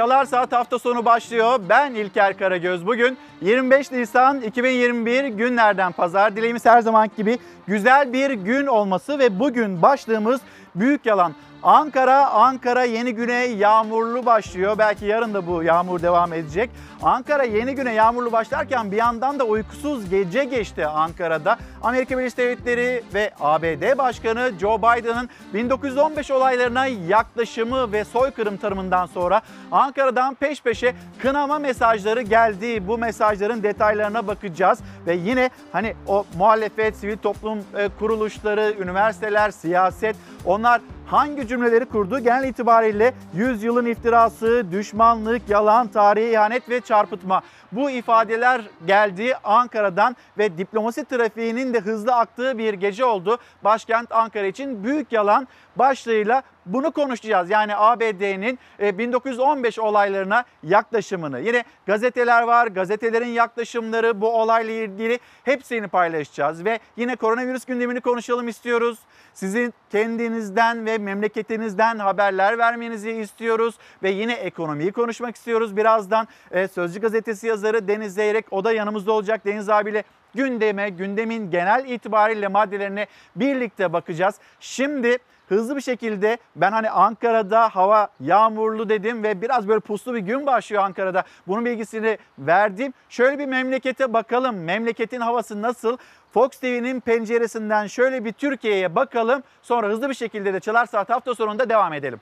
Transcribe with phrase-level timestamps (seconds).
[0.00, 1.60] Çalar Saat hafta sonu başlıyor.
[1.68, 2.86] Ben İlker Karagöz.
[2.86, 6.36] Bugün 25 Nisan 2021 günlerden pazar.
[6.36, 10.40] Dileğimiz her zaman gibi güzel bir gün olması ve bugün başlığımız
[10.74, 11.34] büyük yalan.
[11.62, 14.78] Ankara, Ankara yeni güne yağmurlu başlıyor.
[14.78, 16.70] Belki yarın da bu yağmur devam edecek.
[17.02, 21.58] Ankara yeni güne yağmurlu başlarken bir yandan da uykusuz gece geçti Ankara'da.
[21.82, 29.42] Amerika Birleşik Devletleri ve ABD Başkanı Joe Biden'ın 1915 olaylarına yaklaşımı ve soykırım tarımından sonra
[29.72, 32.88] Ankara'dan peş peşe kınama mesajları geldi.
[32.88, 40.16] Bu mesajların detaylarına bakacağız ve yine hani o muhalefet, sivil toplum e, kuruluşları, üniversiteler, siyaset
[40.44, 42.18] onlar hangi cümleleri kurdu?
[42.18, 47.42] Genel itibariyle yüzyılın iftirası, düşmanlık, yalan, tarihe ihanet ve çarpıtma.
[47.72, 53.38] Bu ifadeler geldi Ankara'dan ve diplomasi trafiğinin de hızlı aktığı bir gece oldu.
[53.64, 57.50] Başkent Ankara için büyük yalan başlığıyla bunu konuşacağız.
[57.50, 61.40] Yani ABD'nin 1915 e, olaylarına yaklaşımını.
[61.40, 66.64] Yine gazeteler var, gazetelerin yaklaşımları bu olayla ilgili hepsini paylaşacağız.
[66.64, 68.98] Ve yine koronavirüs gündemini konuşalım istiyoruz.
[69.34, 73.78] Sizin kendinizden ve memleketinizden haberler vermenizi istiyoruz.
[74.02, 75.76] Ve yine ekonomiyi konuşmak istiyoruz.
[75.76, 79.46] Birazdan e, Sözcü Gazetesi yazarı Deniz Zeyrek o da yanımızda olacak.
[79.46, 80.04] Deniz abiyle
[80.34, 84.34] gündeme, gündemin genel itibariyle maddelerine birlikte bakacağız.
[84.60, 90.18] Şimdi hızlı bir şekilde ben hani Ankara'da hava yağmurlu dedim ve biraz böyle puslu bir
[90.18, 91.24] gün başlıyor Ankara'da.
[91.46, 92.92] Bunun bilgisini verdim.
[93.08, 94.64] Şöyle bir memlekete bakalım.
[94.64, 95.96] Memleketin havası nasıl?
[96.32, 99.42] Fox TV'nin penceresinden şöyle bir Türkiye'ye bakalım.
[99.62, 102.20] Sonra hızlı bir şekilde de Çalar Saat hafta sonunda devam edelim.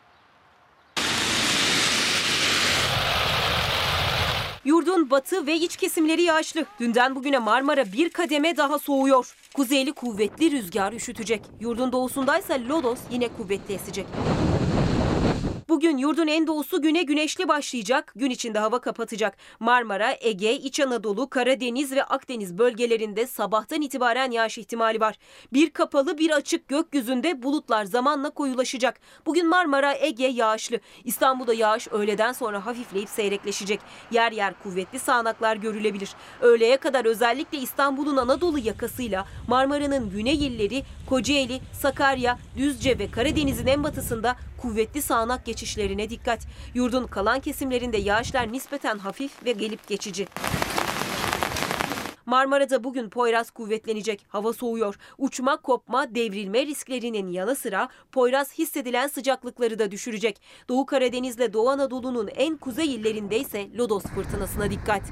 [4.68, 6.64] Yurdun batı ve iç kesimleri yağışlı.
[6.80, 9.34] Dünden bugüne Marmara bir kademe daha soğuyor.
[9.54, 11.42] Kuzeyli kuvvetli rüzgar üşütecek.
[11.60, 14.06] Yurdun doğusundaysa lodos yine kuvvetli esecek.
[15.68, 18.12] Bugün yurdun en doğusu güne güneşli başlayacak.
[18.16, 19.36] Gün içinde hava kapatacak.
[19.60, 25.18] Marmara, Ege, İç Anadolu, Karadeniz ve Akdeniz bölgelerinde sabahtan itibaren yağış ihtimali var.
[25.52, 29.00] Bir kapalı bir açık gökyüzünde bulutlar zamanla koyulaşacak.
[29.26, 30.80] Bugün Marmara, Ege yağışlı.
[31.04, 33.80] İstanbul'da yağış öğleden sonra hafifleyip seyrekleşecek.
[34.10, 36.10] Yer yer kuvvetli sağanaklar görülebilir.
[36.40, 43.84] Öğleye kadar özellikle İstanbul'un Anadolu yakasıyla Marmara'nın güney illeri, Kocaeli, Sakarya, Düzce ve Karadeniz'in en
[43.84, 46.40] batısında kuvvetli sağanak geçişlerine dikkat.
[46.74, 50.26] Yurdun kalan kesimlerinde yağışlar nispeten hafif ve gelip geçici.
[52.28, 54.26] Marmara'da bugün Poyraz kuvvetlenecek.
[54.28, 54.98] Hava soğuyor.
[55.18, 60.40] Uçma, kopma, devrilme risklerinin yanı sıra Poyraz hissedilen sıcaklıkları da düşürecek.
[60.68, 65.02] Doğu Karadeniz'le Doğu Anadolu'nun en kuzey illerinde ise Lodos fırtınasına dikkat.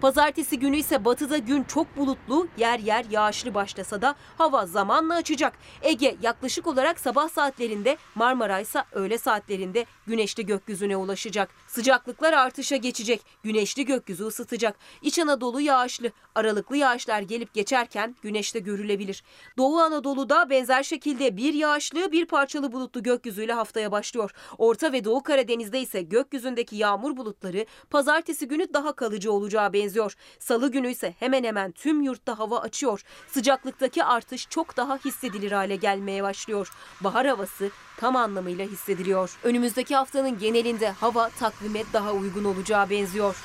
[0.00, 5.52] Pazartesi günü ise batıda gün çok bulutlu, yer yer yağışlı başlasa da hava zamanla açacak.
[5.82, 11.50] Ege yaklaşık olarak sabah saatlerinde, Marmara ise öğle saatlerinde güneşli gökyüzüne ulaşacak.
[11.68, 13.22] Sıcaklıklar artışa geçecek.
[13.42, 14.76] Güneşli gökyüzü ısıtacak.
[15.02, 16.10] İç Anadolu yağışlı.
[16.34, 19.22] Aralıklı yağışlar gelip geçerken güneşte görülebilir.
[19.58, 24.30] Doğu Anadolu'da benzer şekilde bir yağışlı bir parçalı bulutlu gökyüzüyle haftaya başlıyor.
[24.58, 29.89] Orta ve Doğu Karadeniz'de ise gökyüzündeki yağmur bulutları pazartesi günü daha kalıcı olacağı benziyor.
[30.38, 33.02] Salı günü ise hemen hemen tüm yurtta hava açıyor.
[33.28, 36.72] Sıcaklıktaki artış çok daha hissedilir hale gelmeye başlıyor.
[37.00, 39.38] Bahar havası tam anlamıyla hissediliyor.
[39.44, 43.36] Önümüzdeki haftanın genelinde hava takvime daha uygun olacağı benziyor.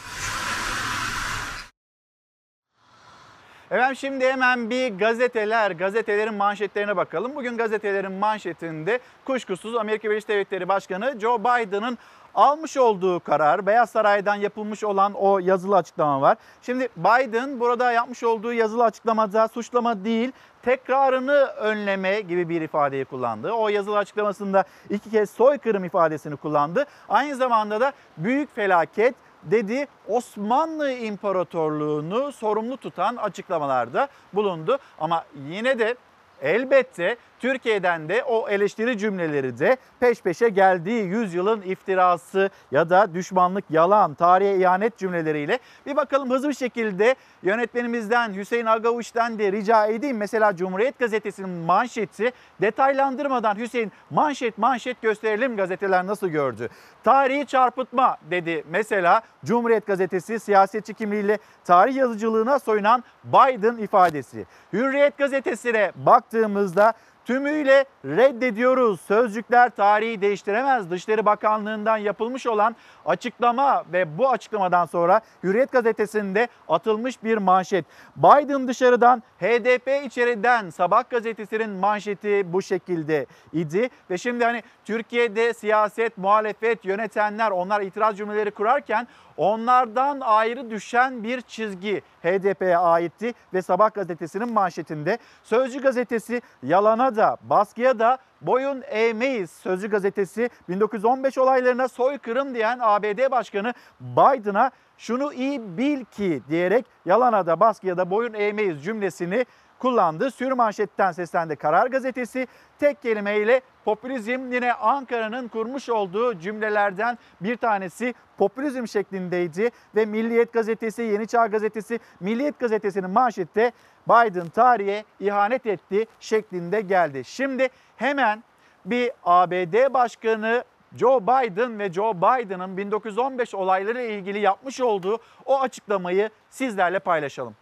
[3.72, 7.36] Efendim şimdi hemen bir gazeteler, gazetelerin manşetlerine bakalım.
[7.36, 11.98] Bugün gazetelerin manşetinde kuşkusuz Amerika Birleşik Devletleri Başkanı Joe Biden'ın
[12.36, 16.38] almış olduğu karar, Beyaz Saray'dan yapılmış olan o yazılı açıklama var.
[16.62, 20.32] Şimdi Biden burada yapmış olduğu yazılı açıklamada suçlama değil,
[20.62, 23.52] tekrarını önleme gibi bir ifadeyi kullandı.
[23.52, 26.86] O yazılı açıklamasında iki kez soykırım ifadesini kullandı.
[27.10, 34.78] Aynı zamanda da büyük felaket dedi Osmanlı İmparatorluğunu sorumlu tutan açıklamalarda bulundu.
[35.00, 35.96] Ama yine de
[36.42, 43.66] elbette Türkiye'den de o eleştiri cümleleri de peş peşe geldiği yüzyılın iftirası ya da düşmanlık,
[43.70, 50.18] yalan, tarihe ihanet cümleleriyle bir bakalım hızlı bir şekilde yönetmenimizden Hüseyin Agavuç'tan de rica edeyim.
[50.18, 56.70] Mesela Cumhuriyet Gazetesi'nin manşeti detaylandırmadan Hüseyin manşet manşet gösterelim gazeteler nasıl gördü.
[57.04, 64.46] Tarihi çarpıtma dedi mesela Cumhuriyet Gazetesi siyasetçi kimliğiyle tarih yazıcılığına soyunan Biden ifadesi.
[64.74, 66.94] Hürriyet Gazetesi'ne baktığımızda
[67.26, 69.02] tümüyle reddediyoruz.
[69.02, 70.92] Sözcükler tarihi değiştiremez.
[70.92, 72.76] Dışişleri Bakanlığı'ndan yapılmış olan
[73.06, 77.86] açıklama ve bu açıklamadan sonra Hürriyet gazetesinde atılmış bir manşet.
[78.16, 86.18] Biden dışarıdan, HDP içeriden Sabah gazetesinin manşeti bu şekilde idi ve şimdi hani Türkiye'de siyaset,
[86.18, 89.08] muhalefet, yönetenler onlar itiraz cümleleri kurarken
[89.38, 97.38] onlardan ayrı düşen bir çizgi HDP'ye aitti ve Sabah gazetesinin manşetinde Sözcü gazetesi yalana da
[97.44, 99.52] baskıya da boyun eğmeyiz.
[99.52, 107.46] Sözcü gazetesi 1915 olaylarına soykırım diyen ABD Başkanı Biden'a şunu iyi bil ki diyerek yalana
[107.46, 109.46] da baskıya da boyun eğmeyiz cümlesini
[109.80, 110.32] kullandı.
[110.32, 112.48] Sür manşetten seslendi Karar Gazetesi.
[112.80, 119.70] Tek kelimeyle popülizm yine Ankara'nın kurmuş olduğu cümlelerden bir tanesi popülizm şeklindeydi.
[119.96, 123.72] Ve Milliyet Gazetesi, Yeni Çağ Gazetesi, Milliyet Gazetesi'nin manşette
[124.08, 127.24] Biden tarihe ihanet etti şeklinde geldi.
[127.26, 128.44] Şimdi hemen
[128.86, 130.64] bir ABD Başkanı
[130.96, 137.56] Joe Biden ve Joe Biden'ın 1915 olayları ile ilgili yapmış olduğu o açıklamayı sizlerle paylaşalım.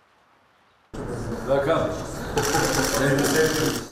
[1.50, 1.94] Bakalım.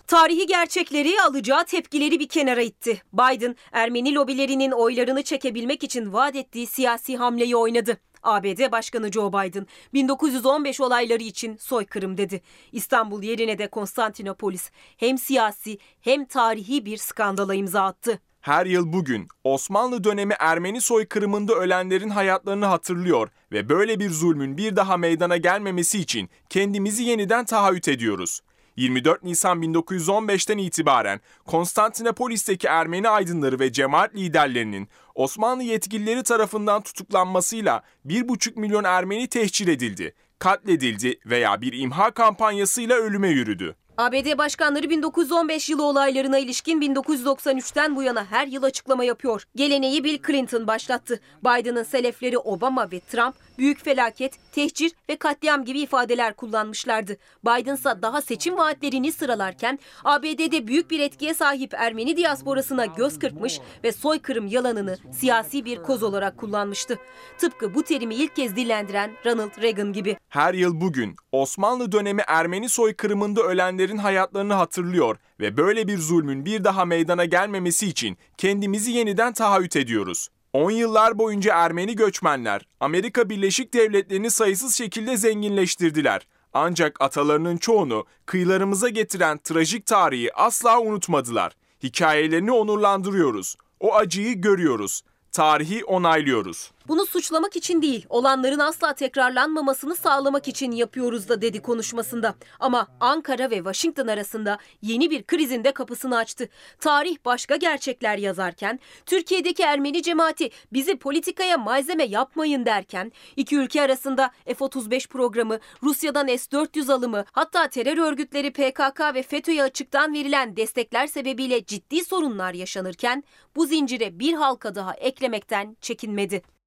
[0.08, 3.02] Tarihi gerçekleri alacağı tepkileri bir kenara itti.
[3.14, 7.98] Biden, Ermeni lobilerinin oylarını çekebilmek için vaat ettiği siyasi hamleyi oynadı.
[8.24, 12.42] ABD Başkanı Joe Biden 1915 olayları için soykırım dedi.
[12.72, 18.20] İstanbul yerine de Konstantinopolis hem siyasi hem tarihi bir skandala imza attı.
[18.42, 24.76] Her yıl bugün Osmanlı dönemi Ermeni soykırımında ölenlerin hayatlarını hatırlıyor ve böyle bir zulmün bir
[24.76, 28.42] daha meydana gelmemesi için kendimizi yeniden taahhüt ediyoruz.
[28.76, 38.60] 24 Nisan 1915'ten itibaren Konstantinopolis'teki Ermeni aydınları ve cemaat liderlerinin Osmanlı yetkilileri tarafından tutuklanmasıyla 1,5
[38.60, 43.76] milyon Ermeni tehcir edildi, katledildi veya bir imha kampanyasıyla ölüme yürüdü.
[43.98, 49.44] ABD başkanları 1915 yılı olaylarına ilişkin 1993'ten bu yana her yıl açıklama yapıyor.
[49.56, 51.20] Geleneği Bill Clinton başlattı.
[51.44, 57.18] Biden'ın selefleri Obama ve Trump büyük felaket, tehcir ve katliam gibi ifadeler kullanmışlardı.
[57.46, 63.60] Biden ise daha seçim vaatlerini sıralarken ABD'de büyük bir etkiye sahip Ermeni diasporasına göz kırpmış
[63.84, 66.98] ve soykırım yalanını siyasi bir koz olarak kullanmıştı.
[67.38, 70.18] Tıpkı bu terimi ilk kez dillendiren Ronald Reagan gibi.
[70.30, 73.42] Her yıl bugün Osmanlı dönemi Ermeni soykırımında
[73.82, 79.76] ölenlerin hayatlarını hatırlıyor ve böyle bir zulmün bir daha meydana gelmemesi için kendimizi yeniden taahhüt
[79.76, 80.30] ediyoruz.
[80.54, 86.28] 10 yıllar boyunca Ermeni göçmenler Amerika Birleşik Devletleri'ni sayısız şekilde zenginleştirdiler.
[86.54, 91.54] Ancak atalarının çoğunu kıyılarımıza getiren trajik tarihi asla unutmadılar.
[91.84, 93.56] Hikayelerini onurlandırıyoruz.
[93.80, 95.02] O acıyı görüyoruz.
[95.32, 96.72] Tarihi onaylıyoruz.
[96.88, 102.36] Bunu suçlamak için değil, olanların asla tekrarlanmamasını sağlamak için yapıyoruz da dedi konuşmasında.
[102.60, 106.50] Ama Ankara ve Washington arasında yeni bir krizin de kapısını açtı.
[106.80, 114.32] Tarih başka gerçekler yazarken, Türkiye'deki Ermeni cemaati bizi politikaya malzeme yapmayın derken, iki ülke arasında
[114.46, 121.66] F-35 programı, Rusya'dan S-400 alımı, hatta terör örgütleri PKK ve FETÖ'ye açıktan verilen destekler sebebiyle
[121.66, 123.24] ciddi sorunlar yaşanırken,
[123.56, 126.61] bu zincire bir halka daha eklemekten çekinmedi.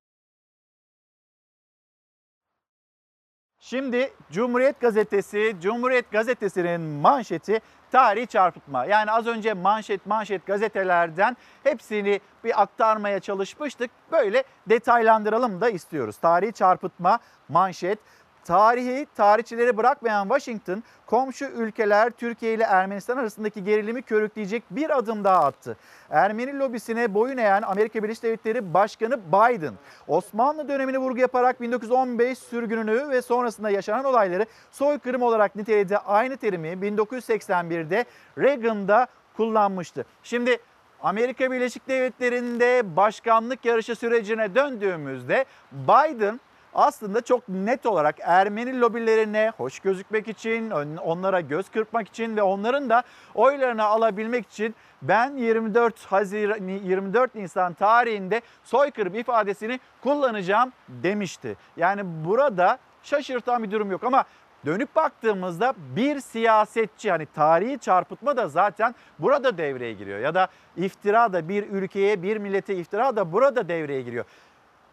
[3.66, 7.60] Şimdi Cumhuriyet Gazetesi, Cumhuriyet Gazetesi'nin manşeti
[7.92, 8.84] tarih çarpıtma.
[8.84, 13.90] Yani az önce manşet manşet gazetelerden hepsini bir aktarmaya çalışmıştık.
[14.12, 16.16] Böyle detaylandıralım da istiyoruz.
[16.16, 17.18] Tarih çarpıtma,
[17.48, 17.98] manşet,
[18.44, 25.44] Tarihi tarihçileri bırakmayan Washington, komşu ülkeler Türkiye ile Ermenistan arasındaki gerilimi körükleyecek bir adım daha
[25.44, 25.76] attı.
[26.10, 29.74] Ermeni lobisine boyun eğen Amerika Birleşik Devletleri Başkanı Biden,
[30.08, 35.98] Osmanlı dönemini vurgu yaparak 1915 sürgününü ve sonrasında yaşanan olayları soykırım olarak niteledi.
[35.98, 38.04] Aynı terimi 1981'de
[38.38, 40.04] Reagan'da kullanmıştı.
[40.22, 40.58] Şimdi
[41.02, 46.40] Amerika Birleşik Devletleri'nde başkanlık yarışı sürecine döndüğümüzde Biden
[46.74, 50.70] aslında çok net olarak Ermeni lobilerine hoş gözükmek için,
[51.04, 53.02] onlara göz kırpmak için ve onların da
[53.34, 61.56] oylarını alabilmek için ben 24 Haziran 24 Nisan tarihinde soykırım ifadesini kullanacağım demişti.
[61.76, 64.24] Yani burada şaşırtan bir durum yok ama
[64.66, 71.32] dönüp baktığımızda bir siyasetçi hani tarihi çarpıtma da zaten burada devreye giriyor ya da iftira
[71.32, 74.24] da bir ülkeye bir millete iftira da burada devreye giriyor.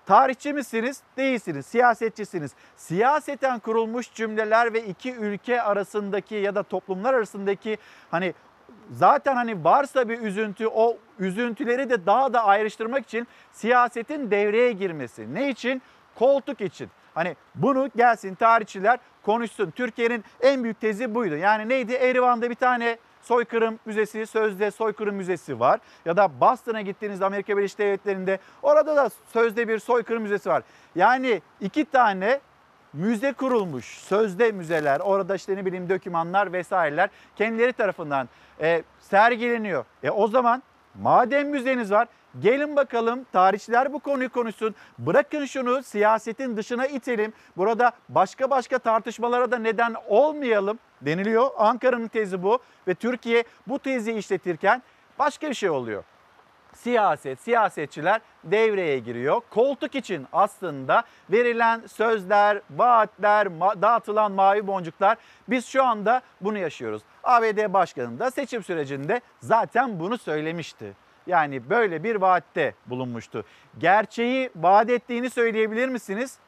[0.05, 1.01] Tarihçi misiniz?
[1.17, 1.65] Değilsiniz.
[1.65, 2.51] Siyasetçisiniz.
[2.75, 7.77] Siyaseten kurulmuş cümleler ve iki ülke arasındaki ya da toplumlar arasındaki
[8.11, 8.33] hani
[8.91, 15.33] zaten hani varsa bir üzüntü o üzüntüleri de daha da ayrıştırmak için siyasetin devreye girmesi.
[15.33, 15.81] Ne için?
[16.15, 16.89] Koltuk için.
[17.13, 19.71] Hani bunu gelsin tarihçiler konuşsun.
[19.71, 21.35] Türkiye'nin en büyük tezi buydu.
[21.35, 21.93] Yani neydi?
[21.93, 25.79] Erivan'da bir tane soykırım müzesi, sözde soykırım müzesi var.
[26.05, 30.63] Ya da Boston'a gittiğinizde Amerika Birleşik Devletleri'nde orada da sözde bir soykırım müzesi var.
[30.95, 32.39] Yani iki tane
[32.93, 33.85] müze kurulmuş.
[33.85, 38.29] Sözde müzeler, orada işte ne bileyim dokümanlar vesaireler kendileri tarafından
[38.61, 39.85] e, sergileniyor.
[40.03, 40.63] E o zaman
[40.95, 42.07] madem müzeniz var
[42.39, 44.75] gelin bakalım tarihçiler bu konuyu konuşsun.
[44.99, 47.33] Bırakın şunu siyasetin dışına itelim.
[47.57, 51.49] Burada başka başka tartışmalara da neden olmayalım deniliyor.
[51.57, 54.83] Ankara'nın tezi bu ve Türkiye bu tezi işletirken
[55.19, 56.03] başka bir şey oluyor
[56.75, 59.41] siyaset, siyasetçiler devreye giriyor.
[59.49, 65.17] Koltuk için aslında verilen sözler, vaatler, dağıtılan mavi boncuklar
[65.49, 67.01] biz şu anda bunu yaşıyoruz.
[67.23, 70.93] ABD Başkanı da seçim sürecinde zaten bunu söylemişti.
[71.27, 73.45] Yani böyle bir vaatte bulunmuştu.
[73.77, 76.39] Gerçeği vaat ettiğini söyleyebilir misiniz?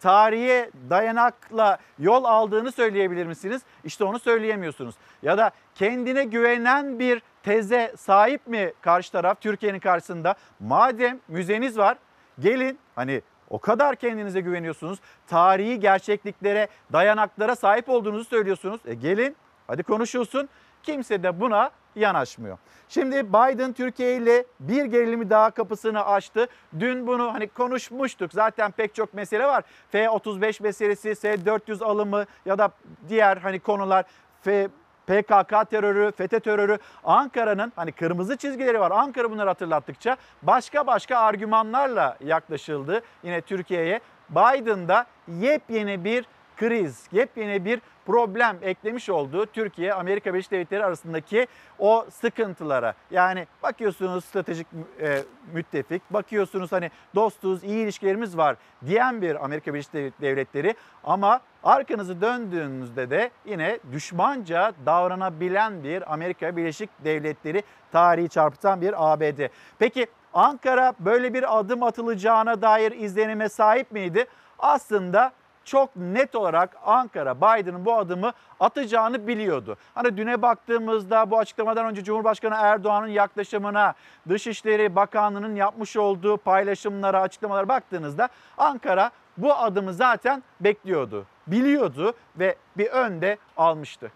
[0.00, 3.62] tarihe dayanakla yol aldığını söyleyebilir misiniz?
[3.84, 4.94] İşte onu söyleyemiyorsunuz.
[5.22, 10.34] Ya da kendine güvenen bir teze sahip mi karşı taraf Türkiye'nin karşısında?
[10.60, 11.96] Madem müzeniz var
[12.38, 14.98] gelin hani o kadar kendinize güveniyorsunuz.
[15.26, 18.80] Tarihi gerçekliklere, dayanaklara sahip olduğunuzu söylüyorsunuz.
[18.86, 20.48] E gelin hadi konuşulsun.
[20.82, 22.58] Kimse de buna yanaşmıyor.
[22.88, 26.46] Şimdi Biden Türkiye ile bir gerilimi daha kapısını açtı.
[26.80, 28.32] Dün bunu hani konuşmuştuk.
[28.32, 29.64] Zaten pek çok mesele var.
[29.90, 32.70] F-35 meselesi, S-400 alımı ya da
[33.08, 34.04] diğer hani konular
[34.40, 34.68] F
[35.08, 38.90] PKK terörü, FETÖ terörü, Ankara'nın hani kırmızı çizgileri var.
[38.90, 44.00] Ankara bunları hatırlattıkça başka başka argümanlarla yaklaşıldı yine Türkiye'ye.
[44.30, 46.26] Biden da yepyeni bir
[46.58, 51.46] kriz, yepyeni bir problem eklemiş olduğu Türkiye Amerika Birleşik Devletleri arasındaki
[51.78, 52.94] o sıkıntılara.
[53.10, 54.66] Yani bakıyorsunuz stratejik
[55.00, 55.22] e,
[55.52, 60.74] müttefik, bakıyorsunuz hani dostuz, iyi ilişkilerimiz var diyen bir Amerika Birleşik Devletleri
[61.04, 67.62] ama arkanızı döndüğünüzde de yine düşmanca davranabilen bir Amerika Birleşik Devletleri
[67.92, 69.48] tarihi çarpıtan bir ABD.
[69.78, 74.26] Peki Ankara böyle bir adım atılacağına dair izlenime sahip miydi?
[74.58, 75.32] Aslında
[75.68, 79.76] çok net olarak Ankara Biden'ın bu adımı atacağını biliyordu.
[79.94, 83.94] Hani düne baktığımızda bu açıklamadan önce Cumhurbaşkanı Erdoğan'ın yaklaşımına,
[84.28, 92.86] Dışişleri Bakanlığı'nın yapmış olduğu paylaşımlara, açıklamalara baktığınızda Ankara bu adımı zaten bekliyordu, biliyordu ve bir
[92.86, 94.12] önde almıştı.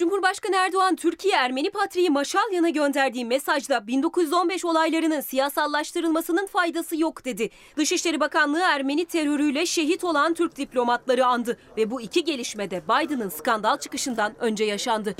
[0.00, 7.50] Cumhurbaşkanı Erdoğan Türkiye Ermeni Patriği Maşalyan'a gönderdiği mesajda 1915 olaylarının siyasallaştırılmasının faydası yok dedi.
[7.76, 13.78] Dışişleri Bakanlığı Ermeni terörüyle şehit olan Türk diplomatları andı ve bu iki gelişmede Biden'ın skandal
[13.78, 15.14] çıkışından önce yaşandı.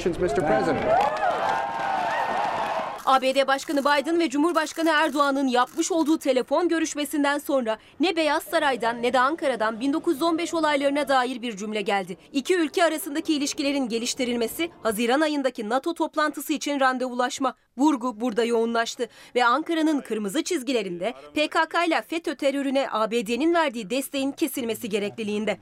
[3.11, 9.13] ABD Başkanı Biden ve Cumhurbaşkanı Erdoğan'ın yapmış olduğu telefon görüşmesinden sonra ne Beyaz Saray'dan ne
[9.13, 12.17] de Ankara'dan 1915 olaylarına dair bir cümle geldi.
[12.33, 19.45] İki ülke arasındaki ilişkilerin geliştirilmesi, Haziran ayındaki NATO toplantısı için randevulaşma, vurgu burada yoğunlaştı ve
[19.45, 25.59] Ankara'nın kırmızı çizgilerinde PKK ile FETÖ terörüne ABD'nin verdiği desteğin kesilmesi gerekliliğinde.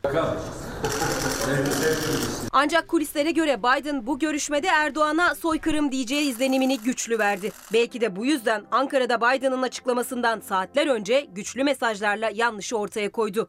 [2.53, 7.53] Ancak kulislere göre Biden bu görüşmede Erdoğan'a soykırım diyeceği izlenimini güçlü verdi.
[7.73, 13.49] Belki de bu yüzden Ankara'da Biden'ın açıklamasından saatler önce güçlü mesajlarla yanlışı ortaya koydu.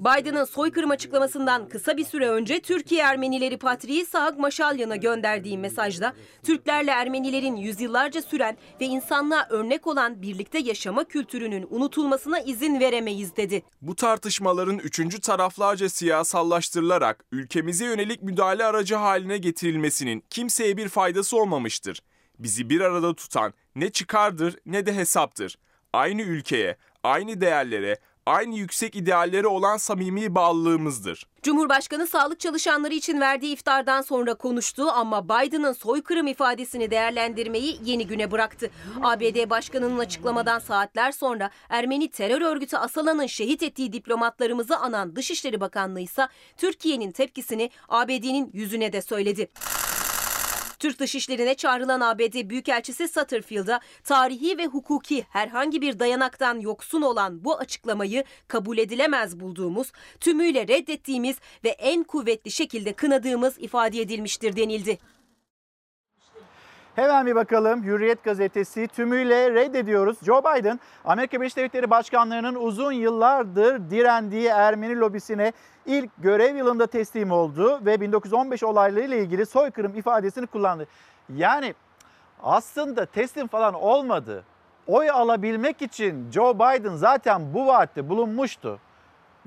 [0.00, 6.90] Biden'ın soykırım açıklamasından kısa bir süre önce Türkiye Ermenileri Patriği Sahak Maşalyan'a gönderdiği mesajda Türklerle
[6.90, 13.62] Ermenilerin yüzyıllarca süren ve insanlığa örnek olan birlikte yaşama kültürünün unutulmasına izin veremeyiz dedi.
[13.82, 22.02] Bu tartışmaların üçüncü taraflarca siyasallaştırılarak ülkemize yönelik müdahale aracı haline getirilmesinin kimseye bir faydası olmamıştır.
[22.38, 25.58] Bizi bir arada tutan ne çıkardır ne de hesaptır.
[25.92, 31.26] Aynı ülkeye, aynı değerlere, aynı yüksek ideallere olan samimi bağlılığımızdır.
[31.42, 38.30] Cumhurbaşkanı sağlık çalışanları için verdiği iftardan sonra konuştu ama Biden'ın soykırım ifadesini değerlendirmeyi yeni güne
[38.30, 38.70] bıraktı.
[39.02, 46.00] ABD Başkanı'nın açıklamadan saatler sonra Ermeni terör örgütü Asalan'ın şehit ettiği diplomatlarımızı anan Dışişleri Bakanlığı
[46.00, 49.48] ise Türkiye'nin tepkisini ABD'nin yüzüne de söyledi.
[50.78, 57.56] Türk Dışişleri'ne çağrılan ABD Büyükelçisi Satterfield'a tarihi ve hukuki herhangi bir dayanaktan yoksun olan bu
[57.56, 64.98] açıklamayı kabul edilemez bulduğumuz, tümüyle reddettiğimiz ve en kuvvetli şekilde kınadığımız ifade edilmiştir denildi.
[66.98, 70.18] Hemen bir bakalım Hürriyet gazetesi tümüyle reddediyoruz.
[70.22, 75.52] Joe Biden Amerika Birleşik Devletleri Başkanlığı'nın uzun yıllardır direndiği Ermeni lobisine
[75.86, 80.86] ilk görev yılında teslim oldu ve 1915 olaylarıyla ilgili soykırım ifadesini kullandı.
[81.36, 81.74] Yani
[82.42, 84.44] aslında teslim falan olmadı.
[84.86, 88.80] Oy alabilmek için Joe Biden zaten bu vaatte bulunmuştu.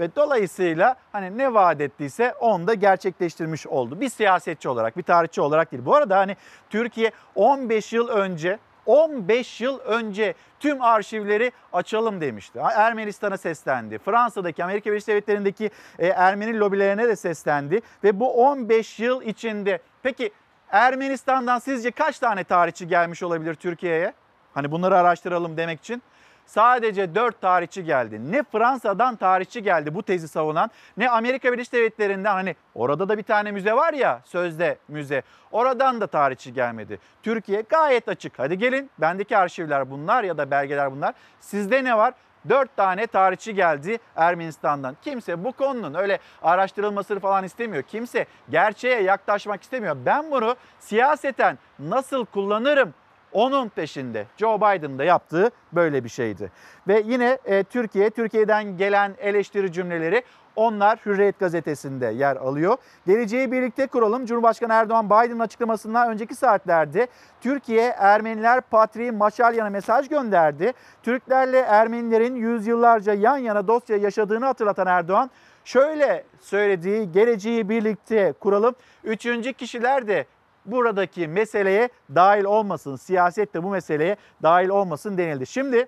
[0.01, 4.01] Ve dolayısıyla hani ne vaat ettiyse onu da gerçekleştirmiş oldu.
[4.01, 5.85] Bir siyasetçi olarak, bir tarihçi olarak değil.
[5.85, 6.37] Bu arada hani
[6.69, 12.59] Türkiye 15 yıl önce 15 yıl önce tüm arşivleri açalım demişti.
[12.59, 13.97] Ermenistan'a seslendi.
[13.97, 17.81] Fransa'daki, Amerika Birleşik Devletleri'ndeki e, Ermeni lobilerine de seslendi.
[18.03, 20.31] Ve bu 15 yıl içinde peki
[20.69, 24.13] Ermenistan'dan sizce kaç tane tarihçi gelmiş olabilir Türkiye'ye?
[24.53, 26.03] Hani bunları araştıralım demek için.
[26.51, 28.31] Sadece 4 tarihçi geldi.
[28.31, 33.23] Ne Fransa'dan tarihçi geldi bu tezi savunan ne Amerika Birleşik Devletleri'nden hani orada da bir
[33.23, 35.21] tane müze var ya sözde müze.
[35.51, 36.99] Oradan da tarihçi gelmedi.
[37.23, 38.39] Türkiye gayet açık.
[38.39, 41.13] Hadi gelin bendeki arşivler bunlar ya da belgeler bunlar.
[41.39, 42.13] Sizde ne var?
[42.49, 44.97] 4 tane tarihçi geldi Ermenistan'dan.
[45.01, 47.83] Kimse bu konunun öyle araştırılmasını falan istemiyor.
[47.83, 49.97] Kimse gerçeğe yaklaşmak istemiyor.
[50.05, 52.93] Ben bunu siyaseten nasıl kullanırım
[53.33, 54.25] onun peşinde.
[54.37, 56.51] Joe Biden da yaptığı böyle bir şeydi.
[56.87, 60.23] Ve yine e, Türkiye, Türkiye'den gelen eleştiri cümleleri
[60.55, 62.77] onlar Hürriyet gazetesinde yer alıyor.
[63.07, 64.25] Geleceği birlikte kuralım.
[64.25, 67.07] Cumhurbaşkanı Erdoğan Biden'ın açıklamasından önceki saatlerde
[67.41, 70.73] Türkiye Ermeniler Patri Maşalyan'a mesaj gönderdi.
[71.03, 75.31] Türklerle Ermenilerin yüzyıllarca yan yana dosya yaşadığını hatırlatan Erdoğan
[75.65, 78.75] şöyle söylediği geleceği birlikte kuralım.
[79.03, 80.25] Üçüncü kişiler de
[80.65, 85.47] buradaki meseleye dahil olmasın, siyaset de bu meseleye dahil olmasın denildi.
[85.47, 85.87] Şimdi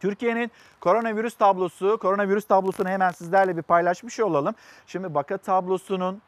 [0.00, 4.54] Türkiye'nin koronavirüs tablosu, koronavirüs tablosunu hemen sizlerle bir paylaşmış olalım.
[4.86, 6.22] Şimdi vaka tablosunun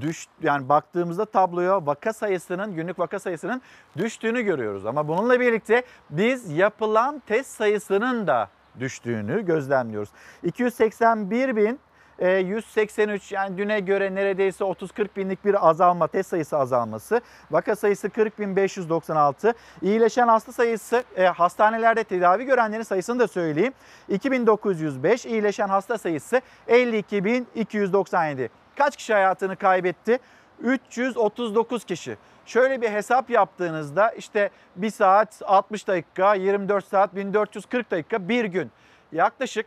[0.00, 3.62] düş yani baktığımızda tabloya vaka sayısının günlük vaka sayısının
[3.96, 4.86] düştüğünü görüyoruz.
[4.86, 8.48] Ama bununla birlikte biz yapılan test sayısının da
[8.80, 10.10] düştüğünü gözlemliyoruz.
[10.42, 11.80] 281 bin
[12.20, 17.20] 183 e, yani düne göre neredeyse 30-40 binlik bir azalma, test sayısı azalması.
[17.50, 19.54] Vaka sayısı 40.596.
[19.82, 23.72] İyileşen hasta sayısı, e, hastanelerde tedavi görenlerin sayısını da söyleyeyim.
[24.08, 28.48] 2905, iyileşen hasta sayısı 52.297.
[28.76, 30.18] Kaç kişi hayatını kaybetti?
[30.62, 32.16] 339 kişi.
[32.46, 38.70] Şöyle bir hesap yaptığınızda işte 1 saat 60 dakika, 24 saat 1440 dakika bir gün.
[39.12, 39.66] Yaklaşık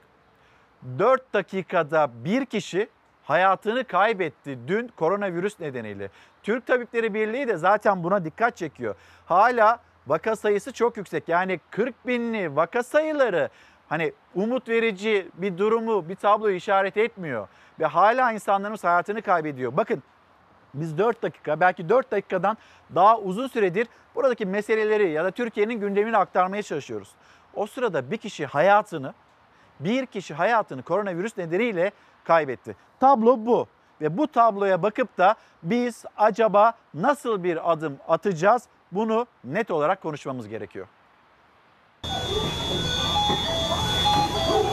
[0.99, 2.89] 4 dakikada bir kişi
[3.23, 6.09] hayatını kaybetti dün koronavirüs nedeniyle.
[6.43, 8.95] Türk Tabipleri Birliği de zaten buna dikkat çekiyor.
[9.25, 11.29] Hala vaka sayısı çok yüksek.
[11.29, 13.49] Yani 40 binli vaka sayıları
[13.89, 17.47] hani umut verici bir durumu, bir tabloyu işaret etmiyor.
[17.79, 19.77] Ve hala insanlarımız hayatını kaybediyor.
[19.77, 20.03] Bakın
[20.73, 22.57] biz 4 dakika belki 4 dakikadan
[22.95, 27.11] daha uzun süredir buradaki meseleleri ya da Türkiye'nin gündemini aktarmaya çalışıyoruz.
[27.53, 29.13] O sırada bir kişi hayatını
[29.79, 31.91] bir kişi hayatını koronavirüs nedeniyle
[32.23, 32.75] kaybetti.
[32.99, 33.67] Tablo bu
[34.01, 40.47] ve bu tabloya bakıp da biz acaba nasıl bir adım atacağız bunu net olarak konuşmamız
[40.47, 40.87] gerekiyor.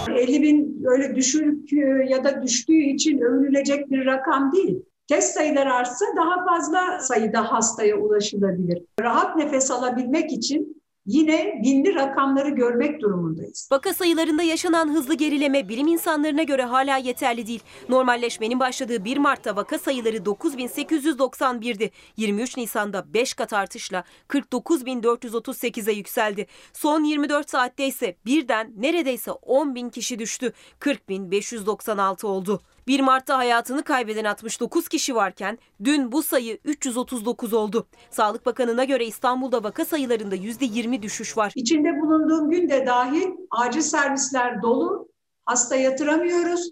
[0.08, 1.72] 50 bin öyle düşük
[2.08, 4.82] ya da düştüğü için övünülecek bir rakam değil.
[5.08, 8.82] Test sayıları artsa daha fazla sayıda hastaya ulaşılabilir.
[9.00, 10.79] Rahat nefes alabilmek için
[11.10, 13.68] yine binli rakamları görmek durumundayız.
[13.72, 17.62] Vaka sayılarında yaşanan hızlı gerileme bilim insanlarına göre hala yeterli değil.
[17.88, 21.90] Normalleşmenin başladığı 1 Mart'ta vaka sayıları 9891'di.
[22.16, 26.46] 23 Nisan'da 5 kat artışla 49438'e yükseldi.
[26.72, 30.52] Son 24 saatte ise birden neredeyse 10 bin kişi düştü.
[30.80, 32.60] 40.596 oldu.
[32.86, 37.86] 1 Mart'ta hayatını kaybeden 69 kişi varken dün bu sayı 339 oldu.
[38.10, 41.52] Sağlık Bakanı'na göre İstanbul'da vaka sayılarında %20 düşüş var.
[41.56, 45.08] İçinde bulunduğum gün de dahil acil servisler dolu.
[45.46, 46.70] Hasta yatıramıyoruz.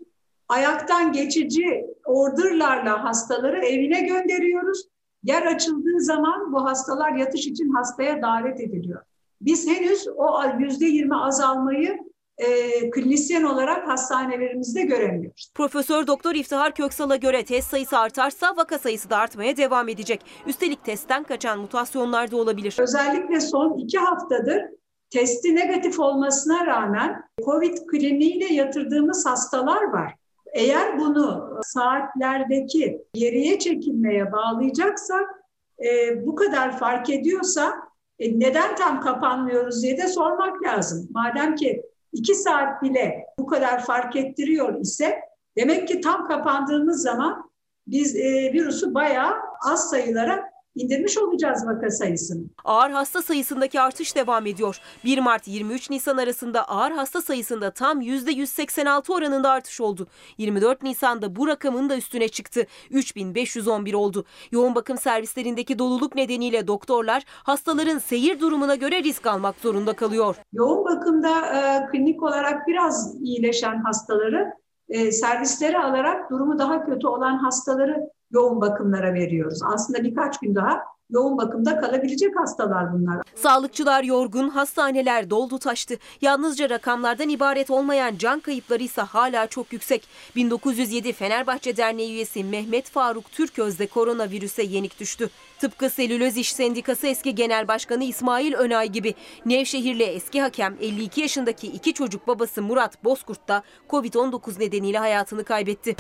[0.49, 4.85] Ayaktan geçici orderlarla hastaları evine gönderiyoruz.
[5.23, 9.03] Yer açıldığı zaman bu hastalar yatış için hastaya davet ediliyor.
[9.41, 11.99] Biz henüz o yüzde yirmi azalmayı
[12.39, 15.53] e, klinisyen olarak hastanelerimizde göremiyoruz.
[15.55, 20.21] Profesör Doktor İftihar Köksal'a göre test sayısı artarsa vaka sayısı da artmaya devam edecek.
[20.47, 22.77] Üstelik testten kaçan mutasyonlar da olabilir.
[22.79, 24.63] Özellikle son iki haftadır
[25.11, 30.15] testi negatif olmasına rağmen COVID kliniğiyle yatırdığımız hastalar var.
[30.53, 35.27] Eğer bunu saatlerdeki geriye çekilmeye bağlayacaksak
[35.85, 37.75] e, bu kadar fark ediyorsa
[38.19, 41.09] e, neden tam kapanmıyoruz diye de sormak lazım.
[41.11, 45.21] Madem ki iki saat bile bu kadar fark ettiriyor ise
[45.57, 47.51] demek ki tam kapandığımız zaman
[47.87, 49.35] biz e, virüsü bayağı
[49.67, 52.45] az sayılara indirmiş olacağız vaka sayısını.
[52.65, 54.81] Ağır hasta sayısındaki artış devam ediyor.
[55.05, 60.07] 1 Mart 23 Nisan arasında ağır hasta sayısında tam %186 oranında artış oldu.
[60.39, 62.67] 24 Nisan'da bu rakamın da üstüne çıktı.
[62.91, 64.25] 3511 oldu.
[64.53, 70.37] Yoğun bakım servislerindeki doluluk nedeniyle doktorlar hastaların seyir durumuna göre risk almak zorunda kalıyor.
[70.53, 74.53] Yoğun bakımda e, klinik olarak biraz iyileşen hastaları
[74.89, 79.61] e, servisleri alarak durumu daha kötü olan hastaları yoğun bakımlara veriyoruz.
[79.63, 83.23] Aslında birkaç gün daha yoğun bakımda kalabilecek hastalar bunlar.
[83.35, 85.95] Sağlıkçılar yorgun, hastaneler doldu taştı.
[86.21, 90.09] Yalnızca rakamlardan ibaret olmayan can kayıpları ise hala çok yüksek.
[90.37, 95.31] 1907 Fenerbahçe Derneği üyesi Mehmet Faruk Türköz de koronavirüse yenik düştü.
[95.59, 99.15] Tıpkı Selüloz İş Sendikası eski genel başkanı İsmail Önay gibi
[99.47, 105.97] Nevşehirli eski hakem 52 yaşındaki iki çocuk babası Murat Bozkurt da Covid-19 nedeniyle hayatını kaybetti.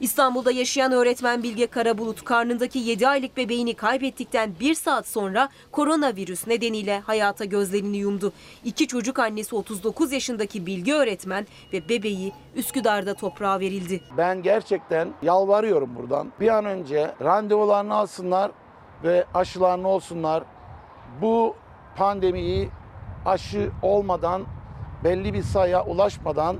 [0.00, 7.00] İstanbul'da yaşayan öğretmen Bilge Karabulut karnındaki 7 aylık bebeğini kaybettikten bir saat sonra koronavirüs nedeniyle
[7.00, 8.32] hayata gözlerini yumdu.
[8.64, 14.00] İki çocuk annesi 39 yaşındaki Bilge öğretmen ve bebeği Üsküdar'da toprağa verildi.
[14.16, 16.32] Ben gerçekten yalvarıyorum buradan.
[16.40, 18.50] Bir an önce randevularını alsınlar
[19.04, 20.42] ve aşılarını olsunlar.
[21.22, 21.54] Bu
[21.96, 22.68] pandemiyi
[23.26, 24.44] aşı olmadan,
[25.04, 26.56] belli bir sayıya ulaşmadan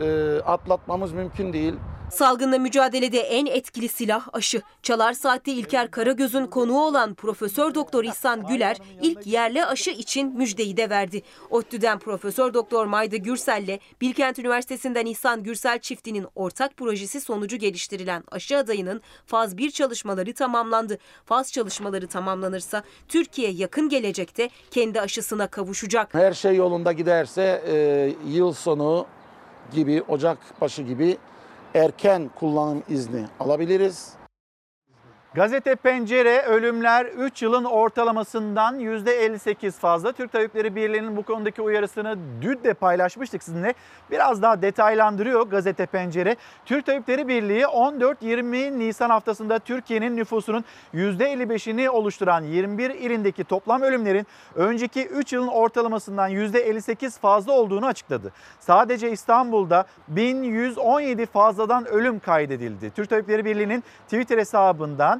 [0.00, 1.74] e, atlatmamız mümkün değil.
[2.10, 4.62] Salgınla mücadelede en etkili silah aşı.
[4.82, 10.76] Çalar Saat'te İlker Karagöz'ün konuğu olan Profesör Doktor İhsan Güler ilk yerli aşı için müjdeyi
[10.76, 11.22] de verdi.
[11.50, 18.58] ODTÜ'den Profesör Doktor Mayda Gürsel'le Bilkent Üniversitesi'nden İhsan Gürsel çiftinin ortak projesi sonucu geliştirilen aşı
[18.58, 20.98] adayının faz 1 çalışmaları tamamlandı.
[21.24, 26.14] Faz çalışmaları tamamlanırsa Türkiye yakın gelecekte kendi aşısına kavuşacak.
[26.14, 29.06] Her şey yolunda giderse e, yıl sonu
[29.74, 31.18] gibi, Ocak başı gibi
[31.74, 34.19] erken kullanım izni alabiliriz.
[35.34, 40.12] Gazete Pencere ölümler 3 yılın ortalamasından %58 fazla.
[40.12, 43.74] Türk Tabipleri Birliği'nin bu konudaki uyarısını dün de paylaşmıştık sizinle.
[44.10, 46.36] Biraz daha detaylandırıyor Gazete Pencere.
[46.66, 50.64] Türk Tabipleri Birliği 14-20 Nisan haftasında Türkiye'nin nüfusunun
[50.94, 58.32] %55'ini oluşturan 21 ilindeki toplam ölümlerin önceki 3 yılın ortalamasından %58 fazla olduğunu açıkladı.
[58.60, 62.90] Sadece İstanbul'da 1117 fazladan ölüm kaydedildi.
[62.90, 65.19] Türk Tabipleri Birliği'nin Twitter hesabından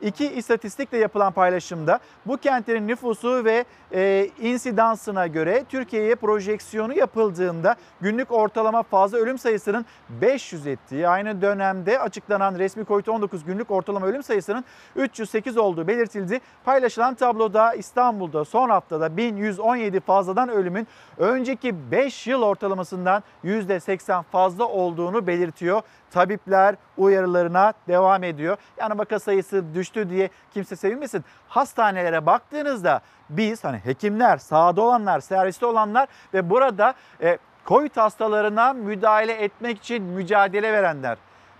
[0.00, 8.32] iki istatistikle yapılan paylaşımda bu kentlerin nüfusu ve e, insidansına göre Türkiye'ye projeksiyonu yapıldığında günlük
[8.32, 14.64] ortalama fazla ölüm sayısının 500 ettiği, aynı dönemde açıklanan resmi COVID-19 günlük ortalama ölüm sayısının
[14.96, 16.40] 308 olduğu belirtildi.
[16.64, 20.86] Paylaşılan tabloda İstanbul'da son haftada 1117 fazladan ölümün
[21.18, 25.82] önceki 5 yıl ortalamasından %80 fazla olduğunu belirtiyor.
[26.10, 28.56] Tabipler uyarılarına devam ediyor.
[28.78, 31.24] Yani vaka sayısı düştü diye kimse sevinmesin.
[31.48, 39.32] Hastanelere baktığınızda biz hani hekimler, sahada olanlar, serviste olanlar ve burada e, COVID hastalarına müdahale
[39.32, 41.18] etmek için mücadele verenler.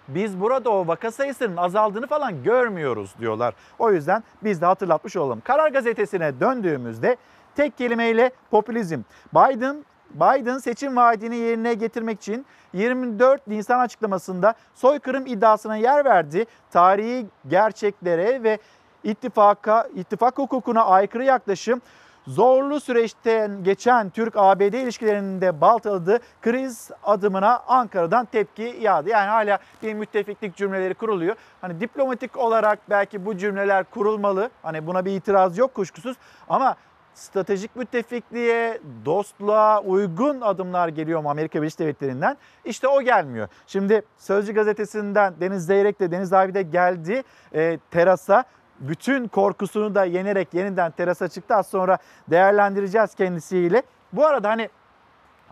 [0.09, 3.55] Biz burada o vaka sayısının azaldığını falan görmüyoruz diyorlar.
[3.79, 5.41] O yüzden biz de hatırlatmış olalım.
[5.45, 7.17] Karar gazetesine döndüğümüzde
[7.57, 9.01] tek kelimeyle popülizm.
[9.35, 16.47] Biden Biden seçim vaadini yerine getirmek için 24 Nisan açıklamasında soykırım iddiasına yer verdi.
[16.71, 18.59] Tarihi gerçeklere ve
[19.05, 21.83] ittifaka, ittifak hukukuna aykırı yaklaşım
[22.29, 29.09] zorlu süreçten geçen Türk-ABD ilişkilerinde baltaladığı kriz adımına Ankara'dan tepki yağdı.
[29.09, 31.37] Yani hala bir müttefiklik cümleleri kuruluyor.
[31.61, 34.51] Hani diplomatik olarak belki bu cümleler kurulmalı.
[34.62, 36.16] Hani buna bir itiraz yok kuşkusuz
[36.49, 36.77] ama
[37.19, 42.37] stratejik müttefikliğe, dostluğa uygun adımlar geliyor mu Amerika Birleşik Devletleri'nden?
[42.65, 43.49] İşte o gelmiyor.
[43.67, 47.23] Şimdi Sözcü gazetesinden Deniz Zeyrek de Deniz abi de geldi
[47.55, 48.45] e, terasa.
[48.81, 51.55] Bütün korkusunu da yenerek yeniden terasa çıktı.
[51.55, 51.99] Az sonra
[52.31, 53.83] değerlendireceğiz kendisiyle.
[54.13, 54.69] Bu arada hani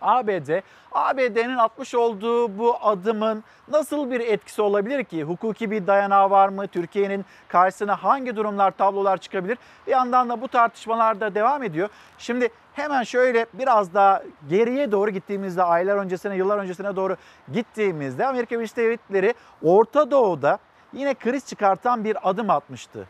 [0.01, 5.23] ABD, ABD'nin atmış olduğu bu adımın nasıl bir etkisi olabilir ki?
[5.23, 6.67] Hukuki bir dayanağı var mı?
[6.67, 9.57] Türkiye'nin karşısına hangi durumlar, tablolar çıkabilir?
[9.87, 11.89] Bir yandan da bu tartışmalar da devam ediyor.
[12.17, 17.15] Şimdi hemen şöyle biraz daha geriye doğru gittiğimizde, aylar öncesine, yıllar öncesine doğru
[17.53, 19.33] gittiğimizde Amerika Birleşik Devletleri
[19.63, 20.59] Orta Doğu'da
[20.93, 23.07] yine kriz çıkartan bir adım atmıştı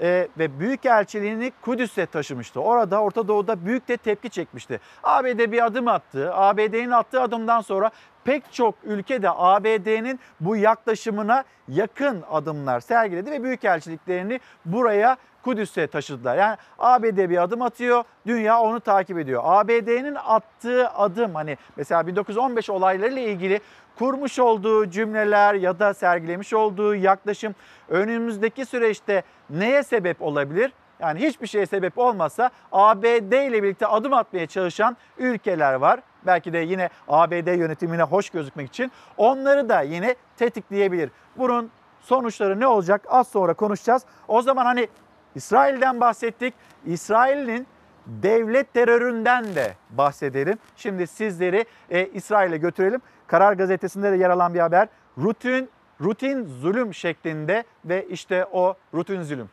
[0.00, 2.60] e, ve Büyükelçiliğini Kudüs'e taşımıştı.
[2.60, 4.80] Orada Orta Doğu'da büyük de tepki çekmişti.
[5.02, 6.34] ABD bir adım attı.
[6.34, 7.90] ABD'nin attığı adımdan sonra
[8.24, 16.36] pek çok ülke de ABD'nin bu yaklaşımına yakın adımlar sergiledi ve büyükelçiliklerini buraya Kudüs'e taşıdılar.
[16.36, 19.42] Yani ABD bir adım atıyor, dünya onu takip ediyor.
[19.44, 23.60] ABD'nin attığı adım hani mesela 1915 olaylarıyla ilgili
[23.98, 27.54] kurmuş olduğu cümleler ya da sergilemiş olduğu yaklaşım
[27.88, 30.72] önümüzdeki süreçte neye sebep olabilir?
[31.00, 36.00] Yani hiçbir şeye sebep olmasa ABD ile birlikte adım atmaya çalışan ülkeler var.
[36.26, 41.10] Belki de yine ABD yönetimine hoş gözükmek için onları da yine tetikleyebilir.
[41.36, 44.02] Bunun sonuçları ne olacak az sonra konuşacağız.
[44.28, 44.88] O zaman hani
[45.34, 46.54] İsrail'den bahsettik.
[46.86, 47.66] İsrail'in
[48.06, 50.58] devlet teröründen de bahsedelim.
[50.76, 53.00] Şimdi sizleri e, İsrail'e götürelim.
[53.26, 54.88] Karar gazetesinde de yer alan bir haber.
[55.18, 59.48] Rutin rutin zulüm şeklinde ve işte o rutin zulüm.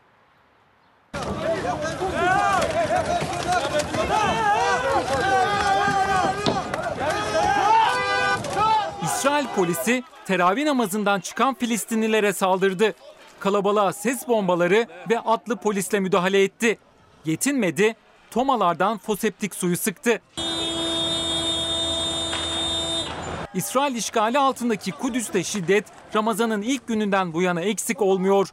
[9.04, 12.94] İsrail polisi teravih namazından çıkan Filistinlilere saldırdı.
[13.40, 16.78] Kalabalığa ses bombaları ve atlı polisle müdahale etti.
[17.26, 17.96] Yetinmedi,
[18.32, 20.22] tomalardan foseptik suyu sıktı.
[23.54, 25.86] İsrail işgali altındaki Kudüs'te şiddet
[26.16, 28.50] Ramazan'ın ilk gününden bu yana eksik olmuyor.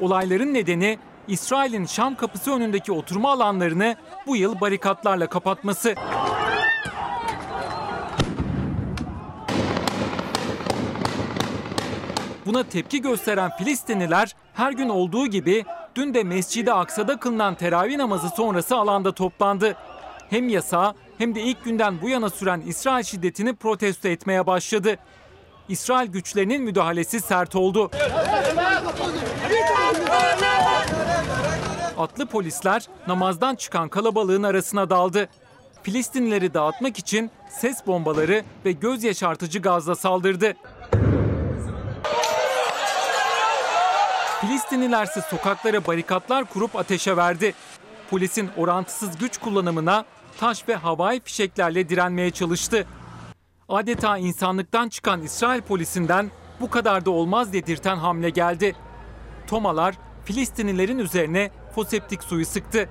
[0.00, 5.94] Olayların nedeni İsrail'in Şam kapısı önündeki oturma alanlarını bu yıl barikatlarla kapatması.
[12.46, 18.28] Buna tepki gösteren Filistinliler her gün olduğu gibi dün de Mescid-i Aksa'da kılınan teravih namazı
[18.28, 19.76] sonrası alanda toplandı.
[20.30, 24.96] Hem yasa hem de ilk günden bu yana süren İsrail şiddetini protesto etmeye başladı.
[25.68, 27.90] İsrail güçlerinin müdahalesi sert oldu.
[31.98, 35.28] Atlı polisler namazdan çıkan kalabalığın arasına daldı.
[35.82, 40.54] Filistinlileri dağıtmak için ses bombaları ve göz yaşartıcı gazla saldırdı.
[44.40, 47.54] Filistinliler ise sokaklara barikatlar kurup ateşe verdi.
[48.10, 50.04] Polisin orantısız güç kullanımına
[50.40, 52.86] taş ve havai fişeklerle direnmeye çalıştı.
[53.68, 58.76] Adeta insanlıktan çıkan İsrail polisinden bu kadar da olmaz dedirten hamle geldi.
[59.46, 59.94] Tomalar
[60.26, 62.88] Filistinlilerin üzerine foseptik suyu sıktı.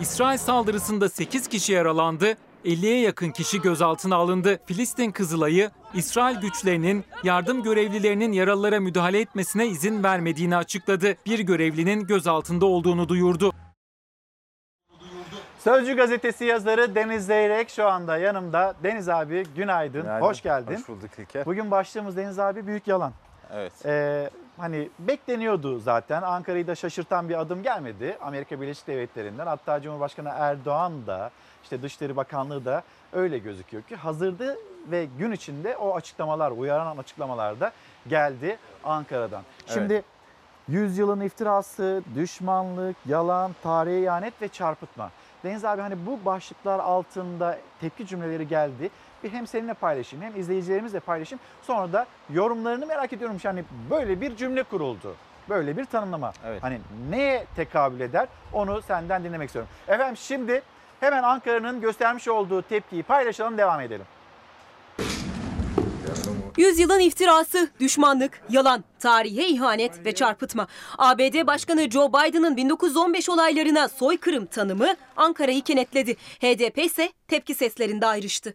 [0.00, 2.34] İsrail saldırısında 8 kişi yaralandı,
[2.64, 4.58] 50'ye yakın kişi gözaltına alındı.
[4.66, 11.16] Filistin Kızılay'ı İsrail güçlerinin yardım görevlilerinin yaralılara müdahale etmesine izin vermediğini açıkladı.
[11.26, 13.52] Bir görevlinin gözaltında olduğunu duyurdu.
[15.64, 18.74] Sözcü gazetesi yazarı Deniz Zeyrek şu anda yanımda.
[18.82, 20.26] Deniz abi günaydın, Günaydın.
[20.26, 20.74] hoş geldin.
[20.74, 21.46] Hoş bulduk İlker.
[21.46, 23.12] Bugün başlığımız Deniz abi büyük yalan.
[23.52, 23.72] Evet.
[23.86, 26.22] Ee, hani bekleniyordu zaten.
[26.22, 29.46] Ankara'yı da şaşırtan bir adım gelmedi Amerika Birleşik Devletleri'nden.
[29.46, 31.30] Hatta Cumhurbaşkanı Erdoğan da
[31.62, 34.56] işte Dışişleri Bakanlığı da öyle gözüküyor ki hazırdı
[34.90, 37.72] ve gün içinde o açıklamalar, uyaran açıklamalar da
[38.08, 39.42] geldi Ankara'dan.
[39.66, 40.02] Şimdi
[40.68, 45.10] yüzyılın iftirası, düşmanlık, yalan, tarihe ihanet ve çarpıtma.
[45.44, 48.90] Deniz abi hani bu başlıklar altında tepki cümleleri geldi.
[49.24, 51.40] Bir hem seninle paylaşayım hem izleyicilerimizle paylaşayım.
[51.62, 53.36] Sonra da yorumlarını merak ediyorum.
[53.42, 55.14] Yani böyle bir cümle kuruldu.
[55.48, 56.32] Böyle bir tanımlama.
[56.46, 56.62] Evet.
[56.62, 56.80] Hani
[57.10, 59.70] neye tekabül eder onu senden dinlemek istiyorum.
[59.88, 60.62] Efendim şimdi
[61.00, 64.06] hemen Ankara'nın göstermiş olduğu tepkiyi paylaşalım devam edelim.
[66.56, 70.66] Yüzyılın iftirası, düşmanlık, yalan, tarihe ihanet ve çarpıtma.
[70.98, 76.14] ABD Başkanı Joe Biden'ın 1915 olaylarına soykırım tanımı Ankara'yı kenetledi.
[76.14, 78.54] HDP ise tepki seslerinde ayrıştı.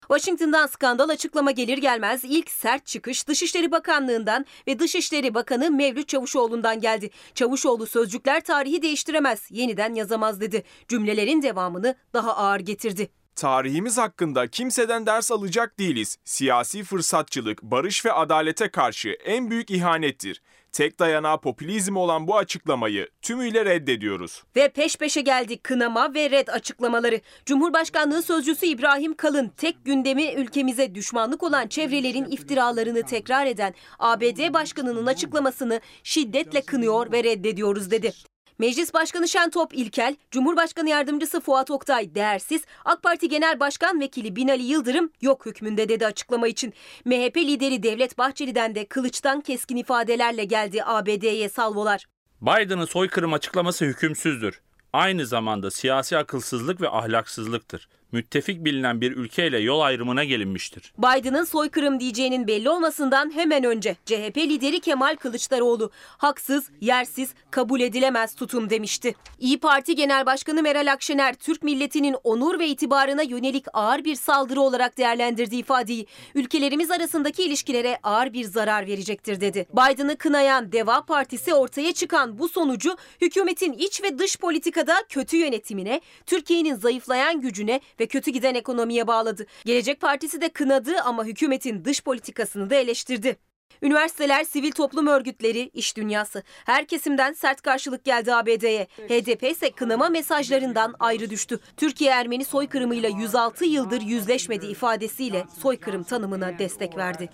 [0.00, 6.80] Washington'dan skandal açıklama gelir gelmez ilk sert çıkış Dışişleri Bakanlığı'ndan ve Dışişleri Bakanı Mevlüt Çavuşoğlu'ndan
[6.80, 7.10] geldi.
[7.34, 10.62] Çavuşoğlu sözcükler tarihi değiştiremez, yeniden yazamaz dedi.
[10.88, 13.08] Cümlelerin devamını daha ağır getirdi.
[13.36, 16.16] Tarihimiz hakkında kimseden ders alacak değiliz.
[16.24, 20.42] Siyasi fırsatçılık, barış ve adalete karşı en büyük ihanettir.
[20.72, 24.44] Tek dayanağı popülizm olan bu açıklamayı tümüyle reddediyoruz.
[24.56, 27.20] Ve peş peşe geldi kınama ve red açıklamaları.
[27.46, 35.06] Cumhurbaşkanlığı sözcüsü İbrahim Kalın tek gündemi ülkemize düşmanlık olan çevrelerin iftiralarını tekrar eden ABD Başkanı'nın
[35.06, 38.12] açıklamasını şiddetle kınıyor ve reddediyoruz dedi.
[38.58, 44.62] Meclis Başkanı Şentop İlkel, Cumhurbaşkanı Yardımcısı Fuat Oktay değersiz, AK Parti Genel Başkan Vekili Binali
[44.62, 46.74] Yıldırım yok hükmünde dedi açıklama için.
[47.04, 52.04] MHP lideri Devlet Bahçeli'den de kılıçtan keskin ifadelerle geldi ABD'ye salvolar.
[52.40, 54.60] Biden'ın soykırım açıklaması hükümsüzdür.
[54.92, 57.88] Aynı zamanda siyasi akılsızlık ve ahlaksızlıktır.
[58.12, 60.92] Müttefik bilinen bir ülkeyle yol ayrımına gelinmiştir.
[60.98, 68.34] Biden'ın soykırım diyeceğinin belli olmasından hemen önce CHP lideri Kemal Kılıçdaroğlu haksız, yersiz, kabul edilemez
[68.34, 69.14] tutum demişti.
[69.38, 74.60] İyi Parti Genel Başkanı Meral Akşener Türk milletinin onur ve itibarına yönelik ağır bir saldırı
[74.60, 79.66] olarak değerlendirdiği ifadeyi ülkelerimiz arasındaki ilişkilere ağır bir zarar verecektir dedi.
[79.72, 86.00] Biden'ı kınayan Deva Partisi ortaya çıkan bu sonucu hükümetin iç ve dış politikada kötü yönetimine,
[86.26, 89.46] Türkiye'nin zayıflayan gücüne ve kötü giden ekonomiye bağladı.
[89.64, 93.36] Gelecek Partisi de kınadı ama hükümetin dış politikasını da eleştirdi.
[93.82, 98.84] Üniversiteler, sivil toplum örgütleri, iş dünyası her kesimden sert karşılık geldi ABD'ye.
[98.84, 101.60] HDP ise kınama mesajlarından ayrı düştü.
[101.76, 107.30] Türkiye Ermeni soykırımıyla 106 yıldır yüzleşmedi ifadesiyle soykırım tanımına destek verdi.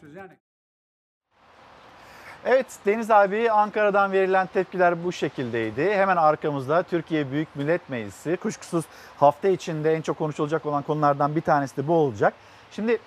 [2.46, 5.94] Evet Deniz abi Ankara'dan verilen tepkiler bu şekildeydi.
[5.94, 8.36] Hemen arkamızda Türkiye Büyük Millet Meclisi.
[8.36, 8.84] Kuşkusuz
[9.18, 12.34] hafta içinde en çok konuşulacak olan konulardan bir tanesi de bu olacak.
[12.70, 12.98] Şimdi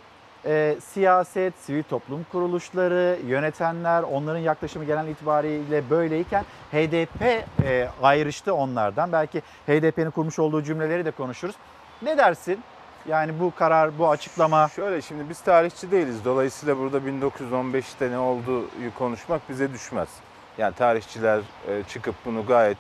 [0.46, 7.22] e, siyaset, sivil toplum kuruluşları, yönetenler onların yaklaşımı genel itibariyle böyleyken HDP
[7.64, 9.12] e, ayrıştı onlardan.
[9.12, 11.56] Belki HDP'nin kurmuş olduğu cümleleri de konuşuruz.
[12.02, 12.60] Ne dersin?
[13.08, 16.26] Yani bu karar, bu açıklama Şöyle şimdi biz tarihçi değiliz.
[16.26, 18.66] Dolayısıyla burada 1915'te ne olduğu
[18.98, 20.10] konuşmak bize düşmez.
[20.58, 22.78] Yani tarihçiler e, çıkıp bunu gayet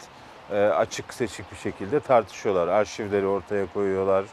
[0.51, 2.67] e, açık seçik bir şekilde tartışıyorlar.
[2.67, 4.25] Arşivleri ortaya koyuyorlar.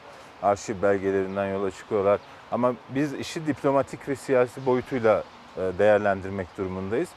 [0.42, 2.20] Arşiv belgelerinden yola çıkıyorlar.
[2.52, 5.24] Ama biz işi diplomatik ve siyasi boyutuyla
[5.56, 7.08] e, değerlendirmek durumundayız.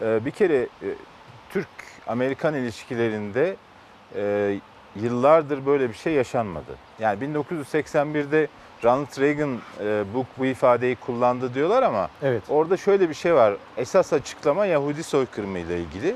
[0.00, 0.68] Bir kere
[1.50, 3.56] Türk-Amerikan ilişkilerinde
[4.96, 6.76] yıllardır böyle bir şey yaşanmadı.
[6.98, 8.48] Yani 1981'de
[8.84, 12.42] Ronald Reagan e, bu, bu ifadeyi kullandı diyorlar ama evet.
[12.48, 13.54] orada şöyle bir şey var.
[13.76, 16.14] Esas açıklama Yahudi soykırımı ile ilgili.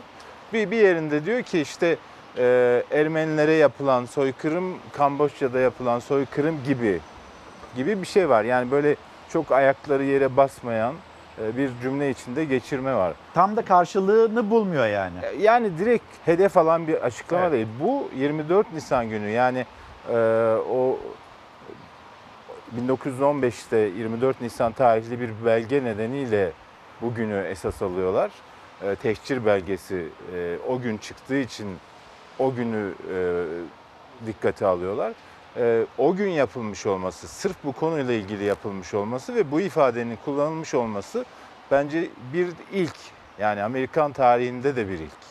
[0.53, 1.97] Bir, bir yerinde diyor ki işte
[2.39, 7.01] e, Ermenilere yapılan soykırım, Kamboçya'da yapılan soykırım gibi
[7.77, 8.45] gibi bir şey var.
[8.45, 8.97] Yani böyle
[9.29, 10.95] çok ayakları yere basmayan
[11.57, 13.15] bir cümle içinde geçirme var.
[13.35, 15.17] Tam da karşılığını bulmuyor yani.
[15.41, 17.53] Yani direkt hedef alan bir açıklama Evet.
[17.53, 17.67] değil.
[17.81, 19.67] Bu 24 Nisan günü yani
[20.09, 20.17] e,
[20.71, 20.99] o
[22.89, 26.53] 1915'te 24 Nisan tarihli bir belge nedeniyle
[27.03, 28.31] bugünü esas alıyorlar.
[28.83, 31.77] E, tehcir belgesi e, o gün çıktığı için
[32.39, 33.45] o günü e,
[34.27, 35.13] dikkate alıyorlar.
[35.59, 40.75] E, o gün yapılmış olması, sırf bu konuyla ilgili yapılmış olması ve bu ifadenin kullanılmış
[40.75, 41.25] olması
[41.71, 42.97] bence bir ilk.
[43.39, 45.29] Yani Amerikan tarihinde de bir ilk.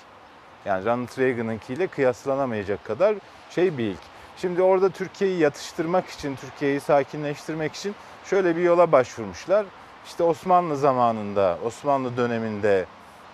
[0.66, 3.16] Yani Ronald Reagan'ınkiyle kıyaslanamayacak kadar
[3.50, 4.00] şey bir ilk.
[4.38, 9.66] Şimdi orada Türkiye'yi yatıştırmak için, Türkiye'yi sakinleştirmek için şöyle bir yola başvurmuşlar.
[10.06, 12.86] İşte Osmanlı zamanında, Osmanlı döneminde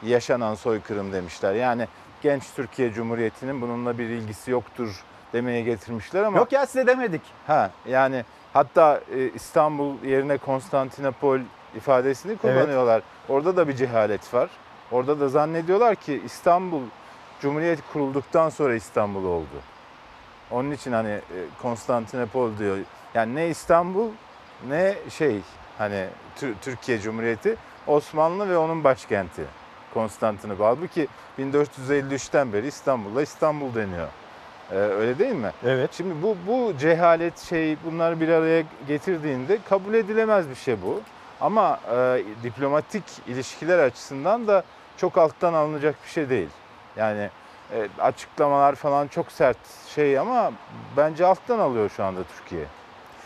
[0.03, 1.53] yaşanan soykırım demişler.
[1.53, 1.87] Yani
[2.21, 5.03] genç Türkiye Cumhuriyeti'nin bununla bir ilgisi yoktur
[5.33, 7.21] demeye getirmişler ama Yok ya size demedik.
[7.47, 11.39] Ha yani hatta e, İstanbul yerine Konstantinopol
[11.75, 13.01] ifadesini kullanıyorlar.
[13.29, 14.49] Orada da bir cehalet var.
[14.91, 16.81] Orada da zannediyorlar ki İstanbul
[17.41, 19.61] Cumhuriyet kurulduktan sonra İstanbul oldu.
[20.51, 21.21] Onun için hani e,
[21.61, 22.77] Konstantinopol diyor.
[23.13, 24.09] Yani ne İstanbul
[24.69, 25.41] ne şey
[25.77, 27.55] hani Tür- Türkiye Cumhuriyeti
[27.87, 29.41] Osmanlı ve onun başkenti
[29.93, 30.65] Konstantinopol.
[30.65, 31.07] Halbuki
[31.39, 34.07] 1453'ten beri İstanbul'a İstanbul deniyor.
[34.71, 35.51] Ee, öyle değil mi?
[35.65, 35.89] Evet.
[35.93, 41.01] Şimdi bu bu cehalet şey bunları bir araya getirdiğinde kabul edilemez bir şey bu.
[41.41, 44.63] Ama e, diplomatik ilişkiler açısından da
[44.97, 46.49] çok alttan alınacak bir şey değil.
[46.97, 47.29] Yani
[47.75, 49.57] e, açıklamalar falan çok sert
[49.95, 50.51] şey ama
[50.97, 52.65] bence alttan alıyor şu anda Türkiye.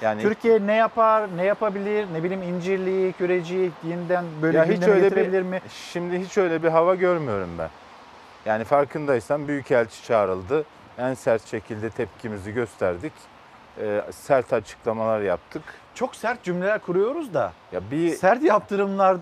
[0.02, 4.96] Yani Türkiye ne yapar, ne yapabilir, ne bileyim incirliği, küreci yeniden böyle Ya hiç öyle
[4.96, 5.62] bir- getirebilir mi?
[5.94, 7.70] Şimdi hiç öyle bir hava görmüyorum ben.
[8.46, 10.66] Yani farkındaysan Büyükelçi çağrıldı.
[10.98, 13.14] En sert şekilde tepkimizi gösterdik.
[13.82, 15.62] E, sert açıklamalar yaptık.
[15.96, 19.18] Çok sert cümleler kuruyoruz da Ya bir sert yaptırımlar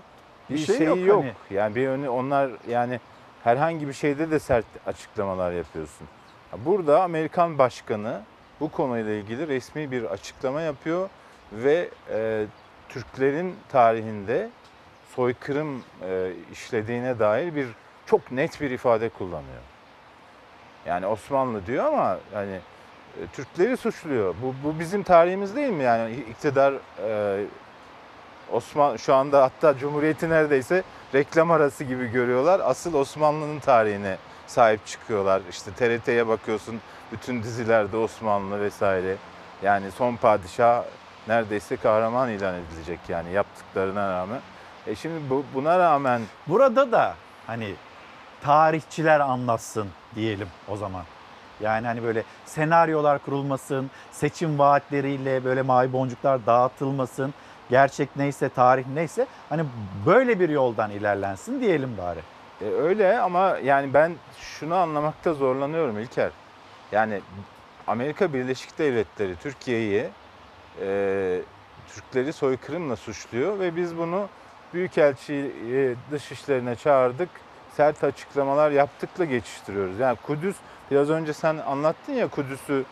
[0.50, 0.98] bir, bir şey, şey yok.
[0.98, 1.22] yok.
[1.22, 1.34] Hani.
[1.50, 3.00] Yani bir önü onlar yani
[3.44, 6.06] herhangi bir şeyde de sert açıklamalar yapıyorsun.
[6.52, 8.22] Ya Burada Amerikan başkanı
[8.60, 11.08] bu konuyla ilgili resmi bir açıklama yapıyor
[11.52, 12.46] ve e,
[12.88, 14.50] Türklerin tarihinde
[15.14, 17.66] soykırım e, işlediğine dair bir
[18.06, 19.62] çok net bir ifade kullanıyor.
[20.86, 22.60] Yani Osmanlı diyor ama yani
[23.22, 24.34] e, Türkleri suçluyor.
[24.42, 25.82] Bu, bu bizim tarihimiz değil mi?
[25.84, 26.74] Yani iktidar
[27.08, 27.44] e,
[28.52, 30.82] Osman şu anda hatta Cumhuriyeti neredeyse
[31.14, 32.60] reklam arası gibi görüyorlar.
[32.64, 35.42] Asıl Osmanlı'nın tarihine sahip çıkıyorlar.
[35.50, 36.80] İşte TRT'ye bakıyorsun
[37.12, 39.16] bütün dizilerde Osmanlı vesaire.
[39.62, 40.82] Yani son padişah
[41.28, 44.40] neredeyse kahraman ilan edilecek yani yaptıklarına rağmen.
[44.86, 47.14] E şimdi bu, buna rağmen Burada da
[47.46, 47.74] hani
[48.46, 51.02] tarihçiler anlatsın diyelim o zaman.
[51.60, 57.34] Yani hani böyle senaryolar kurulmasın, seçim vaatleriyle böyle mavi boncuklar dağıtılmasın.
[57.70, 59.64] Gerçek neyse, tarih neyse hani
[60.06, 62.20] böyle bir yoldan ilerlensin diyelim bari.
[62.60, 66.30] E, öyle ama yani ben şunu anlamakta zorlanıyorum İlker.
[66.92, 67.20] Yani
[67.86, 70.08] Amerika Birleşik Devletleri Türkiye'yi
[70.80, 71.40] e,
[71.94, 74.28] Türkleri soykırımla suçluyor ve biz bunu
[74.74, 77.45] Büyükelçiyi dış işlerine çağırdık.
[77.76, 79.98] Sert açıklamalar yaptıkla geçiştiriyoruz.
[79.98, 80.56] Yani Kudüs
[80.90, 82.84] biraz önce sen anlattın ya Kudüs'ü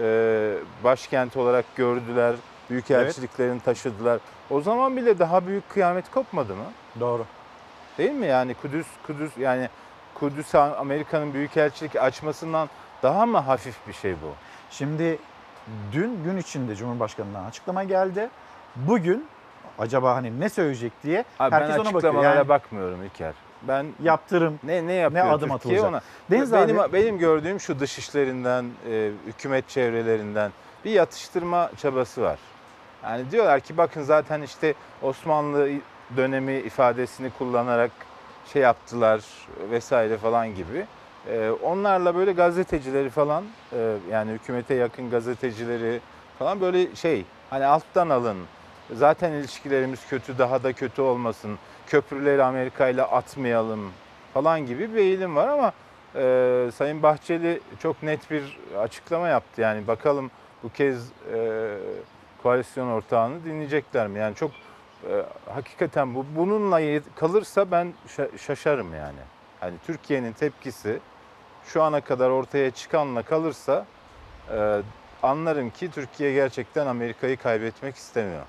[0.00, 2.34] e, başkent olarak gördüler.
[2.70, 4.18] Büyükelçiliklerini taşıdılar.
[4.50, 6.64] O zaman bile daha büyük kıyamet kopmadı mı?
[7.00, 7.24] Doğru.
[7.98, 8.26] Değil mi?
[8.26, 9.68] Yani Kudüs, Kudüs yani
[10.14, 12.68] Kudüs Amerika'nın büyükelçilik açmasından
[13.02, 14.34] daha mı hafif bir şey bu?
[14.70, 15.18] Şimdi
[15.92, 18.28] dün gün içinde Cumhurbaşkanı'ndan açıklama geldi.
[18.76, 19.26] Bugün
[19.78, 21.96] acaba hani ne söyleyecek diye Abi herkes ben ona bakıyor.
[21.96, 23.34] açıklamalara Yani bakmıyorum İlker.
[23.62, 25.84] Ben yaptırım ne ne yapıyor ne adım Türkiye atılacak?
[25.84, 26.00] ona?
[26.30, 30.52] Deniz benim abi benim gördüğüm şu dış işlerinden, e, hükümet çevrelerinden
[30.84, 32.38] bir yatıştırma çabası var.
[33.04, 35.70] Yani diyorlar ki bakın zaten işte Osmanlı
[36.16, 37.90] dönemi ifadesini kullanarak
[38.52, 39.20] şey yaptılar
[39.70, 40.86] vesaire falan gibi.
[41.30, 46.00] E, onlarla böyle gazetecileri falan e, yani hükümete yakın gazetecileri
[46.38, 48.38] falan böyle şey hani alttan alın.
[48.92, 51.58] Zaten ilişkilerimiz kötü daha da kötü olmasın.
[51.88, 53.92] Köprüleri Amerika ile atmayalım
[54.34, 55.72] falan gibi bir eğilim var ama
[56.14, 59.60] e, Sayın Bahçeli çok net bir açıklama yaptı.
[59.60, 60.30] Yani bakalım
[60.62, 61.74] bu kez e,
[62.42, 64.18] koalisyon ortağını dinleyecekler mi?
[64.18, 64.50] Yani çok
[65.10, 65.22] e,
[65.54, 69.20] hakikaten bu bununla kalırsa ben şa- şaşarım yani.
[69.60, 71.00] Hani Türkiye'nin tepkisi
[71.64, 73.86] şu ana kadar ortaya çıkanla kalırsa
[74.52, 74.82] e,
[75.22, 78.42] anlarım ki Türkiye gerçekten Amerika'yı kaybetmek istemiyor.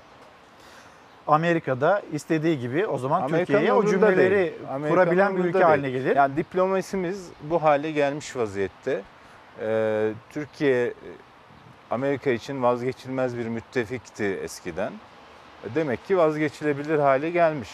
[1.26, 4.54] Amerika'da istediği gibi o zaman Amerika'nın Türkiye'ye o cümleleri
[4.88, 5.64] kurabilen bir ülke değil.
[5.64, 6.16] haline gelir.
[6.16, 9.02] Yani diplomasimiz bu hale gelmiş vaziyette.
[9.60, 10.94] Ee, Türkiye
[11.90, 14.92] Amerika için vazgeçilmez bir müttefikti eskiden.
[15.74, 17.70] Demek ki vazgeçilebilir hale gelmiş.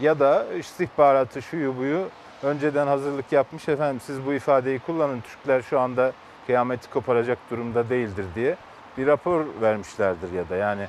[0.00, 2.08] Ya da istihbaratı şuyu buyu
[2.42, 6.12] önceden hazırlık yapmış efendim siz bu ifadeyi kullanın Türkler şu anda
[6.46, 8.56] kıyameti koparacak durumda değildir diye
[8.98, 10.82] bir rapor vermişlerdir ya da yani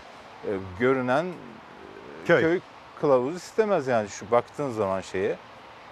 [0.46, 1.26] e, görünen
[2.30, 2.42] Köy.
[2.42, 2.60] köy
[3.02, 5.36] kılavuz istemez yani şu baktığın zaman şeye.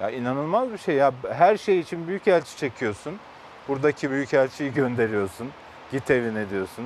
[0.02, 3.20] Ya inanılmaz bir şey ya her şey için büyükelçi çekiyorsun.
[3.68, 5.50] Buradaki büyükelçiyi gönderiyorsun.
[5.92, 6.86] Git evine diyorsun.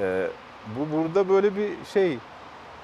[0.00, 0.26] Ee,
[0.76, 2.18] bu burada böyle bir şey.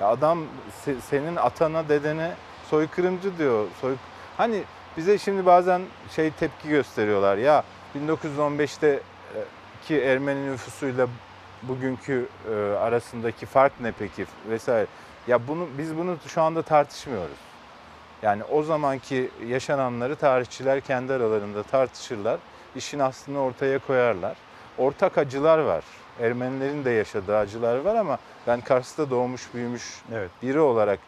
[0.01, 0.39] Ya adam
[0.87, 2.33] se- senin atana dedene
[2.71, 3.67] soykırımcı diyor.
[3.81, 3.95] Soy
[4.37, 4.63] hani
[4.97, 7.37] bize şimdi bazen şey tepki gösteriyorlar.
[7.37, 7.65] Ya
[7.97, 9.01] 1915'te e,
[9.87, 11.09] ki Ermeni nüfusuyla
[11.63, 14.87] bugünkü e, arasındaki fark ne peki vesaire.
[15.29, 17.37] Ya bunu biz bunu şu anda tartışmıyoruz.
[18.23, 22.41] Yani o zamanki yaşananları tarihçiler kendi aralarında tartışırlar.
[22.77, 24.37] işin aslını ortaya koyarlar.
[24.79, 25.85] Ortak acılar var.
[26.21, 30.31] Ermenilerin de yaşadığı acılar var ama ben Kars'ta doğmuş büyümüş Evet.
[30.43, 30.99] biri olarak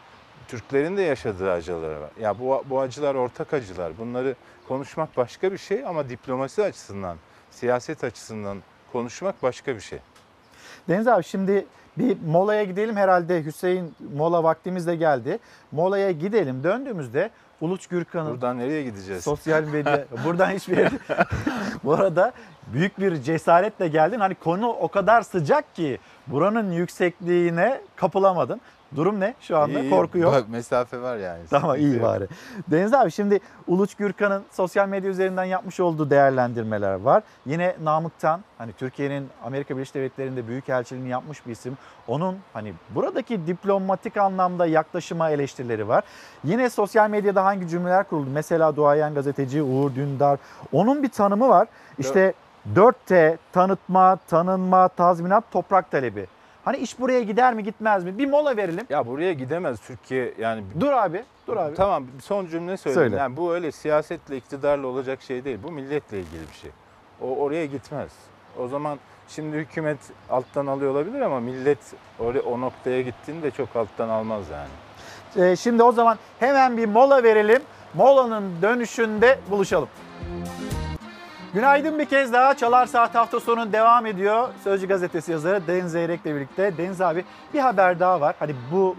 [0.47, 2.09] Türklerin de yaşadığı acılar var.
[2.19, 3.97] Ya bu, bu acılar ortak acılar.
[3.97, 4.35] Bunları
[4.67, 7.17] konuşmak başka bir şey ama diplomasi açısından,
[7.51, 8.57] siyaset açısından
[8.91, 9.99] konuşmak başka bir şey.
[10.89, 11.65] Deniz abi şimdi
[11.97, 15.39] bir molaya gidelim herhalde Hüseyin mola vaktimiz de geldi.
[15.71, 17.29] Molaya gidelim döndüğümüzde
[17.61, 19.23] Uluç Gürkan'ın Buradan nereye gideceğiz?
[19.23, 20.91] sosyal medya buradan hiçbir yere
[21.83, 22.33] bu arada
[22.73, 24.19] büyük bir cesaretle geldin.
[24.19, 28.61] Hani konu o kadar sıcak ki buranın yüksekliğine kapılamadın.
[28.95, 29.79] Durum ne şu anda?
[29.79, 30.33] İyi, Korku yok.
[30.33, 31.39] Bak mesafe var yani.
[31.49, 32.27] Tamam iyi bari.
[32.67, 37.23] Deniz abi şimdi Uluç Gürkan'ın sosyal medya üzerinden yapmış olduğu değerlendirmeler var.
[37.45, 41.77] Yine Namık'tan hani Türkiye'nin Amerika Birleşik Devletleri'nde büyükelçiliğini yapmış bir isim.
[42.07, 46.03] Onun hani buradaki diplomatik anlamda yaklaşıma eleştirileri var.
[46.43, 48.29] Yine sosyal medyada hangi cümleler kuruldu?
[48.33, 50.39] Mesela duayen gazeteci Uğur Dündar.
[50.71, 51.67] Onun bir tanımı var.
[51.99, 52.33] İşte
[52.75, 56.27] 4T tanıtma, tanınma, tazminat, toprak talebi.
[56.67, 58.17] Hani iş buraya gider mi gitmez mi?
[58.17, 58.85] Bir mola verelim.
[58.89, 60.63] Ya buraya gidemez Türkiye yani.
[60.79, 61.75] Dur abi, dur abi.
[61.75, 63.09] Tamam son cümle söyleyeyim.
[63.09, 63.21] Söyle.
[63.21, 65.59] Yani bu öyle siyasetle iktidarla olacak şey değil.
[65.63, 66.71] Bu milletle ilgili bir şey.
[67.21, 68.11] O oraya gitmez.
[68.59, 69.97] O zaman şimdi hükümet
[70.29, 71.79] alttan alıyor olabilir ama millet
[72.19, 75.49] oraya, o noktaya gittiğinde çok alttan almaz yani.
[75.49, 77.61] Ee, şimdi o zaman hemen bir mola verelim.
[77.93, 79.89] Molanın dönüşünde buluşalım.
[81.57, 82.57] Günaydın bir kez daha.
[82.57, 84.49] Çalar Saat hafta sonu devam ediyor.
[84.63, 86.77] Sözcü gazetesi yazarı Deniz Zeyrek'le birlikte.
[86.77, 88.35] Deniz abi bir haber daha var.
[88.39, 88.95] Hani bu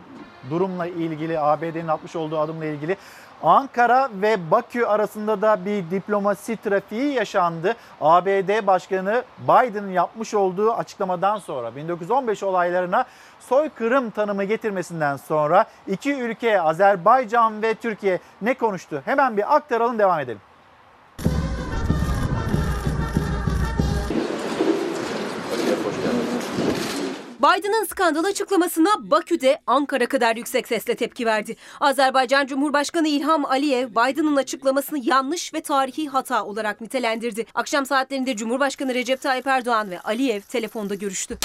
[0.50, 2.96] durumla ilgili ABD'nin atmış olduğu adımla ilgili
[3.42, 7.74] Ankara ve Bakü arasında da bir diplomasi trafiği yaşandı.
[8.00, 13.04] ABD Başkanı Biden'ın yapmış olduğu açıklamadan sonra 1915 olaylarına
[13.40, 19.02] soykırım tanımı getirmesinden sonra iki ülke Azerbaycan ve Türkiye ne konuştu?
[19.04, 20.40] Hemen bir aktaralım devam edelim.
[27.38, 31.56] Biden'ın skandal açıklamasına Bakü'de Ankara kadar yüksek sesle tepki verdi.
[31.80, 37.46] Azerbaycan Cumhurbaşkanı İlham Aliyev Biden'ın açıklamasını yanlış ve tarihi hata olarak nitelendirdi.
[37.54, 41.38] Akşam saatlerinde Cumhurbaşkanı Recep Tayyip Erdoğan ve Aliyev telefonda görüştü.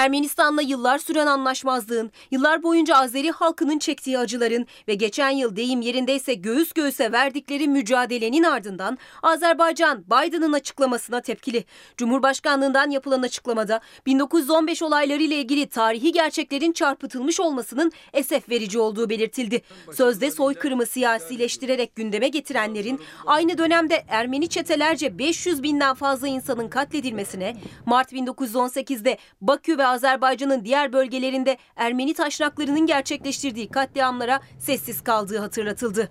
[0.00, 6.34] Ermenistan'la yıllar süren anlaşmazlığın, yıllar boyunca Azeri halkının çektiği acıların ve geçen yıl deyim yerindeyse
[6.34, 11.64] göğüs göğüse verdikleri mücadelenin ardından Azerbaycan Biden'ın açıklamasına tepkili.
[11.96, 19.62] Cumhurbaşkanlığından yapılan açıklamada 1915 olayları ile ilgili tarihi gerçeklerin çarpıtılmış olmasının esef verici olduğu belirtildi.
[19.92, 28.12] Sözde soykırımı siyasileştirerek gündeme getirenlerin aynı dönemde Ermeni çetelerce 500 binden fazla insanın katledilmesine, Mart
[28.12, 36.10] 1918'de Bakü ve Azerbaycan'ın diğer bölgelerinde Ermeni taşnaklarının gerçekleştirdiği katliamlara sessiz kaldığı hatırlatıldı.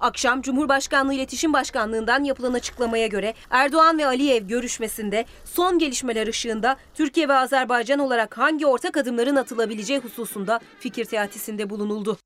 [0.00, 7.28] Akşam Cumhurbaşkanlığı İletişim Başkanlığı'ndan yapılan açıklamaya göre Erdoğan ve Aliyev görüşmesinde son gelişmeler ışığında Türkiye
[7.28, 12.16] ve Azerbaycan olarak hangi ortak adımların atılabileceği hususunda fikir teatisinde bulunuldu.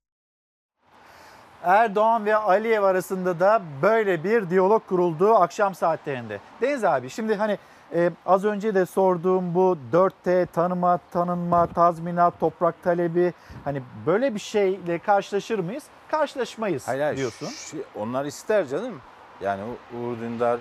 [1.63, 6.41] Erdoğan ve Aliyev arasında da böyle bir diyalog kuruldu akşam saatlerinde.
[6.61, 7.59] Deniz abi şimdi hani
[7.95, 13.33] e, az önce de sorduğum bu 4T tanıma, tanınma, tazminat, toprak talebi
[13.65, 15.85] hani böyle bir şeyle karşılaşır mıyız?
[16.11, 17.47] Karşılaşmayız Hayır, hayır, diyorsun.
[17.49, 19.01] şu- onlar ister canım.
[19.41, 19.61] Yani
[19.93, 20.59] Uğur Dündar,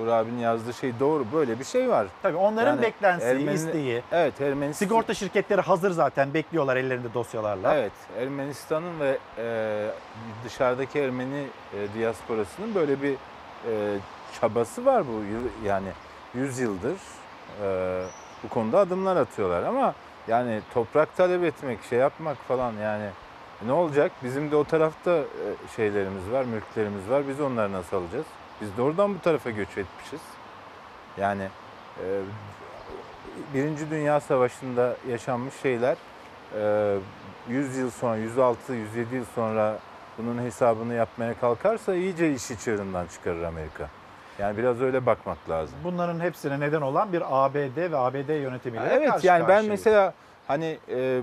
[0.00, 1.24] Uğur abinin yazdığı şey doğru.
[1.32, 2.06] Böyle bir şey var.
[2.22, 4.02] Tabii onların Yani beklentisi, Ermeni- isteği.
[4.12, 4.86] Evet Ermenistan.
[4.86, 7.74] Sigorta şirketleri hazır zaten bekliyorlar ellerinde dosyalarla.
[7.74, 9.86] Evet Ermenistan'ın ve e,
[10.44, 13.98] dışarıdaki Ermeni e, diasporasının böyle bir e,
[14.40, 15.88] çabası var bu yıl- yani
[16.36, 16.96] 100 yıldır
[17.62, 18.02] e,
[18.44, 19.94] bu konuda adımlar atıyorlar ama
[20.28, 23.10] yani toprak talep etmek şey yapmak falan yani
[23.66, 24.12] ne olacak?
[24.24, 25.24] Bizim de o tarafta e,
[25.76, 27.28] şeylerimiz var, mülklerimiz var.
[27.28, 28.26] Biz onları nasıl alacağız?
[28.60, 30.20] Biz de oradan bu tarafa göç etmişiz.
[31.18, 31.48] Yani
[32.04, 32.20] e,
[33.54, 35.96] Birinci Dünya Savaşı'nda yaşanmış şeyler
[36.58, 36.96] e,
[37.48, 39.78] 100 yıl sonra, 106, 107 yıl sonra
[40.18, 43.88] bunun hesabını yapmaya kalkarsa iyice işi çığırından çıkarır Amerika.
[44.38, 45.78] Yani biraz öyle bakmak lazım.
[45.84, 49.68] Bunların hepsine neden olan bir ABD ve ABD yönetimiyle Evet karşı yani ben karşıyayız.
[49.86, 50.14] mesela
[50.46, 51.22] hani e,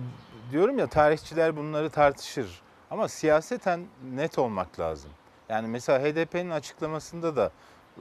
[0.51, 2.61] diyorum ya tarihçiler bunları tartışır
[2.91, 3.81] ama siyaseten
[4.13, 5.11] net olmak lazım.
[5.49, 7.51] Yani mesela HDP'nin açıklamasında da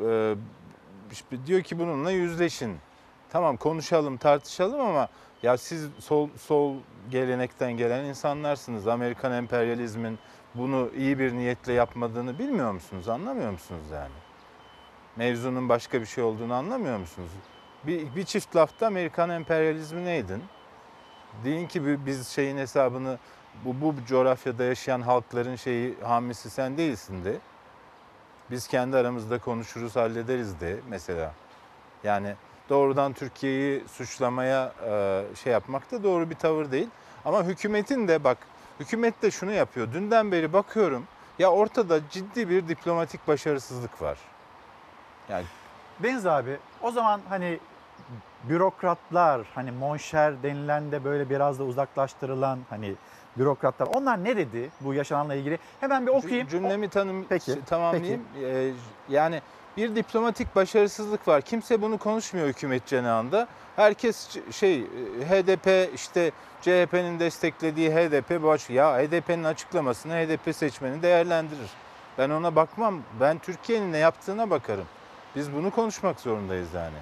[0.06, 0.34] e,
[1.46, 2.76] diyor ki bununla yüzleşin.
[3.30, 5.08] Tamam konuşalım tartışalım ama
[5.42, 6.74] ya siz sol sol
[7.10, 8.88] gelenekten gelen insanlarsınız.
[8.88, 10.18] Amerikan emperyalizmin
[10.54, 13.08] bunu iyi bir niyetle yapmadığını bilmiyor musunuz?
[13.08, 14.12] Anlamıyor musunuz yani?
[15.16, 17.30] Mevzunun başka bir şey olduğunu anlamıyor musunuz?
[17.86, 20.42] Bir, bir çift lafta Amerikan emperyalizmi neydin?
[21.44, 23.18] Deyin ki bi- biz şeyin hesabını
[23.64, 27.36] bu, bu coğrafyada yaşayan halkların şeyi hamisi sen değilsin de.
[28.50, 31.34] Biz kendi aramızda konuşuruz hallederiz de mesela.
[32.04, 32.34] Yani
[32.68, 36.88] doğrudan Türkiye'yi suçlamaya e, şey yapmak da doğru bir tavır değil.
[37.24, 38.38] Ama hükümetin de bak
[38.80, 39.92] hükümet de şunu yapıyor.
[39.92, 41.04] Dünden beri bakıyorum
[41.38, 44.18] ya ortada ciddi bir diplomatik başarısızlık var.
[45.28, 45.44] Yani
[46.02, 47.58] Deniz abi o zaman hani
[48.44, 52.94] bürokratlar hani monşer denilen de böyle biraz da uzaklaştırılan hani
[53.38, 55.58] bürokratlar onlar ne dedi bu yaşananla ilgili?
[55.80, 56.46] Hemen bir okuyayım.
[56.46, 58.22] Cü- Cümlemi tanım Peki, tamamlayayım.
[58.44, 58.70] Ee,
[59.08, 59.42] yani
[59.76, 61.42] bir diplomatik başarısızlık var.
[61.42, 63.48] Kimse bunu konuşmuyor hükümet cenahında.
[63.76, 64.84] Herkes şey e,
[65.28, 71.70] HDP işte CHP'nin desteklediği HDP baş ya HDP'nin açıklamasını HDP seçmeni değerlendirir.
[72.18, 73.02] Ben ona bakmam.
[73.20, 74.86] Ben Türkiye'nin ne yaptığına bakarım.
[75.36, 76.96] Biz bunu konuşmak zorundayız yani.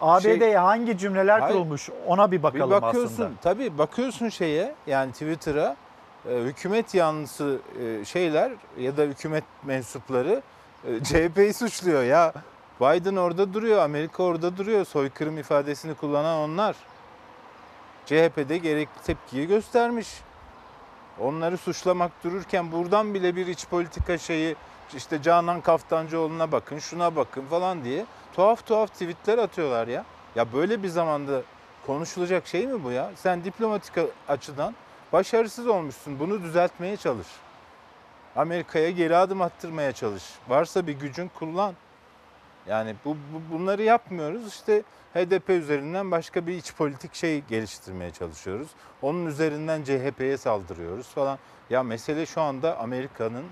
[0.00, 1.54] ABD'ye şey- hangi cümleler Hayır.
[1.54, 3.40] kurulmuş ona bir bakalım bir bakıyorsun aslında.
[3.42, 5.76] tabii bakıyorsun şeye yani Twitter'a
[6.28, 10.42] e, hükümet yanlısı e, şeyler ya da hükümet mensupları
[10.84, 12.32] e, CHP'yi suçluyor ya.
[12.80, 14.84] Biden orada duruyor, Amerika orada duruyor.
[14.84, 16.76] Soykırım ifadesini kullanan onlar.
[18.06, 20.08] CHP'de gerekli tepkiyi göstermiş.
[21.20, 24.56] Onları suçlamak dururken buradan bile bir iç politika şeyi
[24.94, 30.04] işte Canan Kaftancıoğlu'na bakın, şuna bakın falan diye tuhaf tuhaf tweetler atıyorlar ya.
[30.34, 31.42] Ya böyle bir zamanda
[31.86, 33.10] konuşulacak şey mi bu ya?
[33.16, 33.94] Sen diplomatik
[34.28, 34.74] açıdan
[35.12, 36.18] başarısız olmuşsun.
[36.20, 37.26] Bunu düzeltmeye çalış.
[38.36, 40.24] Amerika'ya geri adım attırmaya çalış.
[40.48, 41.74] Varsa bir gücün kullan.
[42.66, 44.48] Yani bu, bu- bunları yapmıyoruz.
[44.48, 44.82] İşte
[45.14, 48.68] HDP üzerinden başka bir iç politik şey geliştirmeye çalışıyoruz.
[49.02, 51.38] Onun üzerinden CHP'ye saldırıyoruz falan.
[51.70, 53.44] Ya mesele şu anda Amerika'nın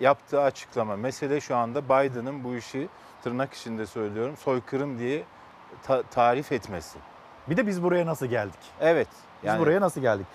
[0.00, 0.96] yaptığı açıklama.
[0.96, 2.88] Mesele şu anda Biden'ın bu işi
[3.22, 5.22] tırnak içinde söylüyorum soykırım diye
[5.82, 6.98] ta- tarif etmesi.
[7.48, 8.60] Bir de biz buraya nasıl geldik?
[8.80, 9.08] Evet.
[9.42, 10.26] Biz Yani buraya nasıl geldik?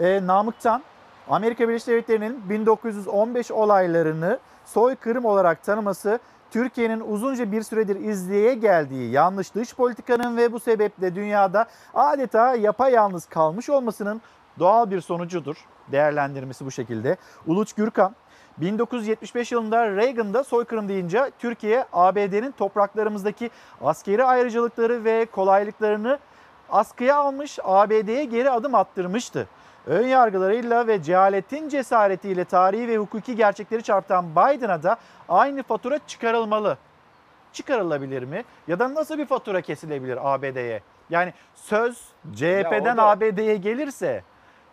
[0.00, 0.82] Ee, Namık'tan
[1.28, 6.18] Amerika Birleşik Devletleri'nin 1915 olaylarını soykırım olarak tanıması
[6.50, 13.26] Türkiye'nin uzunca bir süredir izleye geldiği yanlış dış politikanın ve bu sebeple dünyada adeta yapayalnız
[13.26, 14.20] kalmış olmasının
[14.58, 15.56] doğal bir sonucudur.
[15.92, 17.16] Değerlendirmesi bu şekilde.
[17.46, 18.14] Uluç Gürkan
[18.58, 23.50] 1975 yılında Reagan'da soykırım deyince Türkiye ABD'nin topraklarımızdaki
[23.82, 26.18] askeri ayrıcalıkları ve kolaylıklarını
[26.70, 29.46] askıya almış ABD'ye geri adım attırmıştı.
[29.86, 34.96] Ön yargılarıyla ve cehaletin cesaretiyle tarihi ve hukuki gerçekleri çarpıtan Biden'a da
[35.28, 36.78] aynı fatura çıkarılmalı.
[37.52, 38.44] Çıkarılabilir mi?
[38.68, 40.82] Ya da nasıl bir fatura kesilebilir ABD'ye?
[41.10, 41.98] Yani söz
[42.34, 44.22] CHP'den da- ABD'ye gelirse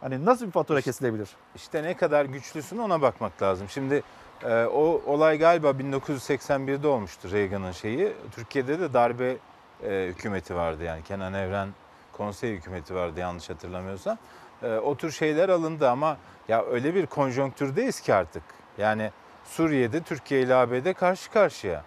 [0.04, 1.30] hani nasıl bir fatura kesilebilir?
[1.56, 3.70] işte ne kadar güçlüsün ona bakmak lazım.
[3.70, 4.04] Şimdi
[4.44, 8.14] e, o olay galiba 1981'de olmuştu Reagan'ın şeyi.
[8.32, 9.38] Türkiye'de de darbe
[9.84, 11.70] e, hükümeti vardı yani Kenan Evren
[12.12, 14.18] konsey hükümeti vardı yanlış hatırlamıyorsam.
[14.64, 18.44] E, o tür şeyler alındı ama ya öyle bir konjonktürdeyiz ki artık.
[18.78, 19.12] Yani
[19.46, 21.84] Suriye'de Türkiye ile ABD karşı karşıya.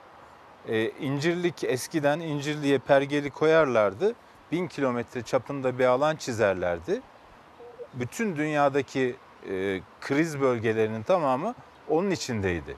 [0.68, 4.14] E, İncirlik eskiden İncirli'ye pergeli koyarlardı.
[4.52, 7.00] Bin kilometre çapında bir alan çizerlerdi.
[7.96, 9.16] Bütün dünyadaki
[9.50, 11.54] e, kriz bölgelerinin tamamı
[11.88, 12.76] onun içindeydi.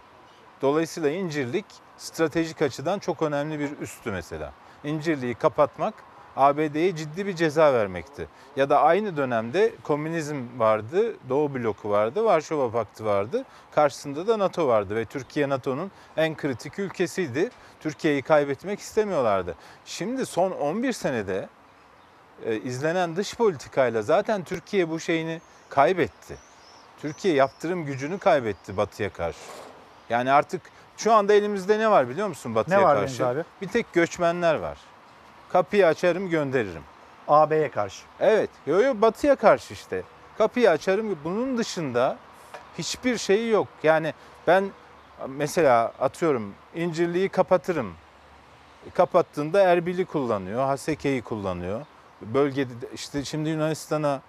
[0.62, 1.64] Dolayısıyla İncirlik
[1.96, 4.52] stratejik açıdan çok önemli bir üstü mesela.
[4.84, 5.94] İncirliği kapatmak
[6.36, 8.28] ABD'ye ciddi bir ceza vermekti.
[8.56, 13.44] Ya da aynı dönemde komünizm vardı, Doğu bloku vardı, Varşova Paktı vardı.
[13.70, 17.50] Karşısında da NATO vardı ve Türkiye NATO'nun en kritik ülkesiydi.
[17.80, 19.54] Türkiye'yi kaybetmek istemiyorlardı.
[19.84, 21.48] Şimdi son 11 senede
[22.44, 26.36] e, izlenen dış politikayla zaten Türkiye bu şeyini kaybetti.
[27.00, 29.38] Türkiye yaptırım gücünü kaybetti Batı'ya karşı.
[30.10, 30.62] Yani artık
[30.96, 33.18] şu anda elimizde ne var biliyor musun Batı'ya Ne var karşı?
[33.18, 33.44] Deniz abi?
[33.62, 34.78] Bir tek göçmenler var.
[35.52, 36.82] Kapıyı açarım gönderirim.
[37.28, 38.02] AB'ye karşı.
[38.20, 40.02] Evet, yo yo Batı'ya karşı işte.
[40.38, 41.18] Kapıyı açarım.
[41.24, 42.16] Bunun dışında
[42.78, 43.68] hiçbir şeyi yok.
[43.82, 44.14] Yani
[44.46, 44.70] ben
[45.26, 47.94] mesela atıyorum İncirliği kapatırım.
[48.94, 51.80] Kapattığında Erbil'i kullanıyor, Haseke'yi kullanıyor.
[52.22, 54.20] Bölgede de- işte şimdi Yunanistan'a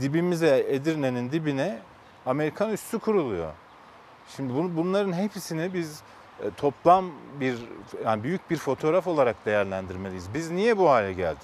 [0.00, 1.78] dibimize Edirne'nin dibine
[2.26, 3.52] Amerikan üssü kuruluyor.
[4.36, 6.02] Şimdi bunların hepsini biz
[6.42, 7.10] e, toplam
[7.40, 7.58] bir
[8.04, 10.34] yani büyük bir fotoğraf olarak değerlendirmeliyiz.
[10.34, 11.42] Biz niye bu hale geldik?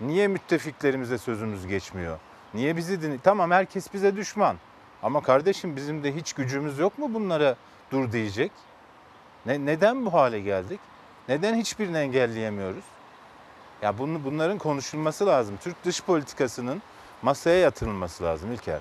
[0.00, 2.18] Niye müttefiklerimize sözümüz geçmiyor?
[2.54, 4.56] Niye bizi din Tamam herkes bize düşman.
[5.02, 7.56] Ama kardeşim bizim de hiç gücümüz yok mu bunlara
[7.92, 8.52] dur diyecek?
[9.46, 10.80] Ne, neden bu hale geldik?
[11.28, 12.84] Neden hiçbirini engelleyemiyoruz?
[13.84, 15.56] Ya bunu, bunların konuşulması lazım.
[15.62, 16.82] Türk dış politikasının
[17.22, 18.80] masaya yatırılması lazım İlker.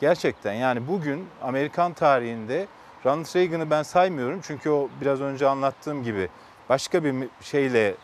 [0.00, 2.66] Gerçekten yani bugün Amerikan tarihinde
[3.06, 6.28] Ronald Reagan'ı ben saymıyorum çünkü o biraz önce anlattığım gibi
[6.68, 7.94] başka bir şeyle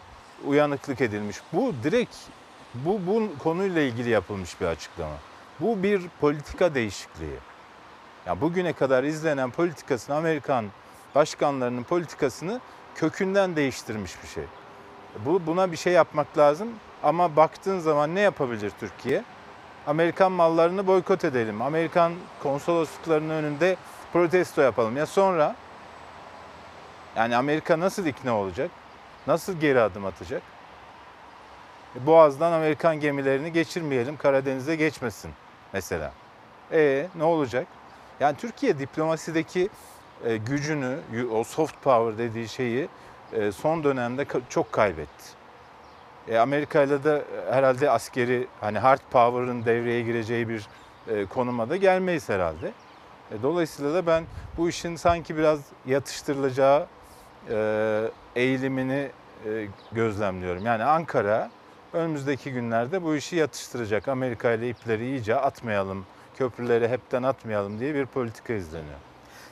[0.47, 1.37] uyanıklık edilmiş.
[1.53, 2.17] Bu direkt
[2.75, 5.17] bu, bu konuyla ilgili yapılmış bir açıklama.
[5.61, 7.39] Bu bir politika değişikliği.
[8.27, 10.65] Ya bugüne kadar izlenen politikasını Amerikan
[11.15, 12.61] başkanlarının politikasını
[12.95, 14.45] kökünden değiştirmiş bir şey.
[15.27, 16.69] Bu buna bir şey yapmak lazım
[17.03, 19.25] ama baktığın zaman ne yapabilir Türkiye?
[19.87, 21.63] Amerikan mallarını boykot edelim.
[21.63, 22.13] Amerikan
[22.43, 23.77] konsolosluklarının önünde
[24.13, 24.97] protesto yapalım.
[24.97, 25.57] Ya sonra
[27.17, 28.71] yani Amerika nasıl ikna olacak?
[29.27, 30.43] Nasıl geri adım atacak?
[31.97, 35.31] E, Boğaz'dan Amerikan gemilerini geçirmeyelim, Karadeniz'e geçmesin
[35.73, 36.13] mesela.
[36.73, 37.67] E ne olacak?
[38.21, 39.69] Yani Türkiye diplomasideki
[40.25, 40.99] e, gücünü,
[41.33, 42.89] o soft power dediği şeyi
[43.53, 45.25] son dönemde çok kaybetti.
[46.29, 50.67] E, Amerika ile de herhalde askeri hani hard power'ın devreye gireceği bir
[51.09, 52.73] e, konuma da gelmeyiz herhalde.
[53.31, 54.25] E, dolayısıyla da ben
[54.57, 56.87] bu işin sanki biraz yatıştırılacağı
[57.51, 59.11] e, eğilimini
[59.47, 60.67] e, gözlemliyorum.
[60.67, 61.51] Yani Ankara
[61.93, 64.09] önümüzdeki günlerde bu işi yatıştıracak.
[64.09, 66.07] Amerika ile ipleri iyice atmayalım,
[66.39, 68.99] köprüleri hepten atmayalım diye bir politika izleniyor.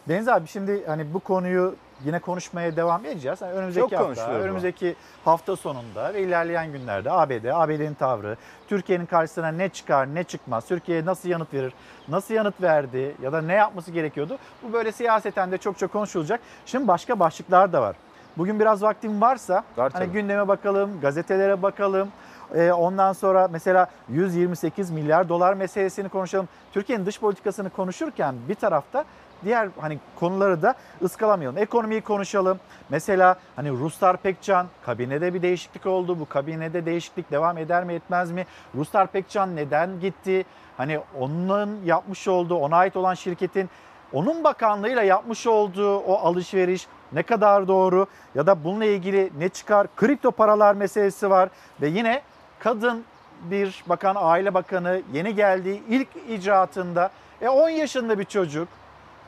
[0.08, 1.74] Deniz abi şimdi hani bu konuyu
[2.04, 3.40] yine konuşmaya devam edeceğiz.
[3.40, 4.44] Yani önümüzdeki Çok hafta, konuşuluyor bu.
[4.44, 8.36] önümüzdeki hafta sonunda ve ilerleyen günlerde ABD, ABD'nin tavrı,
[8.68, 11.72] Türkiye'nin karşısına ne çıkar, ne çıkmaz, Türkiye nasıl yanıt verir,
[12.08, 14.38] nasıl yanıt verdi ya da ne yapması gerekiyordu.
[14.62, 16.40] Bu böyle siyaseten de çok çok konuşulacak.
[16.66, 17.96] Şimdi başka başlıklar da var.
[18.38, 22.08] Bugün biraz vaktim varsa Var hani gündeme bakalım, gazetelere bakalım.
[22.54, 26.48] Ee, ondan sonra mesela 128 milyar dolar meselesini konuşalım.
[26.72, 29.04] Türkiye'nin dış politikasını konuşurken bir tarafta
[29.44, 31.58] diğer hani konuları da ıskalamayalım.
[31.58, 32.60] Ekonomiyi konuşalım.
[32.88, 36.20] Mesela hani Ruslar Pekcan kabinede bir değişiklik oldu.
[36.20, 38.46] Bu kabinede değişiklik devam eder mi etmez mi?
[38.74, 40.44] Ruslar Pekcan neden gitti?
[40.76, 43.70] Hani onun yapmış olduğu ona ait olan şirketin
[44.12, 49.86] onun bakanlığıyla yapmış olduğu o alışveriş ne kadar doğru ya da bununla ilgili ne çıkar?
[49.96, 51.48] Kripto paralar meselesi var
[51.80, 52.22] ve yine
[52.58, 53.04] kadın
[53.42, 58.68] bir bakan, aile bakanı yeni geldiği ilk icraatında e 10 yaşında bir çocuk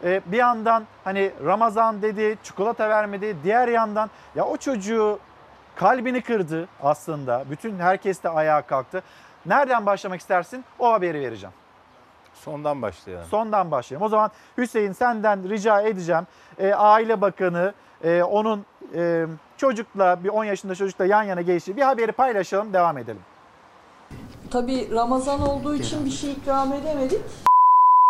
[0.04, 3.36] e, bir yandan hani Ramazan dedi, çikolata vermedi.
[3.44, 5.18] Diğer yandan ya o çocuğu
[5.76, 7.44] kalbini kırdı aslında.
[7.50, 9.02] Bütün herkes de ayağa kalktı.
[9.46, 10.64] Nereden başlamak istersin?
[10.78, 11.54] O haberi vereceğim.
[12.34, 13.26] Sondan başlayalım.
[13.30, 14.06] Sondan başlayalım.
[14.06, 16.26] O zaman Hüseyin senden rica edeceğim.
[16.58, 17.72] E, aile Bakanı
[18.04, 19.26] e, onun e,
[19.56, 23.22] çocukla bir 10 yaşında çocukla yan yana geçtiği bir haberi paylaşalım devam edelim.
[24.50, 27.20] Tabii Ramazan olduğu için bir şey ikram edemedik.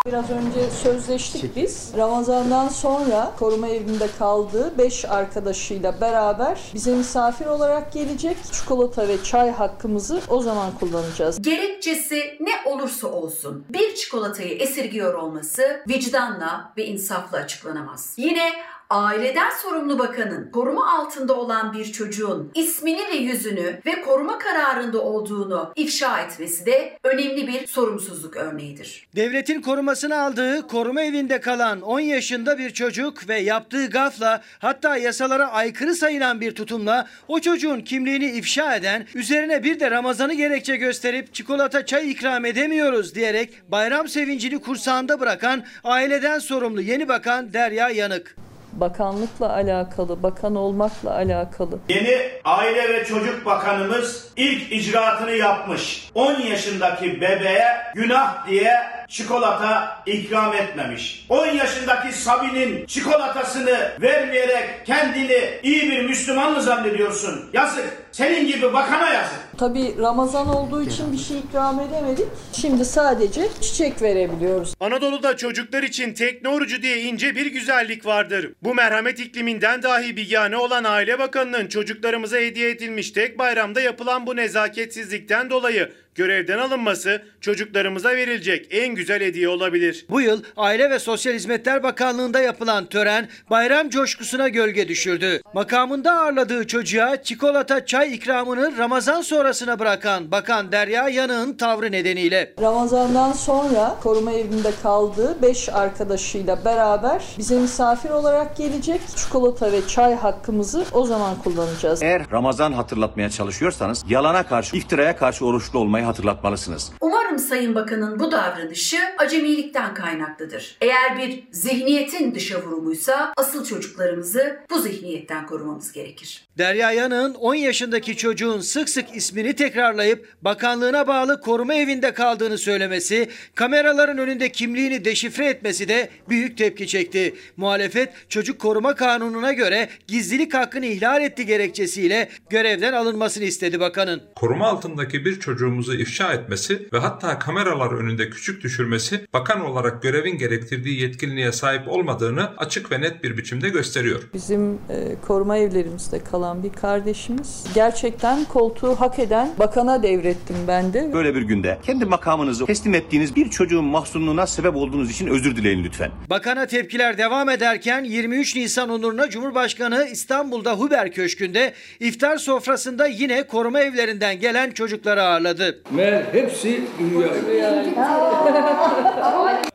[0.05, 1.91] Biraz önce sözleştik biz.
[1.97, 8.37] Ramazan'dan sonra koruma evinde kaldığı 5 arkadaşıyla beraber bize misafir olarak gelecek.
[8.51, 11.41] Çikolata ve çay hakkımızı o zaman kullanacağız.
[11.41, 18.13] Gerekçesi ne olursa olsun bir çikolatayı esirgiyor olması vicdanla ve insafla açıklanamaz.
[18.17, 18.49] Yine
[18.89, 25.71] aileden sorumlu bakanın koruma altında olan bir çocuğun ismini ve yüzünü ve koruma kararında olduğunu
[25.75, 29.07] ifşa etmesi de önemli bir sorumsuzluk örneğidir.
[29.15, 35.51] Devletin korumasını aldığı koruma evinde kalan 10 yaşında bir çocuk ve yaptığı gafla hatta yasalara
[35.51, 41.33] aykırı sayılan bir tutumla o çocuğun kimliğini ifşa eden, üzerine bir de Ramazan'ı gerekçe gösterip
[41.33, 48.44] çikolata çay ikram edemiyoruz diyerek bayram sevincini kursağında bırakan aileden sorumlu yeni bakan Derya Yanık.
[48.75, 56.09] Bakanlıkla alakalı, bakan olmakla alakalı Yeni Aile ve Çocuk Bakanımız ilk icraatını yapmış.
[56.13, 58.73] 10 yaşındaki bebeğe günah diye
[59.07, 61.25] çikolata ikram etmemiş.
[61.29, 67.49] 10 yaşındaki Sabi'nin çikolatasını vermeyerek kendini iyi bir Müslüman mı zannediyorsun?
[67.53, 68.04] Yazık.
[68.15, 69.39] Senin gibi bakana yazık.
[69.57, 72.25] Tabii Ramazan olduğu için bir şey ikram edemedik.
[72.53, 74.73] Şimdi sadece çiçek verebiliyoruz.
[74.79, 78.53] Anadolu'da çocuklar için tekne orucu diye ince bir güzellik vardır.
[78.63, 84.35] Bu merhamet ikliminden dahi bigane olan Aile Bakanı'nın çocuklarımıza hediye edilmiş tek bayramda yapılan bu
[84.35, 90.05] nezaketsizlikten dolayı görevden alınması çocuklarımıza verilecek en güzel hediye olabilir.
[90.09, 95.41] Bu yıl Aile ve Sosyal Hizmetler Bakanlığı'nda yapılan tören bayram coşkusuna gölge düşürdü.
[95.53, 102.53] Makamında ağırladığı çocuğa çikolata çay ikramını Ramazan sonrasına bırakan Bakan Derya Yanık'ın tavrı nedeniyle.
[102.61, 109.01] Ramazandan sonra koruma evinde kaldığı 5 arkadaşıyla beraber bize misafir olarak gelecek.
[109.15, 112.03] Çikolata ve çay hakkımızı o zaman kullanacağız.
[112.03, 116.91] Eğer Ramazan hatırlatmaya çalışıyorsanız yalana karşı, iftiraya karşı oruçlu olmayı hatırlatmalısınız.
[117.01, 120.77] Umarım Sayın Bakan'ın bu davranışı acemilikten kaynaklıdır.
[120.81, 126.45] Eğer bir zihniyetin dışa vurumuysa asıl çocuklarımızı bu zihniyetten korumamız gerekir.
[126.57, 133.29] Derya Yanık'ın 10 yaşındaki çocuğun sık sık ismini tekrarlayıp bakanlığına bağlı koruma evinde kaldığını söylemesi,
[133.55, 137.35] kameraların önünde kimliğini deşifre etmesi de büyük tepki çekti.
[137.57, 144.21] Muhalefet çocuk koruma kanununa göre gizlilik hakkını ihlal etti gerekçesiyle görevden alınmasını istedi bakanın.
[144.35, 150.37] Koruma altındaki bir çocuğumuzu ifşa etmesi ve hatta kameralar önünde küçük düşürmesi bakan olarak görevin
[150.37, 154.21] gerektirdiği yetkinliğe sahip olmadığını açık ve net bir biçimde gösteriyor.
[154.33, 161.13] Bizim e, koruma evlerimizde kalan bir kardeşimiz gerçekten koltuğu hak eden bakana devrettim ben de.
[161.13, 165.83] Böyle bir günde kendi makamınızı teslim ettiğiniz bir çocuğun mahzunluğuna sebep olduğunuz için özür dileyin
[165.83, 166.11] lütfen.
[166.29, 173.81] Bakana tepkiler devam ederken 23 Nisan onuruna Cumhurbaşkanı İstanbul'da Huber Köşkü'nde iftar sofrasında yine koruma
[173.81, 175.83] evlerinden gelen çocukları ağırladı.
[175.91, 176.83] Meğer hepsi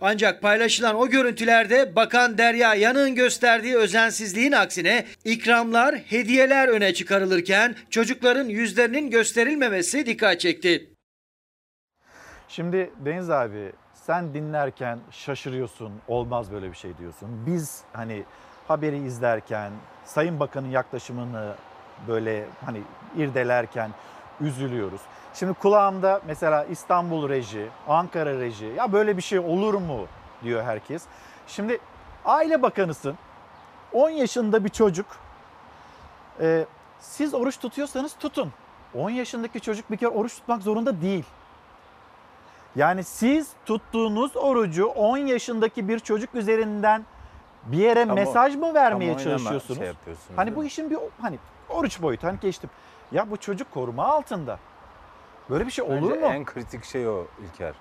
[0.01, 8.49] Ancak paylaşılan o görüntülerde Bakan Derya Yanık'ın gösterdiği özensizliğin aksine ikramlar, hediyeler öne çıkarılırken çocukların
[8.49, 10.91] yüzlerinin gösterilmemesi dikkat çekti.
[12.49, 15.93] Şimdi Deniz abi sen dinlerken şaşırıyorsun.
[16.09, 17.29] Olmaz böyle bir şey diyorsun.
[17.47, 18.25] Biz hani
[18.69, 19.73] haberi izlerken
[20.05, 21.55] Sayın Bakan'ın yaklaşımını
[22.09, 22.81] böyle hani
[23.17, 23.91] irdelerken
[24.41, 25.01] üzülüyoruz.
[25.41, 30.07] Şimdi kulağımda mesela İstanbul reji, Ankara reji ya böyle bir şey olur mu
[30.45, 31.03] diyor herkes.
[31.47, 31.79] Şimdi
[32.25, 33.19] aile bakanısın
[33.93, 35.07] 10 yaşında bir çocuk
[36.41, 36.65] Ee,
[37.01, 38.53] siz oruç tutuyorsanız tutun.
[38.95, 41.25] 10 yaşındaki çocuk bir kere oruç tutmak zorunda değil.
[42.77, 47.05] Yani siz tuttuğunuz orucu 10 yaşındaki bir çocuk üzerinden
[47.67, 49.79] bir yere Kamu- mesaj mı vermeye çalışıyorsunuz?
[49.79, 49.93] şey
[50.37, 51.39] hani bu işin bir hani
[51.69, 52.71] oruç boyutu hani geçtim.
[53.13, 54.59] Ya bu çocuk koruma altında.
[55.51, 56.27] Böyle bir şey olur Bence mu?
[56.27, 57.75] En kritik şey o İlker.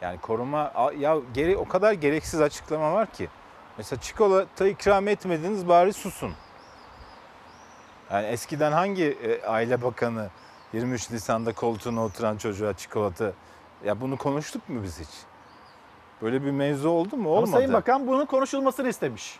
[0.00, 3.28] Yani koruma ya geri o kadar gereksiz açıklama var ki.
[3.78, 6.32] Mesela çikolata ikram etmediniz bari susun.
[8.10, 10.28] Yani eskiden hangi e, aile bakanı
[10.72, 13.32] 23 Nisan'da koltuğuna oturan çocuğa çikolata
[13.84, 15.08] ya bunu konuştuk mu biz hiç?
[16.22, 17.28] Böyle bir mevzu oldu mu?
[17.28, 17.50] Ama Olmadı.
[17.50, 19.38] Sayın Bakan bunun konuşulmasını istemiş.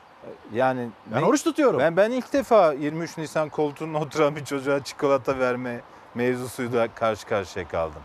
[0.52, 1.78] Yani Ben ne- oruç tutuyorum.
[1.80, 5.80] Ben ben ilk defa 23 Nisan koltuğuna oturan bir çocuğa çikolata verme
[6.16, 8.02] mevzusuyla karşı karşıya kaldım.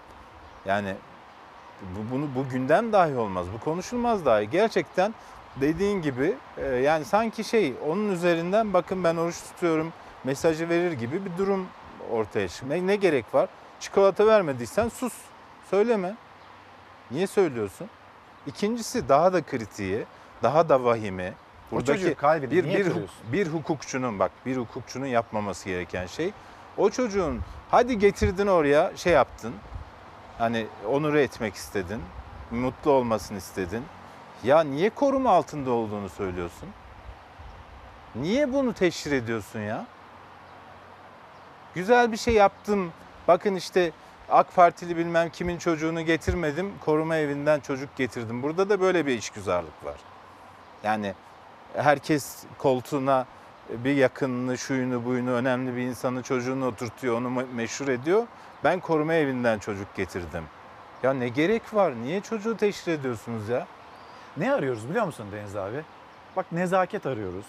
[0.66, 0.96] Yani
[1.82, 3.46] bu, bunu bu gündem dahi olmaz.
[3.54, 4.50] Bu konuşulmaz dahi.
[4.50, 5.14] Gerçekten
[5.62, 9.94] dediğin gibi e, yani sanki şey onun üzerinden bakın ben oruç tutuyorum
[10.24, 11.68] mesajı verir gibi bir durum
[12.12, 12.88] ortaya çıkıyor.
[12.88, 13.50] Ne, gerek var?
[13.80, 15.14] Çikolata vermediysen sus.
[15.70, 16.16] Söyleme.
[17.12, 17.90] Niye söylüyorsun?
[18.48, 20.06] İkincisi daha da kritiği,
[20.44, 21.34] daha da vahimi.
[21.86, 22.94] Çocuğun kalbini bir, bir,
[23.32, 26.34] bir hukukçunun bak bir hukukçunun yapmaması gereken şey
[26.78, 27.42] o çocuğun
[27.72, 29.54] hadi getirdin oraya şey yaptın.
[30.38, 32.02] Hani onuru etmek istedin.
[32.52, 33.84] Mutlu olmasını istedin.
[34.44, 36.70] Ya niye koruma altında olduğunu söylüyorsun?
[38.16, 39.86] Niye bunu teşhir ediyorsun ya?
[41.76, 42.92] Güzel bir şey yaptım.
[43.28, 43.92] Bakın işte
[44.30, 46.74] AK Partili bilmem kimin çocuğunu getirmedim.
[46.86, 48.44] Koruma evinden çocuk getirdim.
[48.44, 49.96] Burada da böyle bir işgüzarlık var.
[50.84, 51.14] Yani
[51.76, 53.26] herkes koltuğuna
[53.72, 58.24] bir yakınını, şuyunu, buyunu, önemli bir insanı, çocuğunu oturtuyor, onu me- meşhur ediyor.
[58.64, 60.44] Ben koruma evinden çocuk getirdim.
[61.04, 61.94] Ya ne gerek var?
[62.04, 63.68] Niye çocuğu teşhir ediyorsunuz ya?
[64.38, 65.84] Ne arıyoruz biliyor musun Deniz abi?
[66.36, 67.46] Bak nezaket arıyoruz.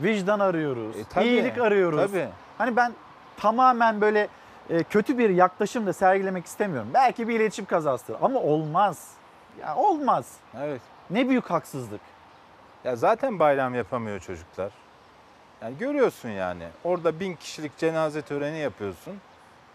[0.00, 0.96] Vicdan arıyoruz.
[0.96, 2.12] E, tabii, iyilik arıyoruz.
[2.12, 2.28] tabii.
[2.58, 2.92] Hani ben
[3.36, 4.28] tamamen böyle
[4.70, 6.88] e, kötü bir yaklaşım da sergilemek istemiyorum.
[6.94, 9.10] Belki bir iletişim kazasıdır ama olmaz.
[9.60, 10.32] Ya olmaz.
[10.60, 10.80] Evet.
[11.10, 12.00] Ne büyük haksızlık.
[12.84, 14.72] Ya zaten bayram yapamıyor çocuklar.
[15.62, 16.64] Yani görüyorsun yani.
[16.84, 19.14] Orada bin kişilik cenaze töreni yapıyorsun.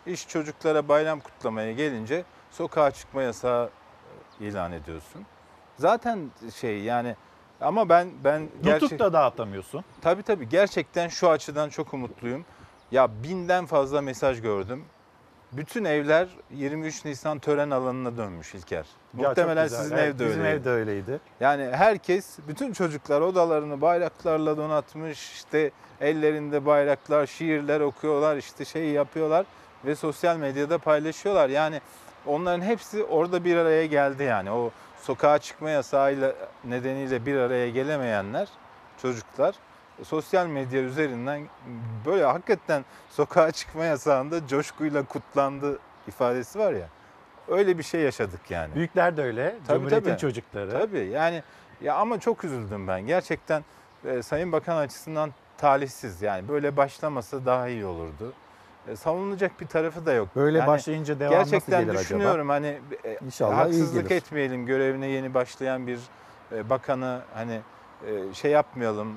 [0.05, 3.69] İş çocuklara bayram kutlamaya gelince sokağa çıkma yasağı
[4.41, 5.25] e, ilan ediyorsun.
[5.77, 7.15] Zaten şey yani
[7.61, 9.83] ama ben ben Nutuk da dağıtamıyorsun.
[10.01, 12.45] Tabii tabii gerçekten şu açıdan çok umutluyum.
[12.91, 14.85] Ya binden fazla mesaj gördüm.
[15.51, 18.77] Bütün evler 23 Nisan tören alanına dönmüş İlker.
[18.77, 18.83] Ya
[19.17, 19.79] çok Muhtemelen güzel.
[19.81, 20.59] sizin Evet, evde Bizim öyleydi.
[20.59, 21.19] evde öyleydi.
[21.39, 25.71] Yani herkes, bütün çocuklar odalarını bayraklarla donatmış, işte
[26.01, 29.45] ellerinde bayraklar, şiirler okuyorlar, işte şey yapıyorlar
[29.85, 31.49] ve sosyal medyada paylaşıyorlar.
[31.49, 31.81] Yani
[32.25, 34.51] onların hepsi orada bir araya geldi yani.
[34.51, 34.71] O
[35.01, 36.33] sokağa çıkma yasağıyla
[36.63, 38.47] nedeniyle bir araya gelemeyenler,
[39.01, 39.55] çocuklar
[40.03, 41.41] sosyal medya üzerinden
[42.05, 46.87] böyle hakikaten sokağa çıkma yasağında coşkuyla kutlandı ifadesi var ya.
[47.47, 48.75] Öyle bir şey yaşadık yani.
[48.75, 49.55] Büyükler de öyle.
[49.67, 50.19] Tabii, Cumhuriyet'in tabii.
[50.19, 50.71] çocukları.
[50.71, 51.43] Tabii yani
[51.81, 53.01] ya ama çok üzüldüm ben.
[53.01, 53.63] Gerçekten
[54.05, 58.33] e, Sayın Bakan açısından talihsiz yani böyle başlamasa daha iyi olurdu.
[58.87, 60.27] E, savunulacak bir tarafı da yok.
[60.35, 62.03] Böyle Yani başlayınca devam nasıl gerçekten gelir acaba?
[62.03, 64.21] düşünüyorum hani e, İnşallah haksızlık gelir.
[64.21, 65.99] etmeyelim görevine yeni başlayan bir
[66.51, 67.61] e, bakanı hani
[68.07, 69.13] e, şey yapmayalım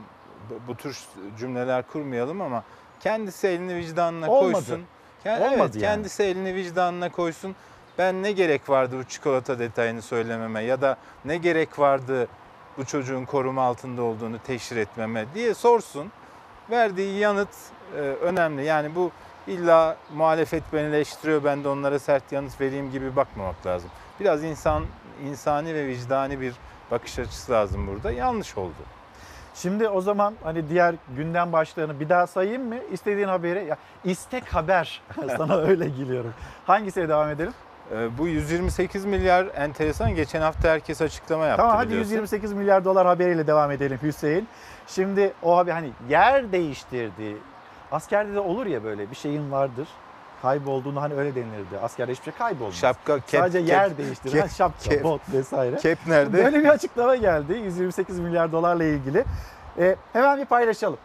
[0.69, 0.99] bu, tür
[1.39, 2.65] cümleler kurmayalım ama
[3.01, 4.53] kendisi elini vicdanına Olmadı.
[4.53, 4.85] koysun.
[5.27, 5.81] Olmadı evet, yani.
[5.81, 7.57] kendisi elini vicdanına koysun.
[7.99, 12.29] Ben ne gerek vardı bu çikolata detayını söylememe ya da ne gerek vardı
[12.79, 16.13] bu çocuğun koruma altında olduğunu teşhir etmeme diye sorsun.
[16.71, 17.49] Verdiği yanıt
[17.97, 18.65] e, önemli.
[18.65, 19.11] Yani bu
[19.47, 23.91] illa muhalefet beni eleştiriyor ben de onlara sert yanıt vereyim gibi bakmamak lazım.
[24.21, 24.85] Biraz insan
[25.27, 26.55] insani ve vicdani bir
[26.91, 28.11] bakış açısı lazım burada.
[28.13, 28.83] Yanlış oldu.
[29.55, 32.77] Şimdi o zaman hani diğer gündem başlığını bir daha sayayım mı?
[32.93, 33.67] İstediğin haberi.
[33.67, 35.03] Ya, istek haber.
[35.37, 36.35] Sana öyle geliyorum.
[36.67, 37.53] Hangisiyle devam edelim?
[37.93, 40.15] E, bu 128 milyar enteresan.
[40.15, 42.11] Geçen hafta herkes açıklama yaptı Tamam hadi biliyorsun.
[42.11, 44.49] 128 milyar dolar haberiyle devam edelim Hüseyin.
[44.87, 47.37] Şimdi o haber hani yer değiştirdi.
[47.93, 49.89] Askerde de olur ya böyle bir şeyin vardır.
[50.45, 51.79] Kaybolduğunu hani öyle denirdi.
[51.83, 52.75] Askerde hiçbir şey kaybolmaz.
[52.75, 55.05] Şapka, kep, Sadece kep, yer değiştiren kep, şapka, kep.
[55.05, 55.77] bot vesaire.
[55.77, 56.33] Kep nerede?
[56.33, 59.25] Böyle bir açıklama geldi 128 milyar dolarla ilgili.
[59.79, 60.99] Ee, hemen bir paylaşalım.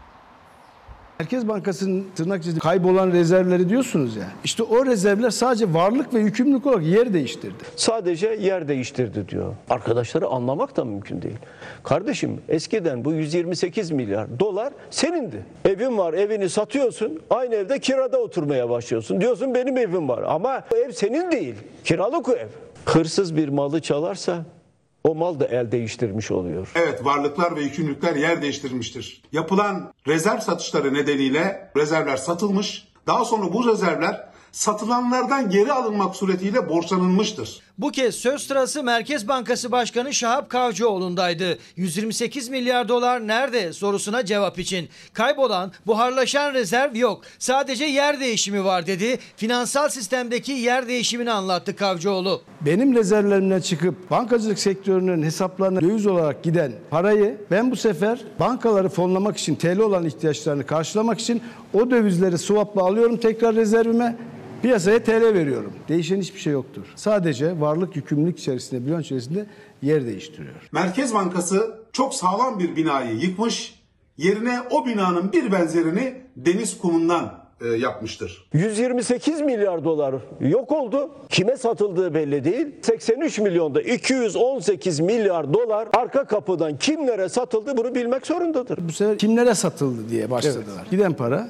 [1.20, 4.24] Merkez Bankası'nın tırnak içinde kaybolan rezervleri diyorsunuz ya.
[4.43, 7.63] İşte o rezervler sadece varlık ve yükümlülük olarak yer değiştirdi.
[7.76, 9.53] Sadece yer değiştirdi diyor.
[9.70, 11.38] Arkadaşları anlamak da mümkün değil.
[11.84, 15.45] Kardeşim eskiden bu 128 milyar dolar senindi.
[15.65, 19.22] Evin var evini satıyorsun aynı evde kirada oturmaya başlıyorsun.
[19.22, 21.55] Diyorsun benim evim var ama o ev senin değil.
[21.84, 22.47] Kiralık o ev.
[22.86, 24.45] Hırsız bir malı çalarsa
[25.04, 26.72] o mal da el değiştirmiş oluyor.
[26.76, 29.22] Evet varlıklar ve yükümlülükler yer değiştirmiştir.
[29.32, 32.88] Yapılan rezerv satışları nedeniyle rezervler satılmış.
[33.08, 37.60] Daha sonra bu rezervler satılanlardan geri alınmak suretiyle borçlanılmıştır.
[37.80, 41.57] Bu kez söz sırası Merkez Bankası Başkanı Şahap Kavcıoğlu'ndaydı.
[41.75, 44.89] 128 milyar dolar nerede sorusuna cevap için.
[45.13, 47.21] Kaybolan, buharlaşan rezerv yok.
[47.39, 49.19] Sadece yer değişimi var dedi.
[49.36, 52.41] Finansal sistemdeki yer değişimini anlattı Kavcıoğlu.
[52.61, 59.38] Benim rezervlerimden çıkıp bankacılık sektörünün hesaplarına döviz olarak giden parayı ben bu sefer bankaları fonlamak
[59.38, 61.41] için TL olan ihtiyaçlarını karşılamak için
[61.73, 64.15] o dövizleri swapla alıyorum tekrar rezervime.
[64.62, 65.74] Piyasaya TL veriyorum.
[65.89, 66.86] Değişen hiçbir şey yoktur.
[66.95, 69.45] Sadece varlık yükümlülük içerisinde, bilanço içerisinde
[69.82, 70.70] yer değiştiriyor.
[70.72, 73.80] Merkez Bankası çok sağlam bir binayı yıkmış,
[74.18, 78.49] yerine o binanın bir benzerini deniz kumundan e, yapmıştır.
[78.53, 81.10] 128 milyar dolar yok oldu.
[81.30, 82.68] Kime satıldığı belli değil.
[82.82, 88.80] 83 milyonda 218 milyar dolar arka kapıdan kimlere satıldı bunu bilmek zorundadır.
[88.88, 90.88] Bu sefer kimlere satıldı diye başladılar.
[90.91, 91.47] Giden para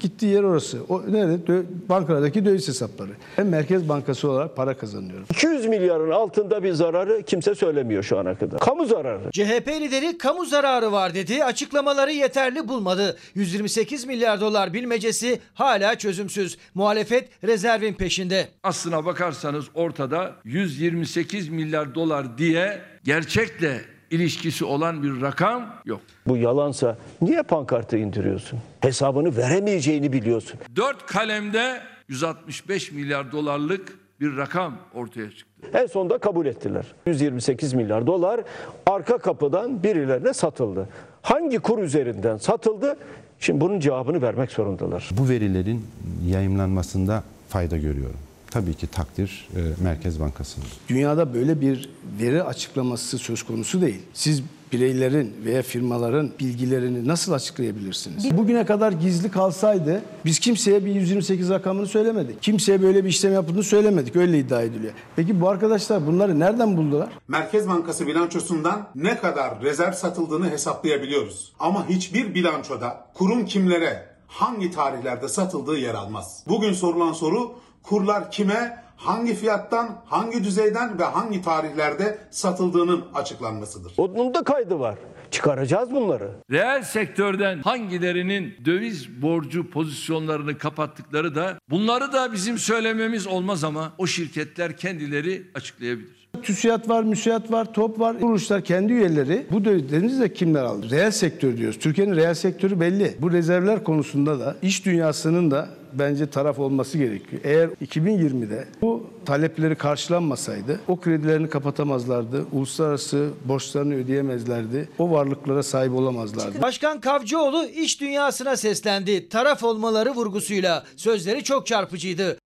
[0.00, 0.78] gittiği yer orası.
[0.88, 1.52] O nerede?
[1.52, 3.10] Dö- bankalardaki döviz hesapları.
[3.38, 5.26] Ben Merkez Bankası olarak para kazanıyorum.
[5.30, 8.60] 200 milyarın altında bir zararı kimse söylemiyor şu ana kadar.
[8.60, 9.30] Kamu zararı.
[9.32, 11.44] CHP lideri kamu zararı var dedi.
[11.44, 13.16] Açıklamaları yeterli bulmadı.
[13.34, 16.58] 128 milyar dolar bilmecesi hala çözümsüz.
[16.74, 18.48] Muhalefet rezervin peşinde.
[18.62, 23.80] Aslına bakarsanız ortada 128 milyar dolar diye gerçekle
[24.10, 26.00] ilişkisi olan bir rakam yok.
[26.26, 28.58] Bu yalansa niye pankartı indiriyorsun?
[28.80, 30.60] Hesabını veremeyeceğini biliyorsun.
[30.76, 35.68] Dört kalemde 165 milyar dolarlık bir rakam ortaya çıktı.
[35.74, 36.86] En sonunda kabul ettiler.
[37.06, 38.40] 128 milyar dolar
[38.86, 40.88] arka kapıdan birilerine satıldı.
[41.22, 42.96] hangi kur üzerinden satıldı?
[43.40, 45.08] Şimdi bunun cevabını vermek zorundalar.
[45.18, 45.86] Bu verilerin
[46.26, 48.16] yayımlanmasında fayda görüyorum.
[48.50, 50.66] Tabii ki takdir e, Merkez Bankası'nın.
[50.88, 51.90] Dünyada böyle bir
[52.20, 54.02] veri açıklaması söz konusu değil.
[54.14, 54.42] Siz
[54.72, 58.36] bireylerin veya firmaların bilgilerini nasıl açıklayabilirsiniz?
[58.36, 62.42] Bugüne kadar gizli kalsaydı biz kimseye bir 128 rakamını söylemedik.
[62.42, 64.16] Kimseye böyle bir işlem yapıldığını söylemedik.
[64.16, 64.92] Öyle iddia ediliyor.
[65.16, 67.08] Peki bu arkadaşlar bunları nereden buldular?
[67.28, 71.52] Merkez Bankası bilançosundan ne kadar rezerv satıldığını hesaplayabiliyoruz.
[71.58, 76.44] Ama hiçbir bilançoda kurun kimlere, hangi tarihlerde satıldığı yer almaz.
[76.48, 77.52] Bugün sorulan soru
[77.88, 83.92] kurlar kime, hangi fiyattan, hangi düzeyden ve hangi tarihlerde satıldığının açıklanmasıdır.
[83.96, 84.98] Onun da kaydı var.
[85.30, 86.30] Çıkaracağız bunları.
[86.50, 94.06] Reel sektörden hangilerinin döviz borcu pozisyonlarını kapattıkları da bunları da bizim söylememiz olmaz ama o
[94.06, 96.17] şirketler kendileri açıklayabilir.
[96.42, 98.20] TÜSİAD var, müsiyat var, TOP var.
[98.20, 99.46] Kuruluşlar kendi üyeleri.
[99.50, 100.90] Bu dövizlerinizi de kimler aldı?
[100.90, 101.78] Reel sektör diyoruz.
[101.78, 103.14] Türkiye'nin reel sektörü belli.
[103.20, 107.42] Bu rezervler konusunda da iş dünyasının da bence taraf olması gerekiyor.
[107.44, 112.46] Eğer 2020'de bu talepleri karşılanmasaydı o kredilerini kapatamazlardı.
[112.52, 114.88] Uluslararası borçlarını ödeyemezlerdi.
[114.98, 116.62] O varlıklara sahip olamazlardı.
[116.62, 119.28] Başkan Kavcıoğlu iş dünyasına seslendi.
[119.28, 120.84] Taraf olmaları vurgusuyla.
[120.96, 122.38] Sözleri çok çarpıcıydı.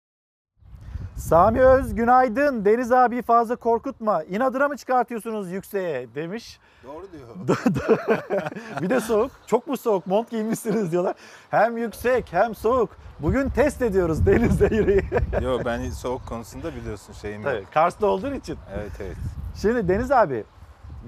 [1.21, 2.65] Sami Öz günaydın.
[2.65, 4.23] Deniz abi fazla korkutma.
[4.23, 6.59] İnadına mı çıkartıyorsunuz yükseğe demiş.
[6.85, 7.59] Doğru diyor.
[8.83, 9.31] bir de soğuk.
[9.47, 10.07] Çok mu soğuk?
[10.07, 11.15] Mont giymişsiniz diyorlar.
[11.51, 12.91] Hem yüksek hem soğuk.
[13.21, 15.03] Bugün test ediyoruz denizde yürüyü.
[15.43, 17.53] Yok ben soğuk konusunda biliyorsun şeyim yok.
[17.53, 18.59] Tabii, Kars'ta olduğun için.
[18.75, 19.17] Evet evet.
[19.57, 20.45] Şimdi Deniz abi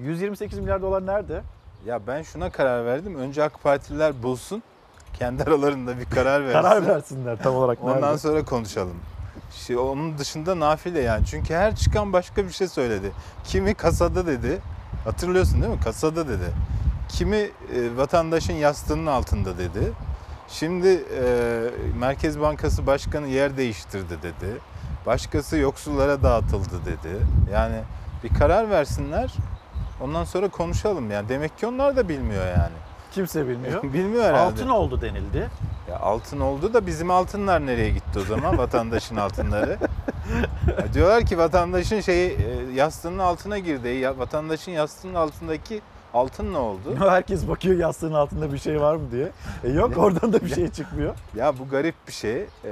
[0.00, 1.42] 128 milyar dolar nerede?
[1.86, 3.16] Ya ben şuna karar verdim.
[3.18, 4.62] Önce AK Partililer bulsun.
[5.12, 6.62] Kendi aralarında bir karar versin.
[6.62, 8.18] Karar versinler tam olarak Ondan nerede?
[8.18, 8.96] sonra konuşalım.
[9.66, 11.26] Şey, onun dışında nafile yani.
[11.26, 13.12] Çünkü her çıkan başka bir şey söyledi.
[13.44, 14.58] Kimi kasada dedi.
[15.04, 15.80] Hatırlıyorsun değil mi?
[15.80, 16.52] Kasada dedi.
[17.08, 17.50] Kimi e,
[17.96, 19.92] vatandaşın yastığının altında dedi.
[20.48, 21.24] Şimdi e,
[21.98, 24.58] Merkez Bankası Başkanı yer değiştirdi dedi.
[25.06, 27.26] Başkası yoksullara dağıtıldı dedi.
[27.52, 27.76] Yani
[28.24, 29.34] bir karar versinler.
[30.00, 31.28] Ondan sonra konuşalım yani.
[31.28, 32.91] Demek ki onlar da bilmiyor yani.
[33.12, 33.82] Kimse bilmiyor.
[33.92, 34.40] bilmiyor herhalde.
[34.40, 35.50] Altın oldu denildi.
[35.90, 39.78] Ya altın oldu da bizim altınlar nereye gitti o zaman vatandaşın altınları?
[40.78, 43.88] Ya diyorlar ki vatandaşın şeyi e, yastığının altına girdi.
[43.88, 45.80] Ya, vatandaşın yastığının altındaki
[46.14, 46.96] altın ne oldu?
[46.98, 49.28] Herkes bakıyor yastığın altında bir şey var mı diye.
[49.64, 51.14] E yok oradan da bir şey çıkmıyor.
[51.36, 52.46] Ya bu garip bir şey.
[52.64, 52.70] Ee,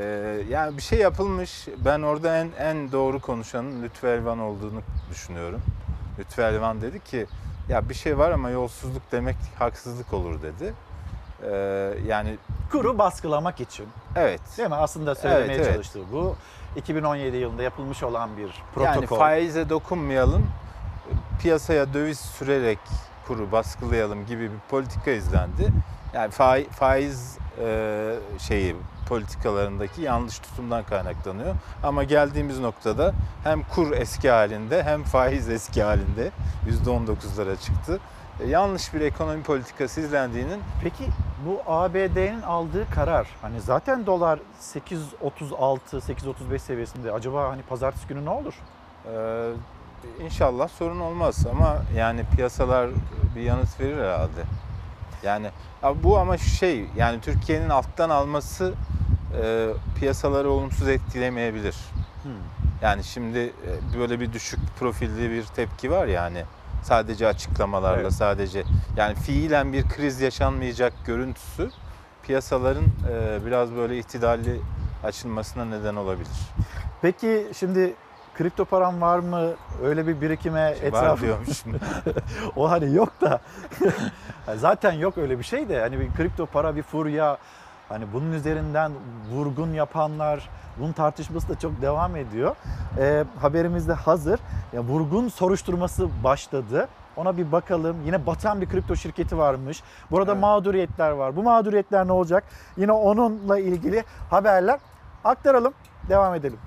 [0.51, 1.69] yani bir şey yapılmış.
[1.85, 4.81] Ben orada en en doğru konuşanın Lütfü Elvan olduğunu
[5.11, 5.61] düşünüyorum.
[6.19, 7.27] Lütfü Elvan dedi ki
[7.71, 10.75] ya bir şey var ama yolsuzluk demek haksızlık olur dedi.
[11.43, 12.37] Ee, yani
[12.73, 13.87] Kuru baskılamak için.
[14.17, 14.41] evet.
[14.59, 14.75] Değil mi?
[14.75, 15.75] Aslında söylemeye Evet, evet.
[15.75, 16.37] çalıştığı bu.
[16.77, 18.95] 2017 yılında yapılmış olan bir protokol.
[18.95, 20.47] Yani faize dokunmayalım,
[21.43, 22.79] piyasaya döviz sürerek
[23.27, 25.73] kuru baskılayalım gibi bir politika izlendi.
[26.15, 28.77] Yani faiz, faiz e, şeyi
[29.09, 31.55] politikalarındaki yanlış tutumdan kaynaklanıyor.
[31.83, 33.13] Ama geldiğimiz noktada
[33.45, 36.31] hem kur eski halinde hem faiz eski halinde
[36.87, 38.01] %19'lara çıktı.
[38.41, 41.05] E, yanlış bir ekonomi politikası izlendiğinin Peki
[41.47, 48.31] bu ABD'nin aldığı karar hani zaten dolar 8.36 8.35 seviyesinde acaba hani pazartesi günü ne
[48.31, 48.55] olur?
[49.07, 49.51] Ee,
[50.25, 52.91] inşallah sorun olmaz ama yani piyasalar
[53.37, 54.43] bir yanıt verir herhalde.
[55.23, 55.51] Yani
[55.83, 58.75] ya bu ama şey yani Türkiye'nin alttan alması
[59.43, 59.69] e,
[59.99, 61.77] piyasaları olumsuz etkilemeyebilir.
[62.23, 62.33] Hmm.
[62.83, 66.45] Yani şimdi e, böyle bir düşük profilli bir tepki var yani
[66.83, 68.13] sadece açıklamalarla Evet.
[68.13, 68.65] sadece
[68.97, 71.71] yani fiilen bir kriz yaşanmayacak görüntüsü
[72.23, 74.61] piyasaların e, biraz böyle ihtidalli
[75.05, 76.39] açılmasına neden olabilir.
[77.03, 77.95] Peki şimdi
[78.41, 79.51] kripto param var mı?
[79.85, 81.27] Öyle bir birikime Var etrafı...
[82.57, 83.41] o hani yok da.
[84.57, 87.39] Zaten yok öyle bir şey de hani bir kripto para bir furya.
[87.89, 88.93] Hani bunun üzerinden
[89.33, 92.57] vurgun yapanlar, bunun tartışması da çok devam ediyor.
[92.99, 94.41] Ee, haberimiz de hazır.
[94.73, 96.89] Ya vurgun soruşturması başladı.
[97.17, 97.97] Ona bir bakalım.
[98.07, 99.83] Yine batan bir kripto şirketi varmış.
[100.11, 101.37] Burada mağduriyetler var.
[101.37, 102.45] Bu mağduriyetler ne olacak?
[102.77, 104.81] Yine onunla ilgili haberler
[105.25, 105.73] aktaralım.
[106.09, 106.59] Devam edelim.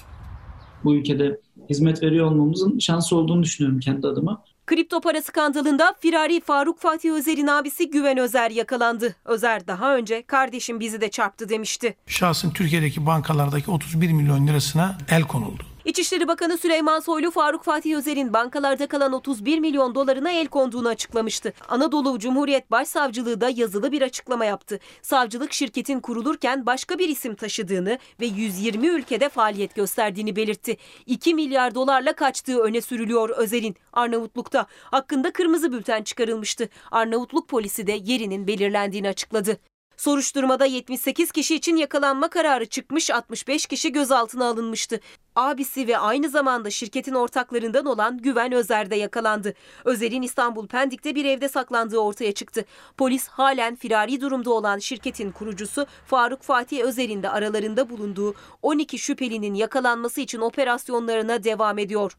[0.83, 4.43] bu ülkede hizmet veriyor olmamızın şansı olduğunu düşünüyorum kendi adıma.
[4.65, 9.15] Kripto para skandalında firari Faruk Fatih Özer'in abisi Güven Özer yakalandı.
[9.25, 11.95] Özer daha önce kardeşim bizi de çarptı demişti.
[12.07, 15.63] Şahsın Türkiye'deki bankalardaki 31 milyon lirasına el konuldu.
[15.85, 21.53] İçişleri Bakanı Süleyman Soylu Faruk Fatih Özer'in bankalarda kalan 31 milyon dolarına el konduğunu açıklamıştı.
[21.69, 24.79] Anadolu Cumhuriyet Başsavcılığı da yazılı bir açıklama yaptı.
[25.01, 30.77] Savcılık şirketin kurulurken başka bir isim taşıdığını ve 120 ülkede faaliyet gösterdiğini belirtti.
[31.05, 34.65] 2 milyar dolarla kaçtığı öne sürülüyor Özer'in Arnavutluk'ta.
[34.83, 36.69] Hakkında kırmızı bülten çıkarılmıştı.
[36.91, 39.57] Arnavutluk polisi de yerinin belirlendiğini açıkladı.
[39.97, 44.99] Soruşturmada 78 kişi için yakalanma kararı çıkmış, 65 kişi gözaltına alınmıştı.
[45.35, 49.53] Abisi ve aynı zamanda şirketin ortaklarından olan Güven Özer de yakalandı.
[49.85, 52.65] Özer'in İstanbul Pendik'te bir evde saklandığı ortaya çıktı.
[52.97, 59.53] Polis halen firari durumda olan şirketin kurucusu Faruk Fatih Özer'in de aralarında bulunduğu 12 şüphelinin
[59.53, 62.17] yakalanması için operasyonlarına devam ediyor.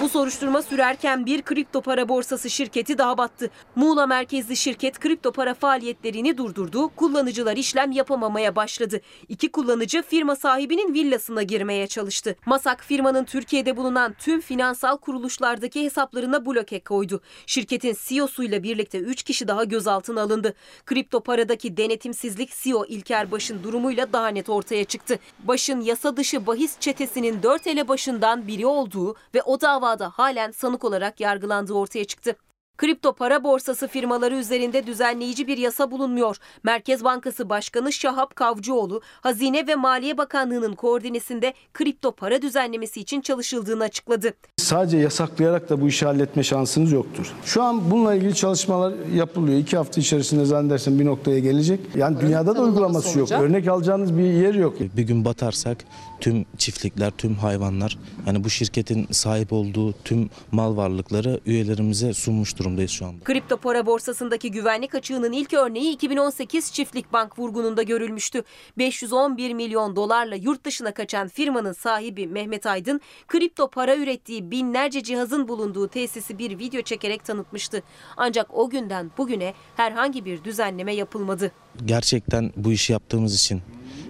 [0.00, 3.50] Bu soruşturma sürerken bir kripto para borsası şirketi daha battı.
[3.76, 6.88] Muğla merkezli şirket kripto para faaliyetlerini durdurdu.
[6.88, 9.00] Kullanıcılar işlem yapamamaya başladı.
[9.28, 12.36] İki kullanıcı firma sahibinin villasına girmeye çalıştı.
[12.46, 17.20] Masak firmanın Türkiye'de bulunan tüm finansal kuruluşlardaki hesaplarına bloke koydu.
[17.46, 20.54] Şirketin CEO'suyla birlikte 3 kişi daha gözaltına alındı.
[20.86, 25.18] Kripto paradaki denetimsizlik CEO İlker Baş'ın durumuyla daha net ortaya çıktı.
[25.38, 31.20] Baş'ın yasa dışı bahis çetesinin 4 elebaşından biri olduğu ve o davada halen sanık olarak
[31.20, 32.36] yargılandığı ortaya çıktı.
[32.76, 36.36] Kripto para borsası firmaları üzerinde düzenleyici bir yasa bulunmuyor.
[36.62, 43.84] Merkez Bankası Başkanı Şahap Kavcıoğlu, Hazine ve Maliye Bakanlığı'nın koordinesinde kripto para düzenlemesi için çalışıldığını
[43.84, 44.34] açıkladı.
[44.56, 47.32] Sadece yasaklayarak da bu işi halletme şansınız yoktur.
[47.44, 49.58] Şu an bununla ilgili çalışmalar yapılıyor.
[49.58, 51.80] İki hafta içerisinde zannedersem bir noktaya gelecek.
[51.96, 53.30] Yani dünyada da uygulaması yok.
[53.32, 54.80] Örnek alacağınız bir yer yok.
[54.80, 55.78] Bir gün batarsak
[56.20, 62.90] tüm çiftlikler, tüm hayvanlar, yani bu şirketin sahip olduğu tüm mal varlıkları üyelerimize sunmuş durumdayız
[62.90, 63.24] şu anda.
[63.24, 68.42] Kripto para borsasındaki güvenlik açığının ilk örneği 2018 Çiftlik Bank vurgununda görülmüştü.
[68.78, 75.48] 511 milyon dolarla yurt dışına kaçan firmanın sahibi Mehmet Aydın, kripto para ürettiği binlerce cihazın
[75.48, 77.82] bulunduğu tesisi bir video çekerek tanıtmıştı.
[78.16, 81.52] Ancak o günden bugüne herhangi bir düzenleme yapılmadı.
[81.84, 83.62] Gerçekten bu işi yaptığımız için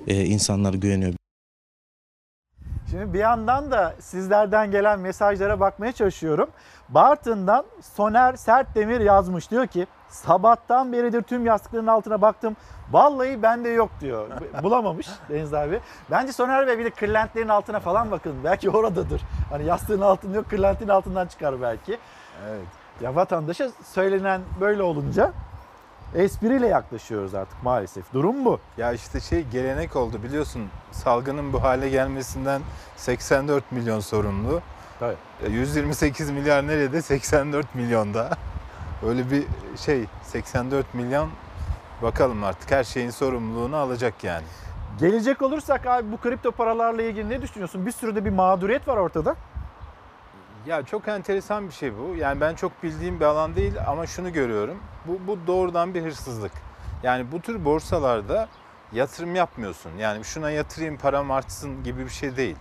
[0.06, 1.14] e, insanlar güveniyor.
[2.90, 6.50] Şimdi bir yandan da sizlerden gelen mesajlara bakmaya çalışıyorum.
[6.94, 12.56] Bartın'dan Soner Sertdemir yazmış diyor ki sabahtan beridir tüm yastıkların altına baktım.
[12.90, 14.28] Vallahi bende yok diyor.
[14.62, 15.80] Bulamamış Deniz abi.
[16.10, 18.34] Bence Soner Bey bir de kırlentlerin altına falan bakın.
[18.44, 19.22] Belki oradadır.
[19.50, 21.98] Hani yastığın altında yok kırlentin altından çıkar belki.
[22.48, 22.66] Evet.
[23.00, 25.32] Ya vatandaşa söylenen böyle olunca
[26.14, 28.12] espriyle yaklaşıyoruz artık maalesef.
[28.12, 28.58] Durum bu.
[28.78, 32.62] Ya işte şey gelenek oldu biliyorsun salgının bu hale gelmesinden
[32.96, 34.60] 84 milyon sorumlu.
[35.00, 35.16] Tabii.
[35.50, 37.02] 128 milyar nerede?
[37.02, 38.30] 84 milyonda.
[39.06, 39.44] Öyle bir
[39.76, 41.30] şey 84 milyon
[42.02, 44.44] bakalım artık her şeyin sorumluluğunu alacak yani.
[45.00, 47.86] Gelecek olursak abi bu kripto paralarla ilgili ne düşünüyorsun?
[47.86, 49.36] Bir sürü de bir mağduriyet var ortada.
[50.66, 52.14] Ya çok enteresan bir şey bu.
[52.16, 54.78] Yani ben çok bildiğim bir alan değil ama şunu görüyorum.
[55.06, 56.52] Bu, bu doğrudan bir hırsızlık.
[57.02, 58.48] Yani bu tür borsalarda
[58.92, 59.90] yatırım yapmıyorsun.
[59.98, 62.56] Yani şuna yatırayım param artsın gibi bir şey değil.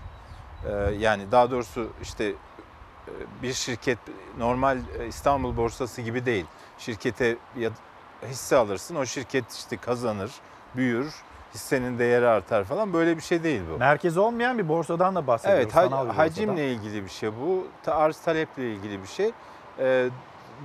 [0.67, 2.33] Ee, yani daha doğrusu işte e,
[3.43, 3.97] bir şirket
[4.37, 6.45] normal e, İstanbul borsası gibi değil.
[6.77, 7.37] Şirkete
[8.27, 10.31] hisse alırsın o şirket işte kazanır,
[10.75, 11.13] büyür,
[11.53, 13.77] hissenin değeri artar falan böyle bir şey değil bu.
[13.77, 15.63] Merkezi olmayan bir borsadan da bahsediyoruz.
[15.75, 16.09] Evet, borsadan.
[16.09, 17.67] hacimle ilgili bir şey bu.
[17.91, 19.31] Arz taleple ilgili bir şey.
[19.79, 20.09] Ee,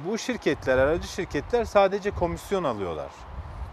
[0.06, 3.10] bu şirketler, aracı şirketler sadece komisyon alıyorlar.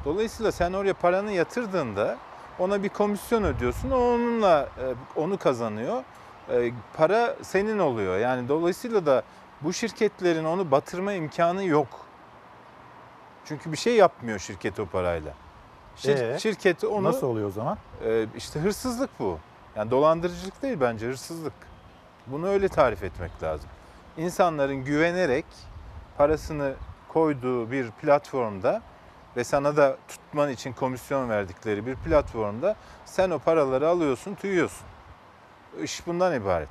[0.05, 2.17] Dolayısıyla sen oraya paranı yatırdığında
[2.59, 3.91] ona bir komisyon ödüyorsun.
[3.91, 6.03] o Onunla e, onu kazanıyor.
[6.51, 8.17] E, Para senin oluyor.
[8.19, 9.23] Yani dolayısıyla da
[9.61, 11.87] bu şirketlerin onu batırma imkanı yok.
[13.45, 15.33] Çünkü bir şey yapmıyor şirket o parayla.
[15.97, 17.77] Şir- Ee, şirket onu Nasıl oluyor o zaman?
[18.05, 19.39] ee, işte hırsızlık bu.
[19.75, 21.53] Yani dolandırıcılık değil bence hırsızlık.
[22.27, 23.69] Bunu öyle tarif etmek lazım.
[24.17, 25.45] İnsanların güvenerek
[26.17, 26.73] parasını
[27.07, 28.81] koyduğu bir platformda
[29.37, 32.75] ve sana da tutman için komisyon verdikleri bir platformda
[33.05, 34.87] sen o paraları alıyorsun, tüyüyorsun.
[35.83, 36.69] İş bundan ibaret.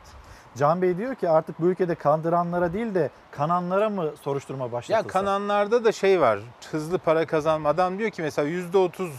[0.57, 5.09] Can Bey diyor ki artık bu ülkede kandıranlara değil de kananlara mı soruşturma Ya başlatılsa?
[5.09, 6.39] kananlarda da şey var.
[6.71, 7.69] Hızlı para kazanma.
[7.69, 9.13] Adam diyor ki mesela yüzde otuz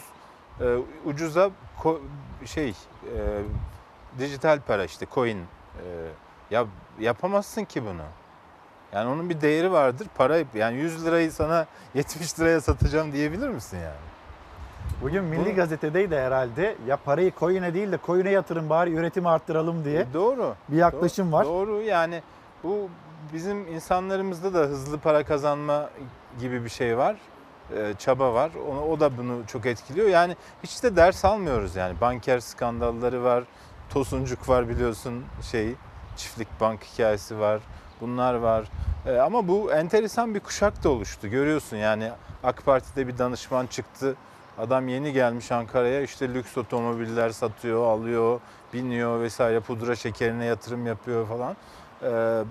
[0.62, 1.50] e, ucuza
[2.46, 2.74] şey e,
[4.20, 5.38] dijital para işte coin.
[5.38, 5.44] E,
[6.52, 6.66] ya
[7.00, 8.02] yapamazsın ki bunu.
[8.96, 10.08] Yani onun bir değeri vardır.
[10.16, 13.96] Para yani 100 lirayı sana 70 liraya satacağım diyebilir misin yani?
[15.02, 16.76] Bugün Milli Bunu- Gazete'deydi herhalde.
[16.88, 20.00] Ya parayı coin'e değil de coin'e yatırın bari üretimi arttıralım diye.
[20.02, 20.56] E, doğru.
[20.70, 21.46] Bir yaklaşım var.
[21.46, 22.22] Doğru yani
[22.64, 22.90] bu
[23.34, 25.90] bizim insanlarımızda da hızlı para kazanma
[26.40, 27.16] gibi bir şey var.
[27.78, 28.52] e, çaba var.
[28.72, 30.08] Onu, o da bunu çok etkiliyor.
[30.08, 32.02] Yani hiç de ders almıyoruz yani.
[32.02, 33.44] Banker skandalları var.
[33.90, 35.76] Tosuncuk var biliyorsun şey
[36.16, 37.62] çiftlik bank hikayesi var.
[38.06, 38.66] Bunlar var.
[39.06, 41.28] E, ama bu enteresan bir kuşak da oluştu.
[41.28, 42.12] Görüyorsun yani
[42.44, 44.16] AK Parti'de bir danışman çıktı.
[44.58, 48.40] Adam yeni gelmiş Ankara'ya işte lüks otomobiller satıyor, alıyor,
[48.74, 51.56] biniyor vesaire pudra şekerine yatırım yapıyor falan.
[52.04, 52.44] Ee,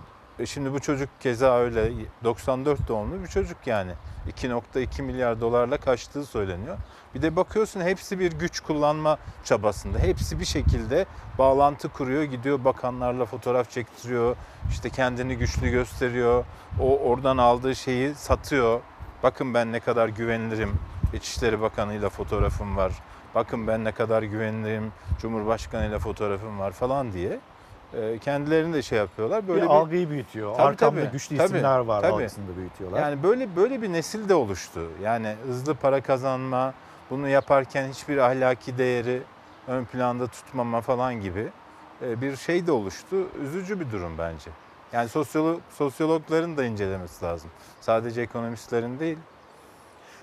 [0.47, 1.93] şimdi bu çocuk keza öyle
[2.25, 3.93] 94 doğumlu bir çocuk yani.
[4.29, 6.77] 2.2 milyar dolarla kaçtığı söyleniyor.
[7.15, 9.99] Bir de bakıyorsun hepsi bir güç kullanma çabasında.
[9.99, 11.07] Hepsi bir şekilde
[11.39, 14.37] bağlantı kuruyor, gidiyor bakanlarla fotoğraf çektiriyor.
[14.71, 16.45] işte kendini güçlü gösteriyor.
[16.81, 18.81] O oradan aldığı şeyi satıyor.
[19.23, 20.73] Bakın ben ne kadar güvenilirim.
[21.13, 22.93] İçişleri Bakanı'yla fotoğrafım var.
[23.35, 24.93] Bakın ben ne kadar güveniliyim.
[25.21, 27.41] Cumhurbaşkanı'yla fotoğrafım var falan diye.
[27.95, 29.49] Ee, kendilerini de şey yapıyorlar.
[29.49, 30.55] Böyle bir, algıyı büyütüyor.
[30.55, 32.13] Tabii, Arkamda tabii, güçlü tabii, isimler var tabii.
[32.13, 33.01] algısını da büyütüyorlar.
[33.01, 34.81] Yani böyle böyle bir nesil de oluştu.
[35.03, 36.75] Yani hızlı para kazanma,
[37.11, 39.23] bunu yaparken hiçbir ahlaki değeri
[39.69, 41.49] ön planda tutmama falan gibi
[42.03, 43.17] e, bir şey de oluştu.
[43.43, 44.51] Üzücü bir durum bence.
[44.93, 47.51] Yani sosyolog, sosyologların da incelemesi lazım.
[47.81, 49.19] Sadece ekonomistlerin değil.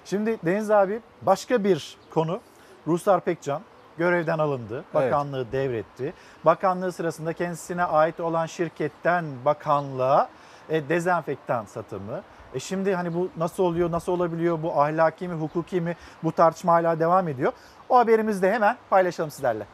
[0.05, 2.39] Şimdi Deniz abi başka bir konu.
[2.87, 3.61] Ruslar Pekcan
[4.01, 4.83] görevden alındı.
[4.93, 6.13] Bakanlığı devretti.
[6.45, 10.29] Bakanlığı sırasında kendisine ait olan şirketten bakanlığa
[10.69, 12.21] e, dezenfektan satımı.
[12.53, 16.73] E şimdi hani bu nasıl oluyor, nasıl olabiliyor, bu ahlaki mi, hukuki mi bu tartışma
[16.73, 17.51] hala devam ediyor.
[17.89, 19.65] O haberimizi de hemen paylaşalım sizlerle.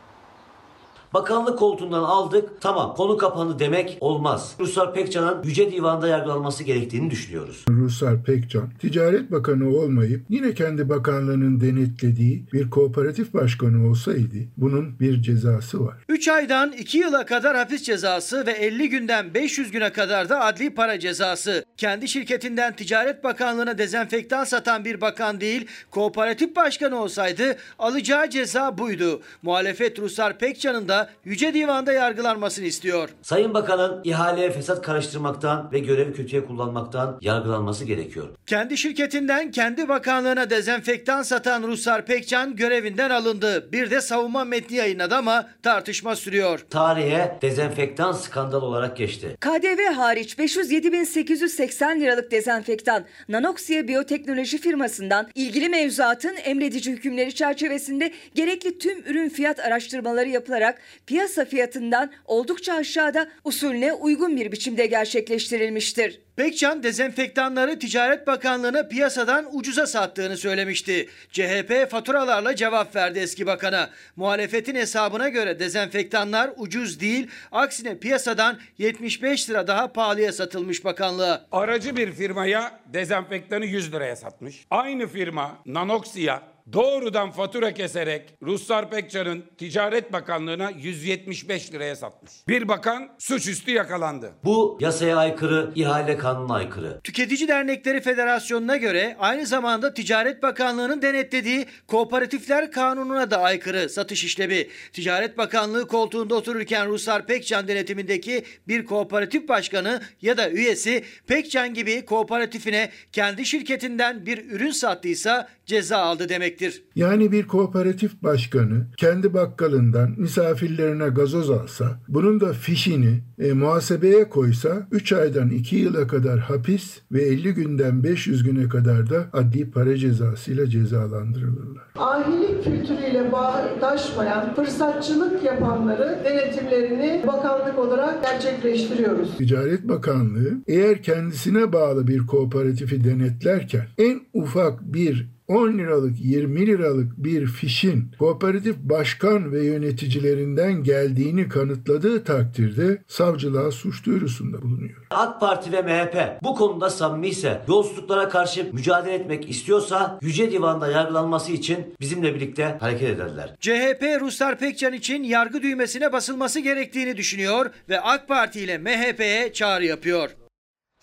[1.14, 4.56] Bakanlık koltuğundan aldık tamam konu kapandı demek olmaz.
[4.60, 7.66] Ruslar Pekcan'ın Yüce Divan'da yargılanması gerektiğini düşünüyoruz.
[7.70, 15.22] Ruslar Pekcan, Ticaret Bakanı olmayıp yine kendi bakanlığının denetlediği bir kooperatif başkanı olsaydı bunun bir
[15.22, 15.96] cezası var.
[16.10, 20.70] 3 aydan 2 yıla kadar hapis cezası ve 50 günden 500 güne kadar da adli
[20.76, 21.66] para cezası.
[21.78, 29.22] Kendi şirketinden Ticaret Bakanlığı'na dezenfektan satan bir bakan değil, kooperatif başkanı olsaydı alacağı ceza buydu.
[29.42, 33.10] Muhalefet Ruslar Pekcan'ın da Yüce Divan'da yargılanmasını istiyor.
[33.22, 38.28] Sayın Bakan'ın ihaleye fesat karıştırmaktan ve görevi kötüye kullanmaktan yargılanması gerekiyor.
[38.46, 43.72] Kendi şirketinden kendi bakanlığına dezenfektan satan Ruslar Pekcan görevinden alındı.
[43.72, 46.66] Bir de savunma metni yayınladı ama tartışma sürüyor.
[46.70, 49.38] Tarihe dezenfektan skandal olarak geçti.
[49.40, 59.00] KDV hariç 507.880 liralık dezenfektan Nanoxia Biyoteknoloji firmasından ilgili mevzuatın emredici hükümleri çerçevesinde gerekli tüm
[59.00, 66.19] ürün fiyat araştırmaları yapılarak piyasa fiyatından oldukça aşağıda usulüne uygun bir biçimde gerçekleştirilmiştir.
[66.35, 71.09] Pekcan dezenfektanları Ticaret Bakanlığı'na piyasadan ucuza sattığını söylemişti.
[71.31, 73.89] CHP faturalarla cevap verdi eski bakana.
[74.15, 81.45] Muhalefetin hesabına göre dezenfektanlar ucuz değil, aksine piyasadan 75 lira daha pahalıya satılmış bakanlığa.
[81.51, 84.65] Aracı bir firmaya dezenfektanı 100 liraya satmış.
[84.69, 92.31] Aynı firma Nanoxia doğrudan fatura keserek Ruslar Pekcan'ın Ticaret Bakanlığı'na 175 liraya satmış.
[92.48, 94.31] Bir bakan suçüstü yakalandı.
[94.44, 97.02] Bu yasaya aykırı, ihale kanununa aykırı.
[97.03, 104.68] Tüketici Dernekleri Federasyonu'na göre aynı zamanda Ticaret Bakanlığı'nın denetlediği Kooperatifler Kanunu'na da aykırı satış işlemi.
[104.94, 112.06] Ticaret Bakanlığı koltuğunda otururken Ruslar Pekcan denetimindeki bir kooperatif başkanı ya da üyesi Pekcan gibi
[112.06, 116.30] kooperatifine kendi şirketinden bir ürün sattıysa ceza aldı
[116.60, 116.84] demektir.
[116.96, 124.88] Yani bir kooperatif başkanı kendi bakkalından misafirlerine gazoz alsa, bunun da fişini e, muhasebeye koysa
[124.92, 129.98] 3 aydan 2 yıla kadar hapis ve 50 günden 500 güne kadar da adli para
[129.98, 131.84] cezasıyla cezalandırılırlar.
[131.96, 139.38] Ahilik kültürüyle bağdaşmayan fırsatçılık yapanları denetimlerini bakanlık olarak gerçekleştiriyoruz.
[139.38, 147.18] Ticaret Bakanlığı eğer kendisine bağlı bir kooperatifi denetlerken en ufak bir 10 liralık 20 liralık
[147.18, 155.07] bir fişin kooperatif başkan ve yöneticilerinden geldiğini kanıtladığı takdirde savcılığa suç duyurusunda bulunuyor.
[155.10, 160.91] AK Parti ve MHP bu konuda samimi ise yolsuzluklara karşı mücadele etmek istiyorsa Yüce Divan'da
[160.91, 163.56] yargılanması için bizimle birlikte hareket ederler.
[163.60, 169.86] CHP Ruslar Pekcan için yargı düğmesine basılması gerektiğini düşünüyor ve AK Parti ile MHP'ye çağrı
[169.86, 170.30] yapıyor.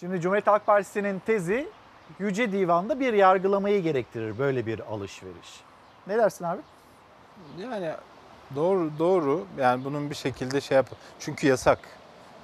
[0.00, 1.66] Şimdi Cumhuriyet Halk Partisi'nin tezi
[2.18, 5.60] Yüce Divan'da bir yargılamayı gerektirir böyle bir alışveriş.
[6.06, 6.60] Ne dersin abi?
[7.62, 7.90] Yani
[8.56, 9.46] doğru doğru.
[9.58, 10.86] Yani bunun bir şekilde şey yap.
[11.18, 11.78] Çünkü yasak.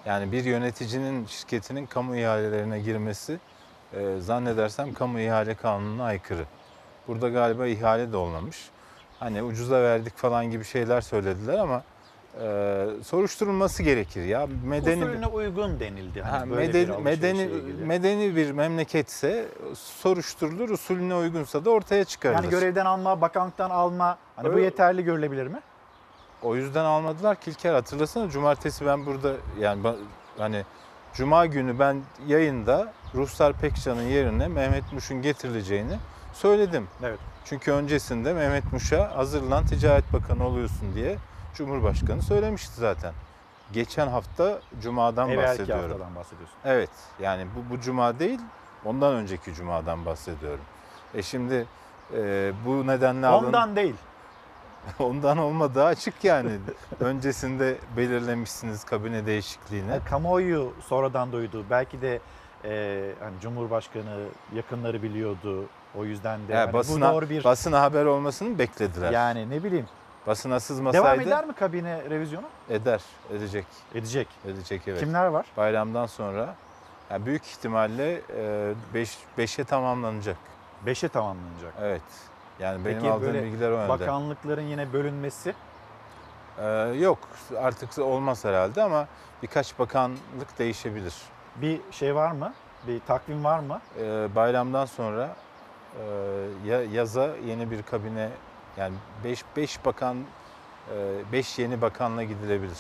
[0.07, 3.39] Yani bir yöneticinin şirketinin kamu ihalelerine girmesi
[3.93, 6.45] e, zannedersem kamu ihale kanununa aykırı.
[7.09, 8.71] Burada galiba ihale de olmamış.
[9.21, 11.83] Hani ucuza verdik falan gibi şeyler söylediler ama
[12.43, 14.47] e, soruşturulması gerekir ya.
[14.65, 16.23] Medeni Usulüne uygun denildi.
[16.23, 17.85] Hani Ha, böyle medeni, bir medeni, ilgili.
[17.85, 22.43] medeni bir memleketse soruşturulur, usulüne uygunsa da ortaya çıkarılır.
[22.43, 25.61] Yani görevden alma, bakanlıktan alma hani bu Öyle- yeterli görülebilir mi?
[26.43, 29.81] O yüzden almadılar ki İlker hatırlasana cumartesi ben burada yani
[30.39, 30.65] hani
[31.15, 35.97] cuma günü ben yayında Ruhsar Pekcan'ın yerine Mehmet Muş'un getirileceğini
[36.33, 36.89] söyledim.
[37.03, 37.19] Evet.
[37.45, 41.17] Çünkü öncesinde Mehmet Muş'a hazırlan Ticaret Bakanı oluyorsun diye
[41.55, 43.13] Cumhurbaşkanı söylemişti zaten.
[43.73, 45.91] Geçen hafta Cuma'dan Evvelki bahsediyorum.
[45.91, 46.57] haftadan bahsediyorsun.
[46.65, 46.91] Evet
[47.21, 48.41] yani bu, bu Cuma değil
[48.85, 50.65] ondan önceki Cuma'dan bahsediyorum.
[51.15, 51.67] E şimdi
[52.17, 53.95] e, bu nedenle alın- Ondan değil.
[54.99, 56.51] Ondan olmadığı açık yani.
[57.01, 59.91] Öncesinde belirlemişsiniz kabine değişikliğini.
[59.91, 61.65] Yani kamuoyu sonradan duydu.
[61.71, 62.21] Belki de
[62.65, 64.25] e, hani Cumhurbaşkanı
[64.55, 65.65] yakınları biliyordu.
[65.99, 69.13] O yüzden de He, hani basına, bu doğru bir basına haber olmasını beklediler.
[69.13, 69.87] yani ne bileyim.
[70.27, 72.47] Basına sızmasaydı Devam eder mi kabine revizyonu?
[72.71, 73.67] eder, edecek.
[73.95, 74.29] Edecek.
[74.47, 75.01] Edecek evet.
[75.01, 75.47] Kimler var?
[75.57, 76.55] Bayramdan sonra
[77.11, 78.21] yani büyük ihtimalle
[78.95, 80.37] 5 5'e tamamlanacak.
[80.87, 81.75] 5'e tamamlanacak.
[81.83, 82.03] Evet.
[82.59, 83.89] Yani benim Peki aldığım bilgiler o yönde.
[83.89, 85.55] bakanlıkların yine bölünmesi
[86.59, 86.67] Ee,
[87.01, 87.19] yok
[87.61, 89.07] artık olmaz herhalde ama
[89.43, 91.15] birkaç bakanlık değişebilir.
[91.57, 92.53] bir şey var mı?
[92.87, 93.81] Bir takvim var mı?
[94.01, 95.37] Ee, bayramdan sonra
[96.01, 96.05] e,
[96.67, 98.29] ya, yaza yeni bir kabine
[98.77, 98.95] yani
[99.25, 100.17] 5 5 bakan
[101.33, 102.79] 5 yeni bakanla gidilebilir.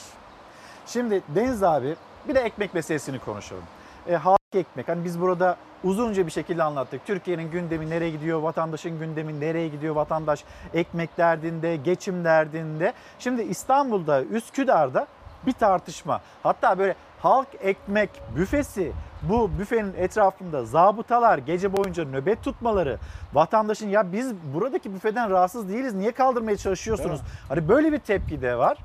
[0.86, 1.96] Şimdi Deniz abi
[2.28, 3.64] bir de ekmek meselesini konuşalım.
[4.08, 4.88] E, halk ekmek.
[4.88, 7.06] Hani biz burada uzunca bir şekilde anlattık.
[7.06, 10.44] Türkiye'nin gündemi nereye gidiyor, vatandaşın gündemi nereye gidiyor, vatandaş
[10.74, 12.92] ekmek derdinde, geçim derdinde.
[13.18, 15.06] Şimdi İstanbul'da, Üsküdar'da
[15.46, 16.20] bir tartışma.
[16.42, 18.92] Hatta böyle halk ekmek büfesi,
[19.22, 22.98] bu büfenin etrafında zabıtalar gece boyunca nöbet tutmaları,
[23.32, 27.20] vatandaşın ya biz buradaki büfeden rahatsız değiliz, niye kaldırmaya çalışıyorsunuz?
[27.48, 28.78] Hani böyle bir tepki de var.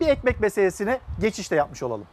[0.00, 2.06] Bir ekmek meselesine geçişte yapmış olalım.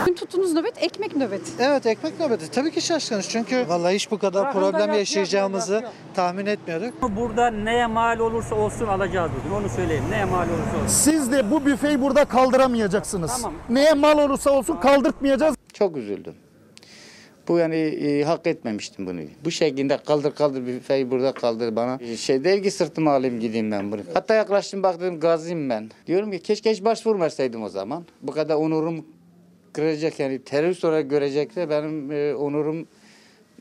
[0.00, 1.50] Bugün tuttuğunuz nöbet ekmek nöbeti.
[1.58, 2.50] Evet ekmek nöbeti.
[2.50, 5.92] Tabii ki şaşkınız çünkü vallahi hiç bu kadar da problem yaşayacağımızı yapıyor.
[6.14, 7.16] tahmin etmiyorduk.
[7.16, 9.56] Burada neye mal olursa olsun alacağız bugün.
[9.56, 10.04] Onu söyleyeyim.
[10.10, 10.86] Neye mal olursa olsun.
[10.86, 13.32] Siz de bu büfeyi burada kaldıramayacaksınız.
[13.32, 13.54] Tamam.
[13.70, 15.54] Neye mal olursa olsun kaldırtmayacağız.
[15.72, 16.34] Çok üzüldüm.
[17.48, 19.20] Bu yani e, hak etmemiştim bunu.
[19.44, 21.98] Bu şekilde kaldır kaldır büfeyi burada kaldır bana.
[22.00, 24.00] E, şey değil ki sırtıma alayım gideyim ben bunu.
[24.14, 25.90] Hatta yaklaştım baktım gaziyim ben.
[26.06, 28.04] Diyorum ki keşke hiç başvurmasaydım o zaman.
[28.22, 29.04] Bu kadar onurum
[29.72, 32.88] kıracak yani terörist olarak görecekse benim e, onurum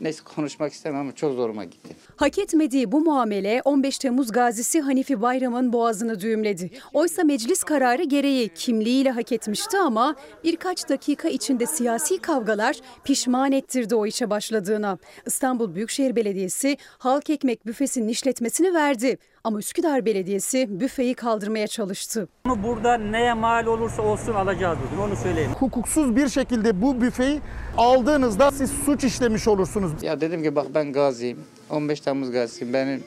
[0.02, 1.95] neyse konuşmak istemem ama çok zoruma gitti.
[2.15, 6.69] Hak etmediği bu muamele 15 Temmuz gazisi Hanifi Bayram'ın boğazını düğümledi.
[6.94, 13.95] Oysa meclis kararı gereği kimliğiyle hak etmişti ama birkaç dakika içinde siyasi kavgalar pişman ettirdi
[13.95, 14.98] o işe başladığına.
[15.26, 19.18] İstanbul Büyükşehir Belediyesi halk ekmek büfesinin işletmesini verdi.
[19.49, 22.27] Ama Üsküdar Belediyesi büfeyi kaldırmaya çalıştı.
[22.45, 25.01] Ama burada neye mal olursa olsun alacağız bugün.
[25.03, 25.51] Onu söyleyeyim.
[25.59, 27.39] Hukuksuz bir şekilde bu büfeyi
[27.77, 30.03] aldığınızda siz suç işlemiş olursunuz.
[30.03, 31.39] Ya dedim ki bak ben gaziyim.
[31.69, 32.73] 15 Temmuz gazisiyim.
[32.73, 33.03] Benim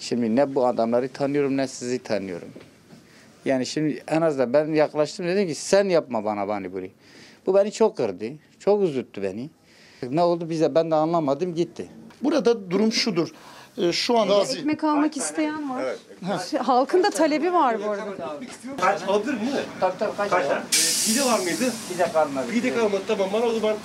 [0.00, 2.48] şimdi ne bu adamları tanıyorum ne sizi tanıyorum.
[3.44, 6.86] Yani şimdi en azından ben yaklaştım dedim ki sen yapma bana bani bunu.
[7.46, 8.24] Bu beni çok kırdı.
[8.58, 9.50] Çok üzüttü beni.
[10.10, 11.86] Ne oldu bize ben de anlamadım gitti.
[12.22, 13.32] Burada durum şudur.
[13.78, 15.84] Ee, Şu anda Ekmek almak isteyen var.
[16.50, 18.36] Şey, Halkın da talebi var bu arada.
[18.80, 19.54] Kaç alabilir miyim?
[19.80, 20.62] Tabii tabii kaç, Kaç tane?
[21.06, 21.72] Pide var mıydı?
[21.88, 22.46] Pide kalmadı.
[22.50, 23.76] Pide kalmadı tamam bana o zaman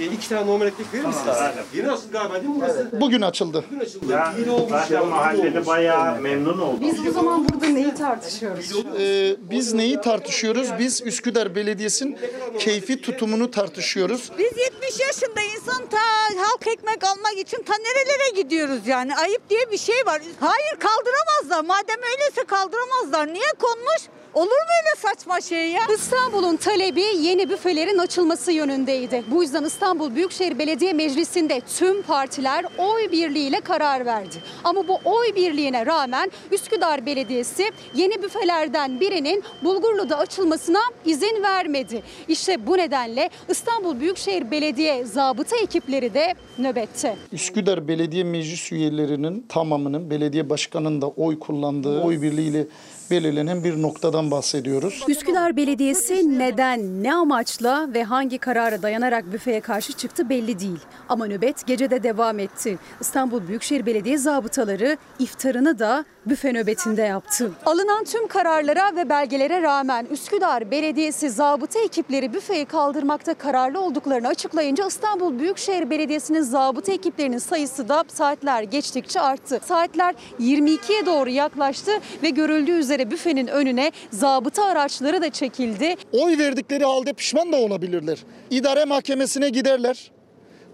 [0.00, 1.36] e, iki tane normal ekmek verir misiniz?
[1.74, 2.88] Yeni açıldı galiba değil mi burası?
[3.00, 3.64] bugün açıldı.
[3.70, 4.18] Bugün açıldı.
[4.38, 5.66] İyi de olmuş zaten ya, iyi de mahalleli olmuş.
[5.66, 6.78] bayağı memnun oldu.
[6.80, 8.72] Biz o zaman burada neyi tartışıyoruz?
[9.00, 10.68] Ee, biz neyi tartışıyoruz?
[10.78, 12.18] Biz Üsküdar Belediyesi'nin
[12.58, 14.30] keyfi tutumunu tartışıyoruz.
[14.38, 15.98] Biz 70 yaşında insan ta
[16.42, 20.22] halk ekmek almak için ta nerelere gidiyoruz yani ayıp diye bir şey var.
[20.40, 23.34] Hayır kaldıramazlar madem öyleyse kaldıramazlar.
[23.34, 24.02] Niye konmuş?
[24.34, 25.80] Olur mu öyle saçma şey ya?
[25.94, 29.24] İstanbul'un talebi yeni büfelerin açılması yönündeydi.
[29.30, 34.36] Bu yüzden İstanbul Büyükşehir Belediye Meclisi'nde tüm partiler oy birliğiyle karar verdi.
[34.64, 42.02] Ama bu oy birliğine rağmen Üsküdar Belediyesi yeni büfelerden birinin Bulgurlu'da açılmasına izin vermedi.
[42.28, 47.16] İşte bu nedenle İstanbul Büyükşehir Belediye zabıta ekipleri de nöbette.
[47.32, 52.66] Üsküdar Belediye Meclis üyelerinin tamamının belediye başkanının da oy kullandığı oy birliğiyle
[53.10, 55.04] belirlenen bir noktadan bahsediyoruz.
[55.08, 60.80] Üsküdar Belediyesi neden, ne amaçla ve hangi karara dayanarak büfeye karşı çıktı belli değil.
[61.08, 62.78] Ama nöbet gecede devam etti.
[63.00, 67.52] İstanbul Büyükşehir Belediye zabıtaları iftarını da büfe nöbetinde yaptı.
[67.66, 74.86] Alınan tüm kararlara ve belgelere rağmen Üsküdar Belediyesi zabıta ekipleri büfeyi kaldırmakta kararlı olduklarını açıklayınca
[74.86, 79.60] İstanbul Büyükşehir Belediyesi'nin zabıta ekiplerinin sayısı da saatler geçtikçe arttı.
[79.64, 81.90] Saatler 22'ye doğru yaklaştı
[82.22, 85.94] ve görüldüğü üzere büfenin önüne zabıta araçları da çekildi.
[86.12, 88.18] Oy verdikleri halde pişman da olabilirler.
[88.50, 90.10] İdare mahkemesine giderler.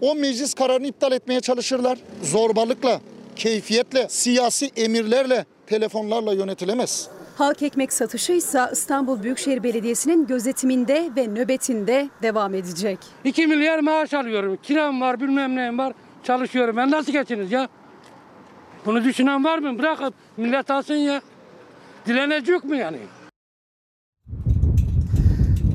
[0.01, 1.97] O meclis kararını iptal etmeye çalışırlar.
[2.23, 3.01] Zorbalıkla,
[3.41, 7.09] keyfiyetle, siyasi emirlerle, telefonlarla yönetilemez.
[7.37, 12.99] Halk ekmek satışı ise İstanbul Büyükşehir Belediyesi'nin gözetiminde ve nöbetinde devam edecek.
[13.23, 14.57] 2 milyar maaş alıyorum.
[14.63, 15.93] Kiram var bilmem neyim var.
[16.23, 16.77] Çalışıyorum.
[16.77, 17.67] Ben nasıl geçiniz ya?
[18.85, 19.79] Bunu düşünen var mı?
[19.79, 21.21] Bırakın millet alsın ya.
[22.05, 22.97] Dilenecek mi yani?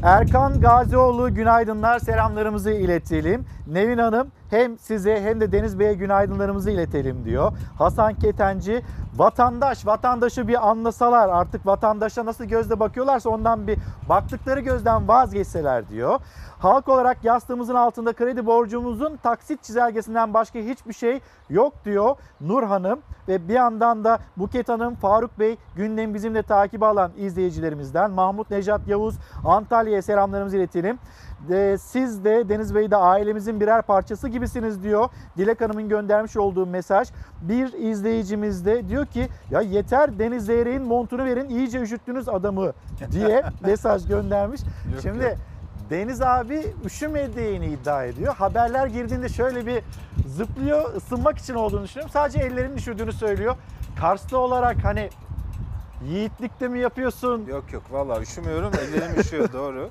[0.02, 3.46] Erkan Gazioğlu günaydınlar selamlarımızı iletelim.
[3.66, 7.52] Nevin Hanım hem size hem de Deniz Bey'e günaydınlarımızı iletelim diyor.
[7.78, 8.82] Hasan Ketenci
[9.16, 13.78] vatandaş vatandaşı bir anlasalar artık vatandaşa nasıl gözle bakıyorlarsa ondan bir
[14.08, 16.20] baktıkları gözden vazgeçseler diyor.
[16.58, 21.20] Halk olarak yastığımızın altında kredi borcumuzun taksit çizelgesinden başka hiçbir şey
[21.50, 23.00] yok diyor Nur Hanım.
[23.28, 28.10] Ve bir yandan da Buket Hanım, Faruk Bey gündemi bizimle takip alan izleyicilerimizden.
[28.10, 29.14] Mahmut Nejat Yavuz
[29.44, 30.98] Antalya'ya selamlarımızı iletelim.
[31.48, 35.08] De, siz de Deniz Bey de ailemizin birer parçası gibisiniz diyor.
[35.36, 37.08] Dilek Hanım'ın göndermiş olduğu mesaj.
[37.40, 42.72] Bir izleyicimiz de diyor ki ya yeter Deniz Zeyrek'in montunu verin iyice üşüttünüz adamı
[43.12, 44.60] diye mesaj göndermiş.
[44.62, 45.34] Yok, Şimdi yok.
[45.90, 48.34] Deniz abi üşümediğini iddia ediyor.
[48.36, 49.82] Haberler girdiğinde şöyle bir
[50.28, 50.94] zıplıyor.
[50.94, 52.10] ısınmak için olduğunu düşünüyorum.
[52.12, 53.56] Sadece ellerini düşürdüğünü söylüyor.
[54.00, 55.10] Karslı olarak hani
[56.04, 57.46] yiğitlikte mi yapıyorsun?
[57.46, 58.72] Yok yok vallahi üşümüyorum.
[58.74, 59.90] Ellerim üşüyor doğru.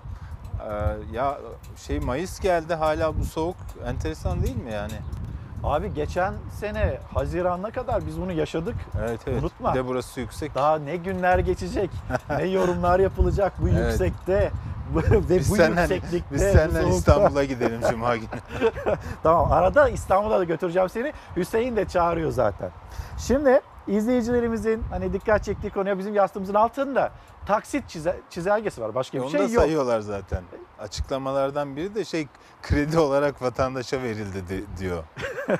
[0.65, 0.71] Ee,
[1.13, 1.37] ya
[1.77, 3.55] şey Mayıs geldi hala bu soğuk
[3.85, 4.93] enteresan değil mi yani?
[5.63, 8.75] Abi geçen sene Haziran'a kadar biz bunu yaşadık.
[9.01, 9.41] Evet evet.
[9.41, 9.73] Unutma.
[9.73, 10.55] Bir de burası yüksek.
[10.55, 11.89] Daha ne günler geçecek,
[12.29, 13.79] ne yorumlar yapılacak bu Evet.
[13.91, 14.51] yüksekte
[14.95, 16.35] ve Biz bu senden, yükseklikte.
[16.35, 16.87] biz senden.
[16.87, 18.27] İstanbul'a gidelim Cuma günü.
[19.23, 21.13] tamam arada İstanbul'a da götüreceğim seni.
[21.35, 22.69] Hüseyin de çağırıyor zaten.
[23.17, 27.11] Şimdi izleyicilerimizin hani dikkat çektiği konuya bizim yastığımızın altında
[27.45, 28.95] taksit çize- çizelgesi var.
[28.95, 29.51] Başka bir Onu şey da yok.
[29.53, 30.43] sayıyorlar zaten.
[30.79, 32.27] Açıklamalardan biri de şey
[32.61, 35.03] kredi olarak vatandaşa verildi di- diyor.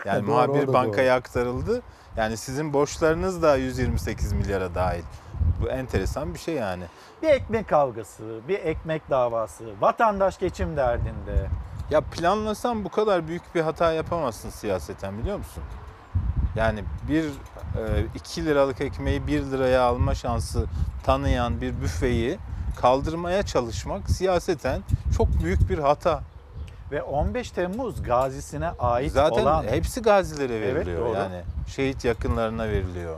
[0.06, 1.82] Yani Doğru, muhabir bankaya aktarıldı.
[2.18, 5.04] Yani sizin borçlarınız da 128 milyara dahil.
[5.62, 6.84] Bu enteresan bir şey yani.
[7.22, 11.48] Bir ekmek kavgası, bir ekmek davası, vatandaş geçim derdinde.
[11.90, 15.64] Ya planlasan bu kadar büyük bir hata yapamazsın siyaseten biliyor musun?
[16.56, 17.26] Yani bir
[18.16, 20.66] 2 liralık ekmeği 1 liraya alma şansı
[21.04, 22.38] tanıyan bir büfeyi
[22.82, 24.82] kaldırmaya çalışmak siyaseten
[25.18, 26.24] çok büyük bir hata.
[26.92, 31.16] Ve 15 Temmuz gazisine ait Zaten olan hepsi gazilere Evet, veriliyor doğru.
[31.16, 31.42] yani.
[31.68, 33.16] Şehit yakınlarına veriliyor.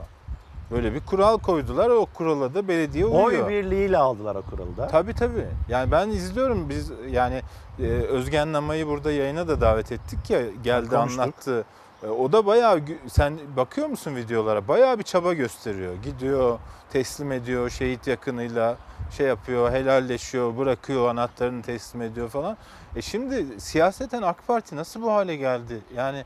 [0.70, 1.90] Böyle bir kural koydular.
[1.90, 3.46] O kurala da belediye uyuyor.
[3.46, 4.86] oy birliğiyle aldılar o kuralı da.
[4.86, 5.46] Tabii tabii.
[5.68, 7.42] Yani ben izliyorum biz yani
[7.80, 11.20] e, Özgen Nama'yı burada yayına da davet ettik ya geldi Konuştuk.
[11.20, 11.64] anlattı.
[12.02, 14.68] E, o da bayağı sen bakıyor musun videolara?
[14.68, 15.94] Bayağı bir çaba gösteriyor.
[16.02, 16.58] Gidiyor,
[16.90, 18.76] teslim ediyor şehit yakınıyla
[19.16, 22.56] şey yapıyor, helalleşiyor, bırakıyor, anahtarını teslim ediyor falan.
[22.96, 25.80] E şimdi siyaseten AK Parti nasıl bu hale geldi?
[25.96, 26.24] Yani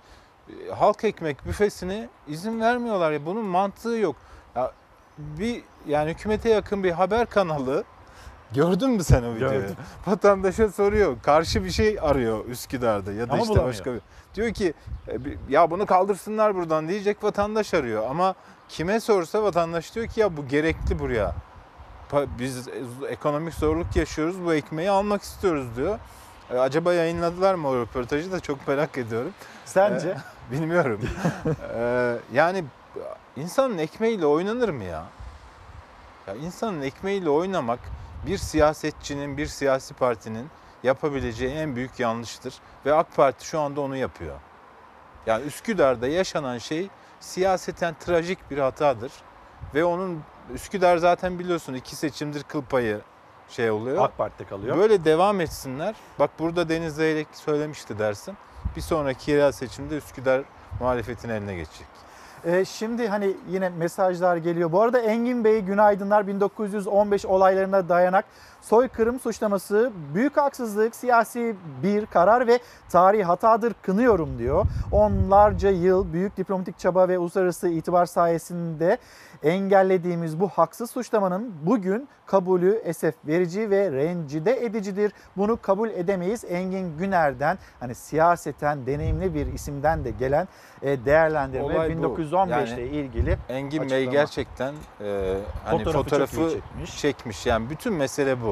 [0.49, 4.17] e, halk ekmek büfesine izin vermiyorlar ya bunun mantığı yok.
[4.57, 4.73] Ya
[5.19, 7.85] bir yani hükümete yakın bir haber kanalı
[8.55, 9.61] Gördün mü sen o videoyu?
[9.61, 9.77] Gördüm.
[10.07, 11.17] Vatandaşa soruyor.
[11.23, 13.69] Karşı bir şey arıyor Üsküdar'da ya da Ama işte bulamıyor.
[13.69, 14.01] başka bir.
[14.35, 14.75] Diyor ki
[15.09, 15.13] e,
[15.49, 18.11] ya bunu kaldırsınlar buradan diyecek vatandaş arıyor.
[18.11, 18.35] Ama
[18.69, 21.35] kime sorsa vatandaş diyor ki ya bu gerekli buraya.
[22.39, 22.73] Biz e,
[23.09, 25.99] ekonomik zorluk yaşıyoruz bu ekmeği almak istiyoruz diyor.
[26.51, 29.31] E, Acaba yayınladılar mı o röportajı da çok merak ediyorum.
[29.65, 30.09] Sence?
[30.09, 30.17] E,
[30.53, 31.01] Bilmiyorum.
[31.77, 32.65] E, yani
[33.37, 35.05] insanın ekmeğiyle oynanır mı ya?
[36.27, 37.79] Ya insanın ekmeğiyle oynamak
[38.27, 40.51] bir siyasetçinin, bir siyasi partinin
[40.83, 42.55] yapabileceği en büyük yanlıştır.
[42.87, 44.37] Ve AK Parti şu anda onu yapıyor.
[45.27, 46.89] Yani Üsküdar'da yaşanan şey
[47.21, 49.13] siyaseten trajik bir hatadır.
[49.75, 50.23] Ve onun
[50.55, 53.01] Üsküdar zaten biliyorsun iki seçimdir kıl payı
[53.49, 54.05] şey oluyor.
[54.05, 54.77] AK Parti'de kalıyor.
[54.77, 55.95] Böyle devam etsinler.
[56.19, 58.37] Bak burada Deniz Zeyrek söylemişti dersin.
[58.77, 60.43] Bir sonraki yerel seçimde Üsküdar
[60.81, 61.87] muhalefetin eline geçecek.
[62.45, 64.73] Ee, şimdi hani yine mesajlar geliyor.
[64.73, 68.25] Bu arada Engin Bey günaydınlar 1915 olaylarına dayanak
[68.63, 72.59] soykırım suçlaması büyük haksızlık, siyasi bir karar ve
[72.91, 74.67] tarihi hatadır kınıyorum diyor.
[74.93, 78.99] Onlarca yıl büyük diplomatik çaba ve uluslararası itibar sayesinde
[79.43, 85.13] engellediğimiz bu haksız suçlamanın bugün kabulü esef verici ve rencide edicidir.
[85.37, 86.45] Bunu kabul edemeyiz.
[86.45, 90.49] Engin Güner'den hani siyaseten deneyimli bir isimden de gelen
[90.83, 91.99] e, değerlendirme Olay bu.
[91.99, 94.13] 1915 ile Yani ilgili Engin Bey açıklama.
[94.13, 95.35] gerçekten e,
[95.65, 96.99] hani Fotoğrafı fotoğrafı, çekmiş.
[97.01, 97.47] çekmiş.
[97.47, 98.52] Yani bütün mesele bu.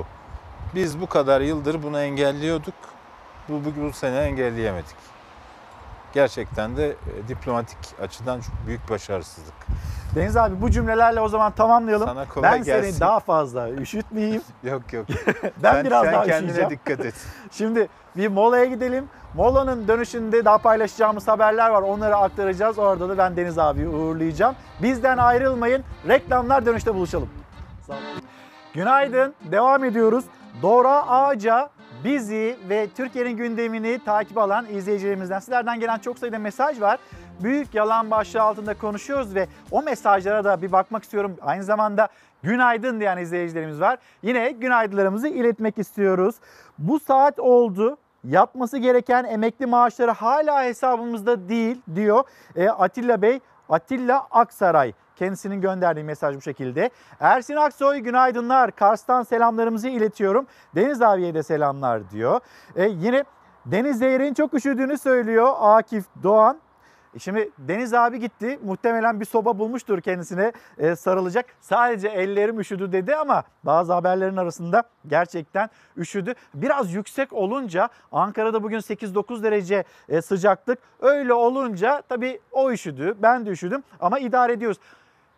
[0.75, 2.75] Biz bu kadar yıldır bunu engelliyorduk.
[3.49, 4.97] Bu, bu, bu sene engelleyemedik.
[6.13, 9.55] Gerçekten de e, diplomatik açıdan çok büyük başarısızlık.
[10.15, 12.09] Deniz abi bu cümlelerle o zaman tamamlayalım.
[12.09, 12.91] Sana kolay ben gelsin.
[12.91, 14.43] seni daha fazla üşütmeyeyim.
[14.63, 15.07] Yok yok.
[15.63, 16.71] ben Sen- biraz sen daha kendine üşüyeceğim.
[16.71, 17.15] dikkat et.
[17.51, 19.09] Şimdi bir molaya gidelim.
[19.35, 21.83] Molanın dönüşünde daha paylaşacağımız haberler var.
[21.83, 22.79] Onları aktaracağız.
[22.79, 24.55] Orada da ben Deniz abiyi uğurlayacağım.
[24.83, 25.85] Bizden ayrılmayın.
[26.09, 27.29] Reklamlar dönüşte buluşalım.
[27.87, 28.03] Sağ olun.
[28.75, 29.35] Günaydın.
[29.45, 30.25] Devam ediyoruz.
[30.63, 31.71] Dora Ağaca
[32.05, 36.99] bizi ve Türkiye'nin gündemini takip alan izleyicilerimizden sizlerden gelen çok sayıda mesaj var.
[37.43, 41.37] Büyük yalan başlığı altında konuşuyoruz ve o mesajlara da bir bakmak istiyorum.
[41.43, 42.09] Aynı zamanda
[42.43, 43.99] günaydın diyen izleyicilerimiz var.
[44.23, 46.35] Yine günaydınlarımızı iletmek istiyoruz.
[46.79, 47.97] Bu saat oldu.
[48.25, 52.25] Yatması gereken emekli maaşları hala hesabımızda değil diyor
[52.57, 53.41] E, Atilla Bey.
[53.69, 56.91] Atilla Aksaray kendisinin gönderdiği mesaj bu şekilde.
[57.21, 58.71] Ersin Aksoy günaydınlar.
[58.71, 60.47] Kars'tan selamlarımızı iletiyorum.
[60.75, 62.41] Deniz abiye de selamlar diyor.
[62.77, 63.25] E, yine
[63.67, 66.59] Deniz Zehir'in çok üşüdüğünü söylüyor Akif Doğan.
[67.15, 68.59] E Şimdi Deniz abi gitti.
[68.65, 71.47] Muhtemelen bir soba bulmuştur kendisine e, sarılacak.
[71.61, 76.35] Sadece ellerim üşüdü dedi ama bazı haberlerin arasında gerçekten üşüdü.
[76.55, 80.79] Biraz yüksek olunca Ankara'da bugün 8-9 derece e, sıcaklık.
[81.01, 83.15] Öyle olunca tabii o üşüdü.
[83.23, 84.79] Ben de üşüdüm ama idare ediyoruz.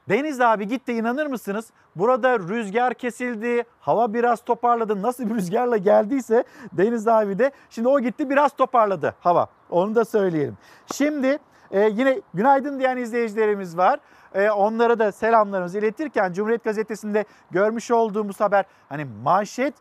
[0.08, 1.70] Deniz abi gitti inanır mısınız?
[1.96, 5.02] Burada rüzgar kesildi, hava biraz toparladı.
[5.02, 9.46] Nasıl bir rüzgarla geldiyse Deniz abi de şimdi o gitti biraz toparladı hava.
[9.70, 10.56] Onu da söyleyelim.
[10.92, 11.38] Şimdi
[11.70, 14.00] e, yine günaydın diyen izleyicilerimiz var.
[14.34, 19.74] E, onlara da selamlarımızı iletirken Cumhuriyet Gazetesi'nde görmüş olduğumuz haber hani manşet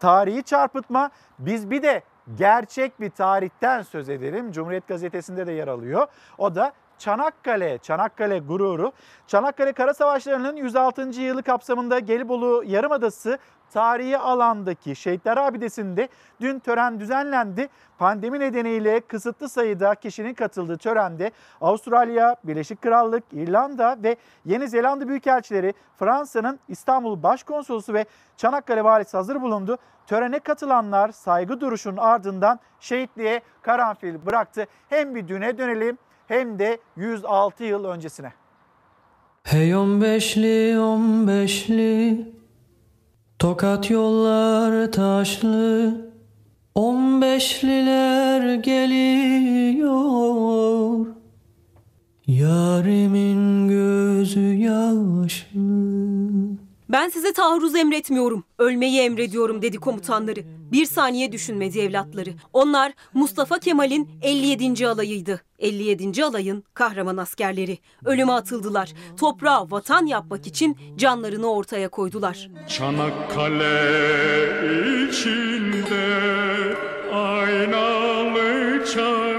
[0.00, 1.10] tarihi çarpıtma.
[1.38, 2.02] Biz bir de
[2.34, 4.52] gerçek bir tarihten söz edelim.
[4.52, 6.06] Cumhuriyet Gazetesi'nde de yer alıyor.
[6.38, 8.92] O da Çanakkale, Çanakkale gururu.
[9.26, 11.02] Çanakkale Kara Savaşları'nın 106.
[11.02, 13.38] yılı kapsamında Gelibolu Yarımadası
[13.72, 16.08] tarihi alandaki Şehitler Abidesi'nde
[16.40, 17.68] dün tören düzenlendi.
[17.98, 25.74] Pandemi nedeniyle kısıtlı sayıda kişinin katıldığı törende Avustralya, Birleşik Krallık, İrlanda ve Yeni Zelanda Büyükelçileri,
[25.98, 28.04] Fransa'nın İstanbul Başkonsolosu ve
[28.36, 29.78] Çanakkale Valisi hazır bulundu.
[30.06, 34.66] Törene katılanlar saygı duruşunun ardından şehitliğe karanfil bıraktı.
[34.88, 35.98] Hem bir düne dönelim
[36.28, 38.32] hem de 106 yıl öncesine.
[39.44, 42.26] Hey on beşli on beşli
[43.38, 45.94] Tokat yollar taşlı
[46.74, 49.86] On beşliler geliyor
[52.26, 55.60] Yarimin gözü yaşlı
[56.88, 60.40] Ben size taarruz emretmiyorum, ölmeyi emrediyorum dedi komutanları.
[60.72, 62.30] Bir saniye düşünmedi evlatları.
[62.52, 64.88] Onlar Mustafa Kemal'in 57.
[64.88, 65.40] alayıydı.
[65.58, 66.24] 57.
[66.24, 67.78] alayın kahraman askerleri.
[68.04, 68.92] Ölüme atıldılar.
[69.16, 72.50] Toprağa vatan yapmak için canlarını ortaya koydular.
[72.68, 73.76] Çanakkale
[75.08, 76.06] içinde
[77.12, 79.35] aynalı çarşı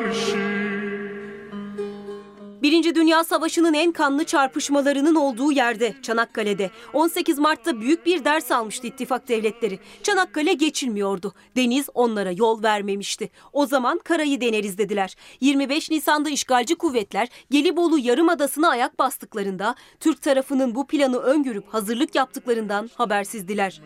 [2.61, 8.87] Birinci Dünya Savaşı'nın en kanlı çarpışmalarının olduğu yerde Çanakkale'de 18 Mart'ta büyük bir ders almıştı
[8.87, 9.79] ittifak devletleri.
[10.03, 11.33] Çanakkale geçilmiyordu.
[11.55, 13.29] Deniz onlara yol vermemişti.
[13.53, 15.15] O zaman karayı deneriz dediler.
[15.41, 22.89] 25 Nisan'da işgalci kuvvetler Gelibolu Yarımadası'na ayak bastıklarında Türk tarafının bu planı öngörüp hazırlık yaptıklarından
[22.95, 23.81] habersizdiler.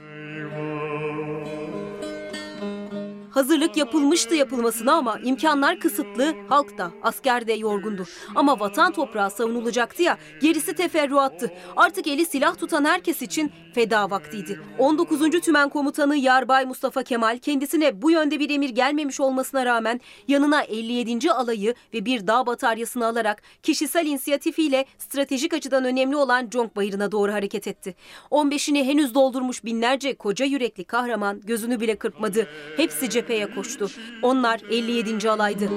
[3.31, 8.05] Hazırlık yapılmıştı yapılmasına ama imkanlar kısıtlı, halk da, asker de yorgundu.
[8.35, 11.51] Ama vatan toprağı savunulacaktı ya, gerisi teferruattı.
[11.75, 14.59] Artık eli silah tutan herkes için feda vaktiydi.
[14.79, 15.41] 19.
[15.41, 21.31] Tümen Komutanı Yarbay Mustafa Kemal kendisine bu yönde bir emir gelmemiş olmasına rağmen yanına 57.
[21.31, 27.33] alayı ve bir dağ bataryasını alarak kişisel inisiyatifiyle stratejik açıdan önemli olan Conk Bayırı'na doğru
[27.33, 27.95] hareket etti.
[28.31, 32.47] 15'ini henüz doldurmuş binlerce koca yürekli kahraman gözünü bile kırpmadı.
[32.77, 33.89] Hepsi cepheye koştu.
[34.21, 35.29] Onlar 57.
[35.29, 35.69] alaydı.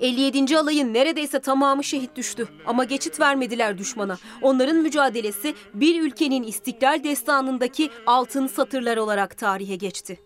[0.00, 0.56] ...57.
[0.58, 2.48] alayın neredeyse tamamı şehit düştü.
[2.66, 4.18] Ama geçit vermediler düşmana.
[4.42, 10.23] Onların mücadelesi bir ülkenin istiklal destanındaki altın satırlar olarak tarihe geçti.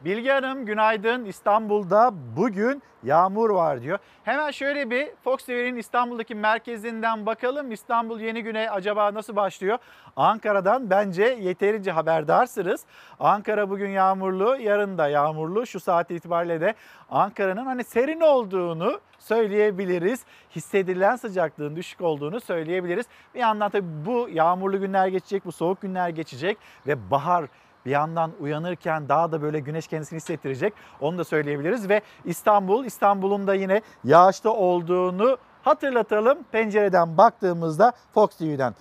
[0.00, 1.24] Bilge Hanım günaydın.
[1.24, 3.98] İstanbul'da bugün yağmur var diyor.
[4.24, 7.72] Hemen şöyle bir Fox TV'nin İstanbul'daki merkezinden bakalım.
[7.72, 9.78] İstanbul yeni güne acaba nasıl başlıyor?
[10.16, 12.84] Ankara'dan bence yeterince haberdarsınız.
[13.20, 15.66] Ankara bugün yağmurlu, yarın da yağmurlu.
[15.66, 16.74] Şu saat itibariyle de
[17.10, 20.24] Ankara'nın hani serin olduğunu söyleyebiliriz.
[20.56, 23.06] Hissedilen sıcaklığın düşük olduğunu söyleyebiliriz.
[23.34, 27.44] Bir yandan tabii bu yağmurlu günler geçecek, bu soğuk günler geçecek ve bahar
[27.88, 30.74] bir yandan uyanırken daha da böyle güneş kendisini hissettirecek.
[31.00, 36.38] Onu da söyleyebiliriz ve İstanbul, İstanbul'un da yine yağışta olduğunu hatırlatalım.
[36.52, 38.74] Pencereden baktığımızda Fox TV'den.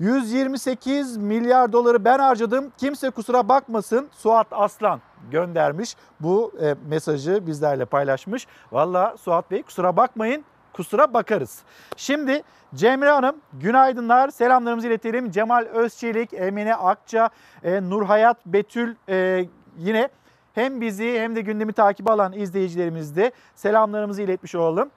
[0.00, 2.72] 128 milyar doları ben harcadım.
[2.78, 4.08] Kimse kusura bakmasın.
[4.12, 5.96] Suat Aslan göndermiş.
[6.20, 8.46] Bu e, mesajı bizlerle paylaşmış.
[8.72, 10.44] Valla Suat Bey kusura bakmayın.
[10.72, 11.62] Kusura bakarız.
[11.96, 12.42] Şimdi
[12.74, 14.28] Cemre Hanım günaydınlar.
[14.30, 15.30] Selamlarımızı iletelim.
[15.30, 17.30] Cemal Özçelik, Emine Akça,
[17.64, 19.46] e, Nurhayat Betül e,
[19.78, 20.08] yine
[20.54, 24.90] hem bizi hem de gündemi takip alan izleyicilerimiz de selamlarımızı iletmiş olalım.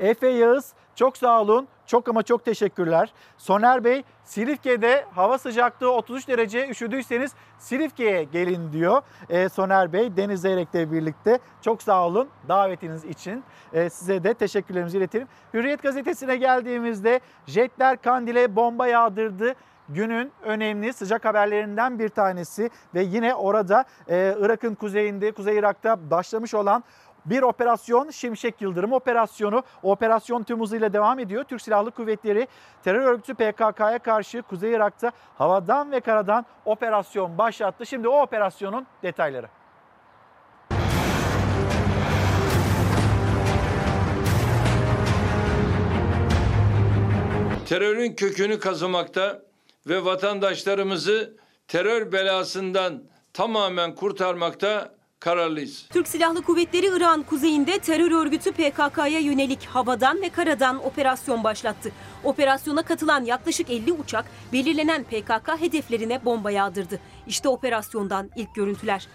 [0.00, 1.68] Efe Yağız çok sağ olun.
[1.86, 3.12] Çok ama çok teşekkürler.
[3.38, 9.02] Soner Bey Silifke'de hava sıcaklığı 33 derece üşüdüyseniz Silifke'ye gelin diyor.
[9.28, 13.44] Ee, Soner Bey Deniz Zeyrek'le birlikte çok sağ olun davetiniz için.
[13.72, 15.28] Ee, size de teşekkürlerimizi iletelim.
[15.54, 19.54] Hürriyet gazetesine geldiğimizde jetler Kandil'e bomba yağdırdı
[19.94, 26.54] günün önemli sıcak haberlerinden bir tanesi ve yine orada e, Irak'ın kuzeyinde, Kuzey Irak'ta başlamış
[26.54, 26.84] olan
[27.26, 29.62] bir operasyon Şimşek Yıldırım operasyonu.
[29.82, 31.44] Operasyon tüm hızıyla devam ediyor.
[31.44, 32.48] Türk Silahlı Kuvvetleri
[32.84, 37.86] terör örgütü PKK'ya karşı Kuzey Irak'ta havadan ve karadan operasyon başlattı.
[37.86, 39.48] Şimdi o operasyonun detayları.
[47.70, 49.42] terörün kökünü kazımakta
[49.86, 51.36] ve vatandaşlarımızı
[51.68, 53.02] terör belasından
[53.32, 55.84] tamamen kurtarmakta kararlıyız.
[55.90, 61.92] Türk Silahlı Kuvvetleri İran kuzeyinde terör örgütü PKK'ya yönelik havadan ve karadan operasyon başlattı.
[62.24, 67.00] Operasyona katılan yaklaşık 50 uçak belirlenen PKK hedeflerine bomba yağdırdı.
[67.26, 69.08] İşte operasyondan ilk görüntüler.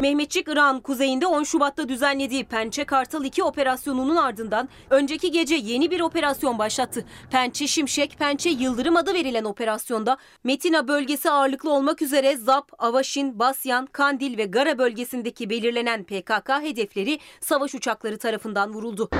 [0.00, 6.00] Mehmetçik İran kuzeyinde 10 Şubat'ta düzenlediği Pençe Kartal 2 operasyonunun ardından önceki gece yeni bir
[6.00, 7.04] operasyon başlattı.
[7.30, 13.86] Pençe Şimşek, Pençe Yıldırım adı verilen operasyonda Metina bölgesi ağırlıklı olmak üzere Zap, Avaşin, Basyan,
[13.86, 19.10] Kandil ve Gara bölgesindeki belirlenen PKK hedefleri savaş uçakları tarafından vuruldu.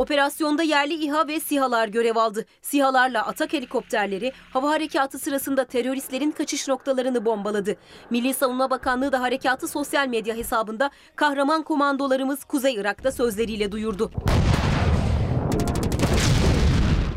[0.00, 2.44] Operasyonda yerli İHA ve SİHA'lar görev aldı.
[2.62, 7.76] SİHA'larla atak helikopterleri hava harekatı sırasında teröristlerin kaçış noktalarını bombaladı.
[8.10, 14.10] Milli Savunma Bakanlığı da harekatı sosyal medya hesabında kahraman komandolarımız Kuzey Irak'ta sözleriyle duyurdu.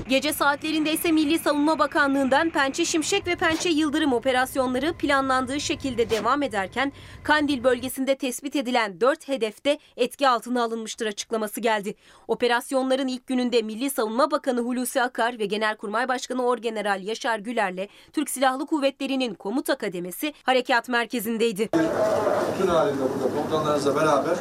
[0.07, 6.43] Gece saatlerinde ise Milli Savunma Bakanlığı'ndan Pençe Şimşek ve Pençe Yıldırım operasyonları planlandığı şekilde devam
[6.43, 6.91] ederken
[7.23, 11.95] Kandil bölgesinde tespit edilen 4 hedefte etki altına alınmıştır açıklaması geldi.
[12.27, 18.29] Operasyonların ilk gününde Milli Savunma Bakanı Hulusi Akar ve Genelkurmay Başkanı Orgeneral Yaşar Güler'le Türk
[18.29, 21.69] Silahlı Kuvvetleri'nin komuta kademesi harekat merkezindeydi.
[22.53, 24.37] Bütün halinde burada komutanlarınızla beraber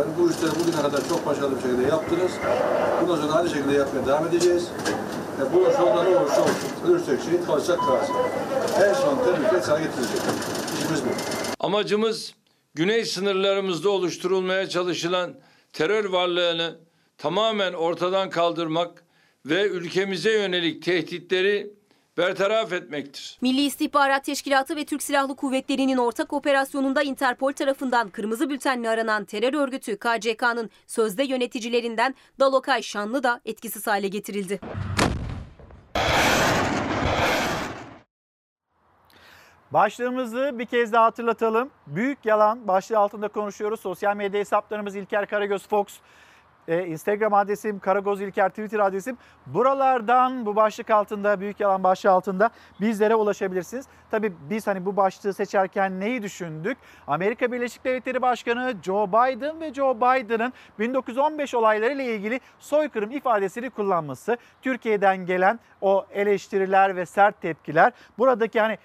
[0.00, 2.32] ben bu işleri bugüne kadar çok başarılı bir şekilde yaptınız.
[3.02, 4.68] Bundan sonra aynı şekilde yapmaya devam edeceğiz.
[5.40, 6.54] Ve bu sonunda ne olursa olsun,
[6.88, 8.14] ölürsek şehit kalırsak kalsın.
[8.84, 10.20] En son tehlike sana getirecek.
[10.78, 11.08] İşimiz bu.
[11.60, 12.34] Amacımız
[12.74, 15.34] güney sınırlarımızda oluşturulmaya çalışılan
[15.72, 16.78] terör varlığını
[17.18, 19.04] tamamen ortadan kaldırmak
[19.46, 21.74] ve ülkemize yönelik tehditleri
[22.20, 23.38] bertaraf etmektir.
[23.40, 29.54] Milli İstihbarat Teşkilatı ve Türk Silahlı Kuvvetleri'nin ortak operasyonunda Interpol tarafından kırmızı bültenle aranan terör
[29.54, 34.60] örgütü KCK'nın sözde yöneticilerinden Dalokay Şanlı da etkisiz hale getirildi.
[39.70, 41.70] Başlığımızı bir kez daha hatırlatalım.
[41.86, 43.80] Büyük yalan başlığı altında konuşuyoruz.
[43.80, 45.86] Sosyal medya hesaplarımız İlker Karagöz Fox,
[46.68, 49.16] e, Instagram adresim Karagoz İlker, Twitter adresim.
[49.46, 52.50] Buralardan bu başlık altında, Büyük Yalan başlığı altında
[52.80, 53.86] bizlere ulaşabilirsiniz.
[54.10, 56.78] Tabii biz hani bu başlığı seçerken neyi düşündük?
[57.06, 64.36] Amerika Birleşik Devletleri Başkanı Joe Biden ve Joe Biden'ın 1915 olaylarıyla ilgili soykırım ifadesini kullanması,
[64.62, 67.92] Türkiye'den gelen o eleştiriler ve sert tepkiler.
[68.18, 68.78] Buradaki hani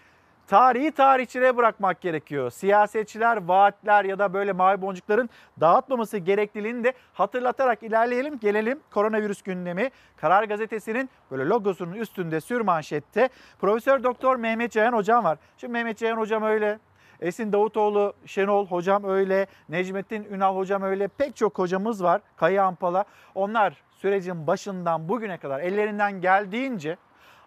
[0.47, 2.51] tarihi tarihçilere bırakmak gerekiyor.
[2.51, 8.39] Siyasetçiler vaatler ya da böyle mavi boncukların dağıtmaması gerekliliğini de hatırlatarak ilerleyelim.
[8.39, 9.91] Gelelim koronavirüs gündemi.
[10.17, 15.38] Karar Gazetesi'nin böyle logosunun üstünde sür manşette Profesör Doktor Mehmet Ceyhan hocam var.
[15.57, 16.80] Şimdi Mehmet Ceyhan hocam öyle.
[17.19, 22.22] Esin Davutoğlu, Şenol hocam öyle, Necmettin Ünal hocam öyle pek çok hocamız var.
[22.38, 23.05] Kaya Ampala.
[23.35, 26.97] Onlar sürecin başından bugüne kadar ellerinden geldiğince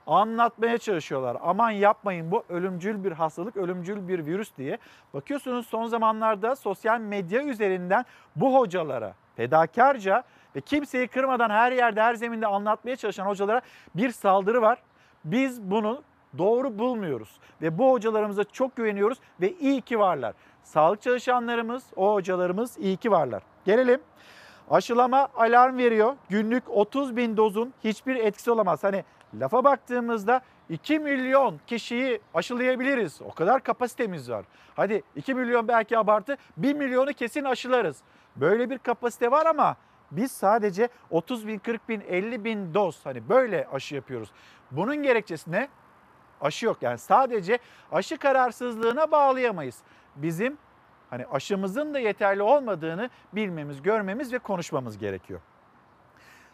[0.08, 1.36] anlatmaya çalışıyorlar.
[1.42, 4.78] Aman yapmayın bu ölümcül bir hastalık, ölümcül bir virüs diye.
[5.14, 8.04] Bakıyorsunuz son zamanlarda sosyal medya üzerinden
[8.36, 10.22] bu hocalara fedakarca
[10.56, 13.60] ve kimseyi kırmadan her yerde her zeminde anlatmaya çalışan hocalara
[13.94, 14.78] bir saldırı var.
[15.24, 16.02] Biz bunu
[16.38, 20.34] doğru bulmuyoruz ve bu hocalarımıza çok güveniyoruz ve iyi ki varlar.
[20.62, 23.42] Sağlık çalışanlarımız, o hocalarımız iyi ki varlar.
[23.64, 24.00] Gelelim
[24.70, 26.16] Aşılama alarm veriyor.
[26.28, 28.84] Günlük 30 bin dozun hiçbir etkisi olamaz.
[28.84, 33.22] Hani lafa baktığımızda 2 milyon kişiyi aşılayabiliriz.
[33.22, 34.44] O kadar kapasitemiz var.
[34.76, 38.02] Hadi 2 milyon belki abartı 1 milyonu kesin aşılarız.
[38.36, 39.76] Böyle bir kapasite var ama
[40.10, 44.30] biz sadece 30 bin, 40 bin, 50 bin doz hani böyle aşı yapıyoruz.
[44.70, 45.68] Bunun gerekçesi ne?
[46.40, 47.58] Aşı yok yani sadece
[47.92, 49.78] aşı kararsızlığına bağlayamayız.
[50.16, 50.58] Bizim
[51.10, 55.40] hani aşımızın da yeterli olmadığını bilmemiz, görmemiz ve konuşmamız gerekiyor.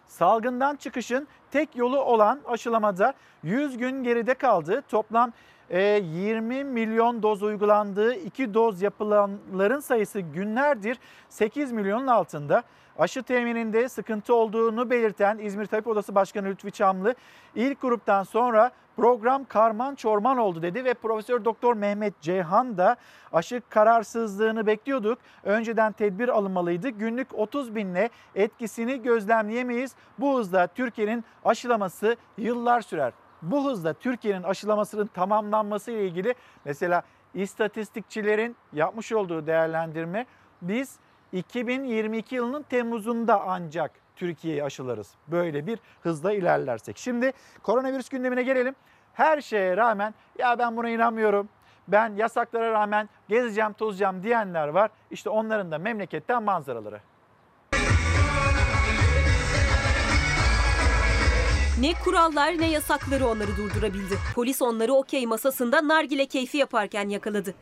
[0.07, 4.83] Salgından çıkışın tek yolu olan aşılamada 100 gün geride kaldı.
[4.89, 5.33] Toplam
[5.71, 10.99] e, 20 milyon doz uygulandığı, 2 doz yapılanların sayısı günlerdir
[11.29, 12.63] 8 milyonun altında.
[12.99, 17.15] Aşı temininde sıkıntı olduğunu belirten İzmir Tabip Odası Başkanı Lütfi Çamlı
[17.55, 22.97] ilk gruptan sonra program karman çorman oldu dedi ve Profesör Doktor Mehmet Ceyhan da
[23.33, 25.19] aşı kararsızlığını bekliyorduk.
[25.45, 26.89] Önceden tedbir alınmalıydı.
[26.89, 29.95] Günlük 30 binle etkisini gözlemleyemeyiz.
[30.19, 33.13] Bu hızda Türkiye'nin aşılaması yıllar sürer.
[33.43, 36.35] Bu hızda Türkiye'nin aşılamasının tamamlanması ile ilgili
[36.65, 37.03] mesela
[37.35, 40.27] istatistikçilerin yapmış olduğu değerlendirme
[40.63, 40.99] biz
[41.35, 45.11] 2022 yılının Temmuz'unda ancak Türkiye'yi aşılarız.
[45.29, 46.99] Böyle bir hızla ilerlersek.
[46.99, 47.33] Şimdi
[47.63, 48.75] koronavirüs gündemine gelelim.
[49.15, 51.49] Her şeye rağmen ya ben buna inanmıyorum.
[51.89, 54.91] Ben yasaklara rağmen gezeceğim, tozacağım diyenler var.
[55.11, 57.01] İşte onların da memleketten manzaraları.
[61.81, 64.19] Ne kurallar ne yasakları onları durdurabildi.
[64.35, 67.55] Polis onları okey masasında nargile keyfi yaparken yakaladı.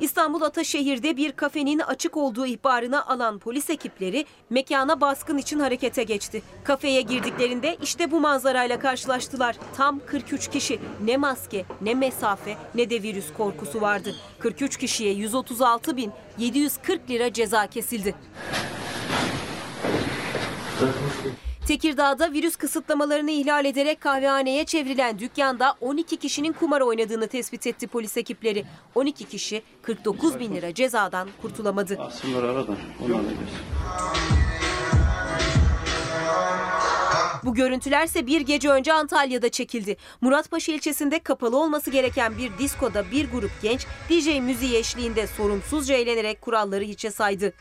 [0.00, 6.42] İstanbul Ataşehir'de bir kafenin açık olduğu ihbarını alan polis ekipleri mekana baskın için harekete geçti.
[6.64, 9.56] Kafeye girdiklerinde işte bu manzarayla karşılaştılar.
[9.76, 10.78] Tam 43 kişi.
[11.04, 14.14] Ne maske, ne mesafe, ne de virüs korkusu vardı.
[14.38, 18.14] 43 kişiye 136 bin 740 lira ceza kesildi.
[21.66, 28.16] Tekirdağ'da virüs kısıtlamalarını ihlal ederek kahvehaneye çevrilen dükkanda 12 kişinin kumar oynadığını tespit etti polis
[28.16, 28.64] ekipleri.
[28.94, 31.98] 12 kişi 49 bin lira cezadan kurtulamadı.
[37.44, 39.96] Bu görüntülerse bir gece önce Antalya'da çekildi.
[40.20, 46.40] Muratpaşa ilçesinde kapalı olması gereken bir diskoda bir grup genç DJ müziği eşliğinde sorumsuzca eğlenerek
[46.40, 47.52] kuralları hiçe saydı.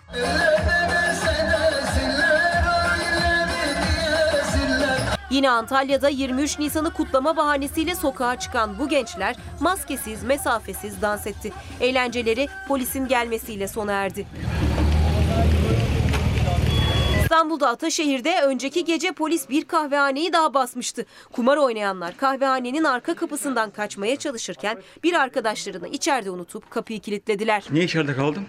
[5.36, 11.54] Yine Antalya'da 23 Nisan'ı kutlama bahanesiyle sokağa çıkan bu gençler maskesiz, mesafesiz dans etti.
[11.82, 14.28] Eğlenceleri polisin gelmesiyle sona erdi.
[17.22, 21.06] İstanbul'da Ataşehir'de önceki gece polis bir kahvehaneyi daha basmıştı.
[21.32, 27.64] Kumar oynayanlar kahvehanenin arka kapısından kaçmaya çalışırken bir arkadaşlarını içeride unutup kapıyı kilitlediler.
[27.72, 28.44] Niye içeride kaldın?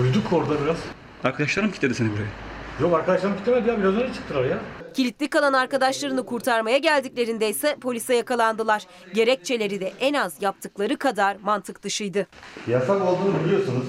[0.00, 0.76] Uyuduk orada biraz.
[1.24, 2.47] Arkadaşlarım kilitledi seni buraya.
[2.80, 4.58] Yok arkadaşlarım gitmedi ya biraz önce çıktılar ya.
[4.94, 8.82] Kilitli kalan arkadaşlarını kurtarmaya geldiklerinde ise polise yakalandılar.
[9.14, 12.26] Gerekçeleri de en az yaptıkları kadar mantık dışıydı.
[12.66, 13.84] Yasak olduğunu biliyorsunuz.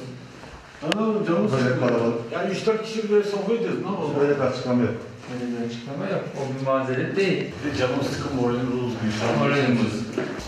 [0.84, 2.16] Anladım canım Böyle kalabalık.
[2.32, 3.80] Yani 3-4 kişi böyle sohbet ediyoruz.
[3.86, 4.12] Ne yapalım?
[4.20, 4.94] Böyle bir açıklama yok.
[5.34, 6.24] Öyle bir açıklama yok.
[6.38, 7.52] O bir mazeret değil.
[7.66, 9.40] Bir de canım sıkın moralim bozuluyor.
[9.40, 9.94] Moralimiz.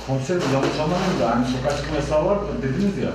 [0.08, 3.12] Komiserim yanlış anlamayın da hani sokağa çıkma yasağı var dediniz ya.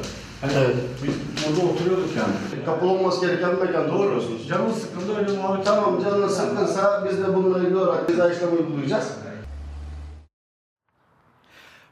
[0.46, 0.76] Hani evet.
[1.02, 1.14] Biz
[1.46, 2.64] burada oturuyorduk yani.
[2.64, 3.88] Kapalı olması gereken bir mekan.
[3.88, 4.22] Doğru.
[4.48, 5.66] Canım sıkıldı öyle muhabbet.
[5.66, 9.12] Tamam canın sıkkınsa biz de bununla ilgili olarak ceza işlemi uygulayacağız.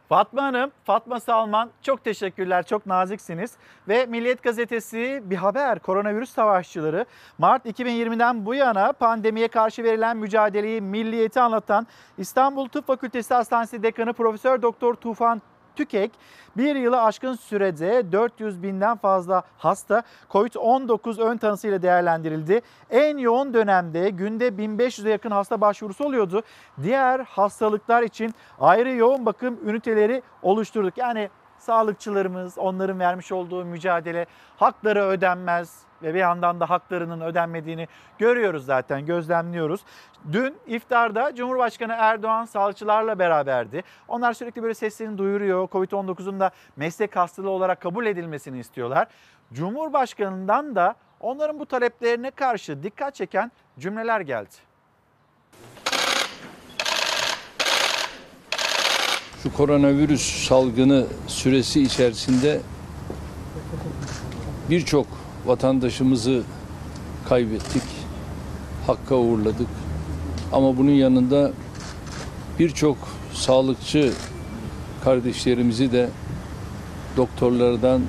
[0.08, 3.52] Fatma Hanım, Fatma Salman çok teşekkürler, çok naziksiniz.
[3.88, 7.06] Ve Milliyet Gazetesi bir haber, koronavirüs savaşçıları
[7.38, 11.86] Mart 2020'den bu yana pandemiye karşı verilen mücadeleyi, milliyeti anlatan
[12.18, 15.42] İstanbul Tıp Fakültesi Hastanesi Dekanı Profesör Doktor Tufan
[15.76, 16.10] TÜKEK
[16.56, 22.60] bir yılı aşkın sürede 400 binden fazla hasta COVID-19 ön tanısıyla değerlendirildi.
[22.90, 26.42] En yoğun dönemde günde 1500'e yakın hasta başvurusu oluyordu.
[26.82, 30.98] Diğer hastalıklar için ayrı yoğun bakım üniteleri oluşturduk.
[30.98, 31.28] Yani
[31.64, 34.26] sağlıkçılarımız, onların vermiş olduğu mücadele
[34.56, 37.88] hakları ödenmez ve bir yandan da haklarının ödenmediğini
[38.18, 39.80] görüyoruz zaten, gözlemliyoruz.
[40.32, 43.82] Dün iftarda Cumhurbaşkanı Erdoğan sağlıkçılarla beraberdi.
[44.08, 45.68] Onlar sürekli böyle seslerini duyuruyor.
[45.68, 49.08] Covid-19'un da meslek hastalığı olarak kabul edilmesini istiyorlar.
[49.52, 54.73] Cumhurbaşkanından da onların bu taleplerine karşı dikkat çeken cümleler geldi.
[59.44, 62.60] Şu koronavirüs salgını süresi içerisinde
[64.70, 65.06] birçok
[65.46, 66.42] vatandaşımızı
[67.28, 67.82] kaybettik.
[68.86, 69.66] Hakka uğurladık.
[70.52, 71.52] Ama bunun yanında
[72.58, 72.96] birçok
[73.32, 74.12] sağlıkçı
[75.04, 76.08] kardeşlerimizi de
[77.16, 78.02] doktorlardan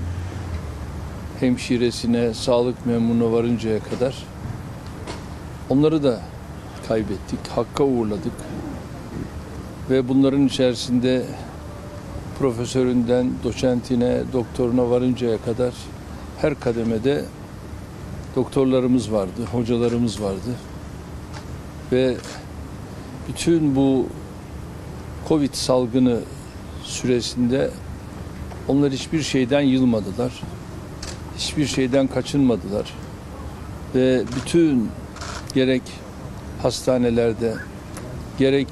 [1.40, 4.24] hemşiresine, sağlık memuruna varıncaya kadar
[5.70, 6.22] onları da
[6.88, 7.40] kaybettik.
[7.56, 8.34] Hakka uğurladık.
[9.90, 11.26] Ve bunların içerisinde
[12.40, 15.74] profesöründen doçentine, doktoruna varıncaya kadar
[16.42, 17.26] her kademede
[18.36, 20.56] doktorlarımız vardı, hocalarımız vardı.
[21.92, 22.18] Ve
[23.28, 24.08] bütün bu
[25.28, 26.20] Covid salgını
[26.84, 27.72] süresinde
[28.68, 30.42] onlar hiçbir şeyden yılmadılar.
[31.38, 32.94] Hiçbir şeyden kaçınmadılar.
[33.96, 34.90] Ve bütün
[35.54, 35.82] gerek
[36.62, 37.54] hastanelerde
[38.38, 38.68] gerek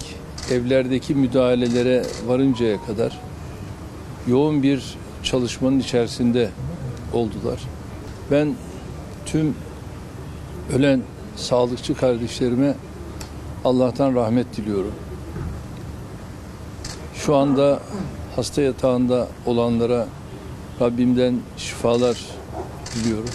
[0.51, 3.19] evlerdeki müdahalelere varıncaya kadar
[4.27, 6.49] yoğun bir çalışmanın içerisinde
[7.13, 7.59] oldular.
[8.31, 8.55] Ben
[9.25, 9.55] tüm
[10.73, 11.01] ölen
[11.35, 12.75] sağlıkçı kardeşlerime
[13.65, 14.93] Allah'tan rahmet diliyorum.
[17.15, 17.79] Şu anda
[18.35, 20.07] hasta yatağında olanlara
[20.81, 22.17] Rabbimden şifalar
[22.95, 23.29] diliyorum.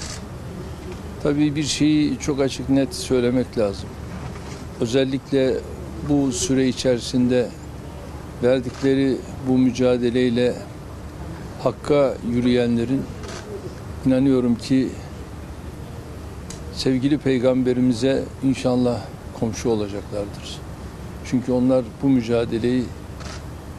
[1.23, 3.89] Tabii bir şeyi çok açık net söylemek lazım.
[4.81, 5.55] Özellikle
[6.09, 7.49] bu süre içerisinde
[8.43, 9.17] verdikleri
[9.49, 10.55] bu mücadeleyle
[11.63, 13.03] hakka yürüyenlerin
[14.07, 14.89] inanıyorum ki
[16.75, 19.01] sevgili peygamberimize inşallah
[19.41, 20.59] komşu olacaklardır.
[21.25, 22.85] Çünkü onlar bu mücadeleyi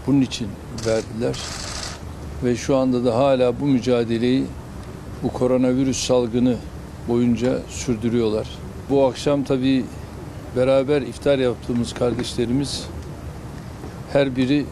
[0.07, 0.47] bunun için
[0.85, 1.39] verdiler
[2.43, 4.45] ve şu anda da hala bu mücadeleyi
[5.23, 6.55] bu koronavirüs salgını
[7.07, 8.47] boyunca sürdürüyorlar.
[8.89, 9.85] Bu akşam tabii
[10.55, 12.85] beraber iftar yaptığımız kardeşlerimiz
[14.13, 14.65] her biri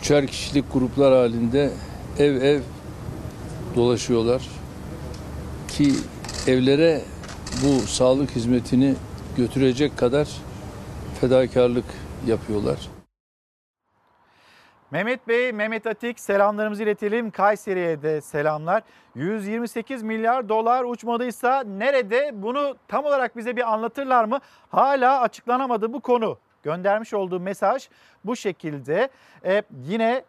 [0.00, 1.70] üçer kişilik gruplar halinde
[2.18, 2.60] ev ev
[3.76, 4.42] dolaşıyorlar
[5.68, 5.92] ki
[6.46, 7.02] evlere
[7.62, 8.94] bu sağlık hizmetini
[9.36, 10.28] götürecek kadar
[11.20, 11.84] fedakarlık
[12.26, 12.93] yapıyorlar.
[14.94, 17.30] Mehmet Bey, Mehmet Atik selamlarımızı iletelim.
[17.30, 18.82] Kayseri'ye de selamlar.
[19.14, 22.30] 128 milyar dolar uçmadıysa nerede?
[22.34, 24.38] Bunu tam olarak bize bir anlatırlar mı?
[24.70, 26.38] Hala açıklanamadı bu konu.
[26.62, 27.88] Göndermiş olduğu mesaj
[28.24, 29.08] bu şekilde.
[29.44, 30.24] Ee, yine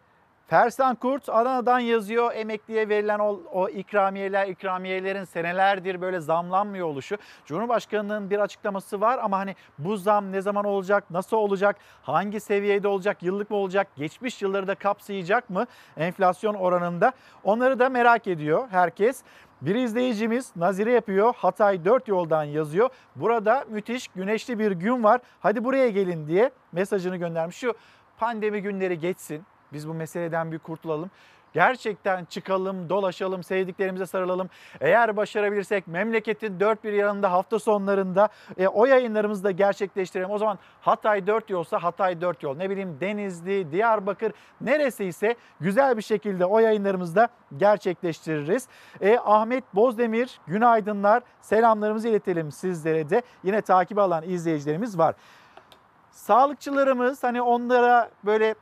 [0.48, 7.18] Fersan Kurt Adana'dan yazıyor emekliye verilen o, o ikramiyeler, ikramiyelerin senelerdir böyle zamlanmıyor oluşu.
[7.46, 12.88] Cumhurbaşkanının bir açıklaması var ama hani bu zam ne zaman olacak, nasıl olacak, hangi seviyede
[12.88, 15.66] olacak, yıllık mı olacak, geçmiş yılları da kapsayacak mı
[15.98, 17.12] enflasyon oranında?
[17.44, 19.24] Onları da merak ediyor herkes.
[19.62, 21.34] Bir izleyicimiz Nazire yapıyor.
[21.38, 22.90] Hatay 4 yoldan yazıyor.
[23.16, 25.22] Burada müthiş güneşli bir gün var.
[25.40, 27.58] Hadi buraya gelin diye mesajını göndermiş.
[27.58, 27.74] Şu
[28.18, 29.46] pandemi günleri geçsin.
[29.74, 31.10] Biz bu meseleden bir kurtulalım.
[31.56, 34.50] Gerçekten çıkalım, dolaşalım, sevdiklerimize sarılalım.
[34.82, 40.30] Eğer başarabilirsek memleketin dört bir yanında hafta sonlarında e, o yayınlarımızı da gerçekleştirelim.
[40.30, 42.58] O zaman Hatay 4 yolsa Hatay 4 yol.
[42.58, 47.28] Ne bileyim Denizli, Diyarbakır neresi ise güzel bir şekilde o yayınlarımızda
[47.58, 48.68] gerçekleştiririz.
[49.02, 51.24] E, Ahmet Bozdemir günaydınlar.
[51.42, 53.22] Selamlarımızı iletelim sizlere de.
[53.44, 55.16] Yine takip alan izleyicilerimiz var.
[56.12, 58.56] Sağlıkçılarımız hani onlara böyle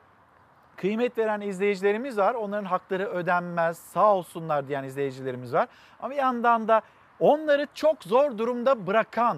[0.78, 2.34] kıymet veren izleyicilerimiz var.
[2.34, 5.68] Onların hakları ödenmez, sağ olsunlar diyen izleyicilerimiz var.
[6.00, 6.82] Ama bir yandan da
[7.20, 9.38] onları çok zor durumda bırakan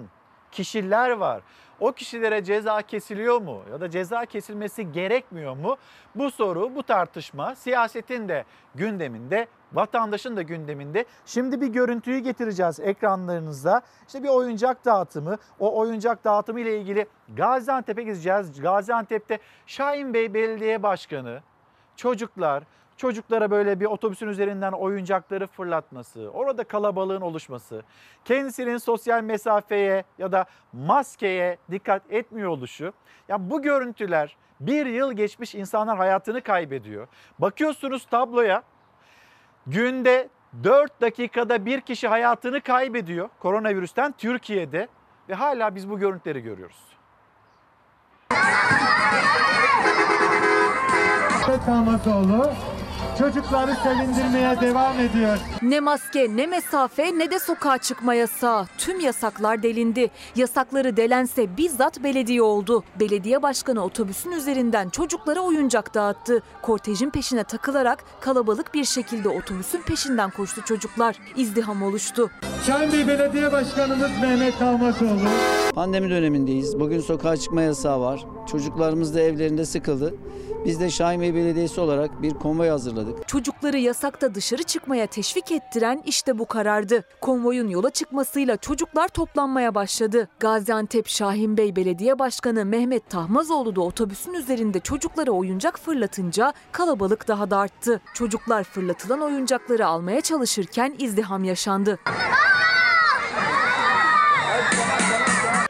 [0.52, 1.42] kişiler var.
[1.80, 5.76] O kişilere ceza kesiliyor mu ya da ceza kesilmesi gerekmiyor mu?
[6.14, 8.44] Bu soru, bu tartışma siyasetin de
[8.74, 11.04] gündeminde, vatandaşın da gündeminde.
[11.26, 13.82] Şimdi bir görüntüyü getireceğiz ekranlarınıza.
[14.06, 15.36] İşte bir oyuncak dağıtımı.
[15.60, 17.06] O oyuncak dağıtımı ile ilgili
[17.36, 18.60] Gaziantep'e gideceğiz.
[18.60, 21.40] Gaziantep'te Şahin Bey Belediye Başkanı,
[21.96, 22.64] çocuklar,
[22.96, 27.82] çocuklara böyle bir otobüsün üzerinden oyuncakları fırlatması, orada kalabalığın oluşması,
[28.24, 32.92] kendisinin sosyal mesafeye ya da maskeye dikkat etmiyor oluşu.
[33.28, 37.08] Ya bu görüntüler bir yıl geçmiş insanlar hayatını kaybediyor.
[37.38, 38.62] Bakıyorsunuz tabloya
[39.66, 40.28] günde
[40.64, 44.88] 4 dakikada bir kişi hayatını kaybediyor koronavirüsten Türkiye'de
[45.28, 46.86] ve hala biz bu görüntüleri görüyoruz.
[51.66, 52.50] Kalmasoğlu
[53.18, 55.38] çocukları sevindirmeye devam ediyor.
[55.62, 58.66] Ne maske, ne mesafe, ne de sokağa çıkma yasağı.
[58.78, 60.10] Tüm yasaklar delindi.
[60.36, 62.84] Yasakları delense bizzat belediye oldu.
[63.00, 66.42] Belediye başkanı otobüsün üzerinden çocuklara oyuncak dağıttı.
[66.62, 71.16] Kortejin peşine takılarak kalabalık bir şekilde otobüsün peşinden koştu çocuklar.
[71.36, 72.30] İzdiham oluştu.
[72.92, 75.28] Bey Belediye Başkanımız Mehmet Kalmasoğlu.
[75.74, 76.80] Pandemi dönemindeyiz.
[76.80, 78.24] Bugün sokağa çıkma yasağı var.
[78.50, 80.14] Çocuklarımız da evlerinde sıkıldı.
[80.64, 83.05] Biz de Şahin Bey Belediyesi olarak bir konvoy hazırladık.
[83.26, 87.04] Çocukları yasakta dışarı çıkmaya teşvik ettiren işte bu karardı.
[87.20, 90.28] Konvoyun yola çıkmasıyla çocuklar toplanmaya başladı.
[90.40, 97.50] Gaziantep Şahin Bey Belediye Başkanı Mehmet Tahmazoğlu da otobüsün üzerinde çocuklara oyuncak fırlatınca kalabalık daha
[97.50, 98.00] da arttı.
[98.14, 101.98] Çocuklar fırlatılan oyuncakları almaya çalışırken izdiham yaşandı.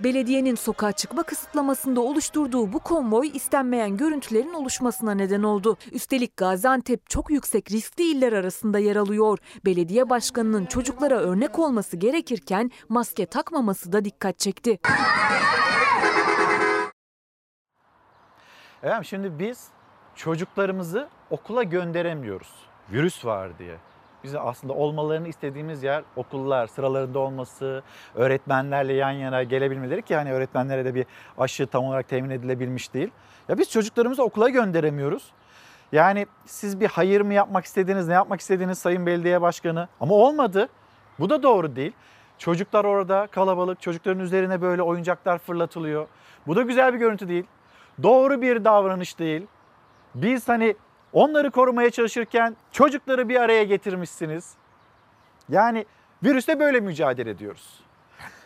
[0.00, 5.76] Belediyenin sokağa çıkma kısıtlamasında oluşturduğu bu konvoy istenmeyen görüntülerin oluşmasına neden oldu.
[5.92, 9.38] Üstelik Gaziantep çok yüksek riskli iller arasında yer alıyor.
[9.64, 14.78] Belediye başkanının çocuklara örnek olması gerekirken maske takmaması da dikkat çekti.
[18.82, 19.68] Efendim şimdi biz
[20.14, 22.54] çocuklarımızı okula gönderemiyoruz.
[22.92, 23.76] Virüs var diye.
[24.26, 27.82] Biz aslında olmalarını istediğimiz yer okullar, sıralarında olması,
[28.14, 31.06] öğretmenlerle yan yana gelebilmeleri ki hani öğretmenlere de bir
[31.38, 33.10] aşı tam olarak temin edilebilmiş değil.
[33.48, 35.32] Ya biz çocuklarımızı okula gönderemiyoruz.
[35.92, 39.88] Yani siz bir hayır mı yapmak istediniz, ne yapmak istediniz Sayın Belediye Başkanı?
[40.00, 40.68] Ama olmadı.
[41.18, 41.92] Bu da doğru değil.
[42.38, 46.06] Çocuklar orada kalabalık, çocukların üzerine böyle oyuncaklar fırlatılıyor.
[46.46, 47.44] Bu da güzel bir görüntü değil.
[48.02, 49.46] Doğru bir davranış değil.
[50.14, 50.76] Biz hani
[51.16, 54.54] onları korumaya çalışırken çocukları bir araya getirmişsiniz.
[55.48, 55.86] Yani
[56.24, 57.80] virüste böyle mücadele ediyoruz.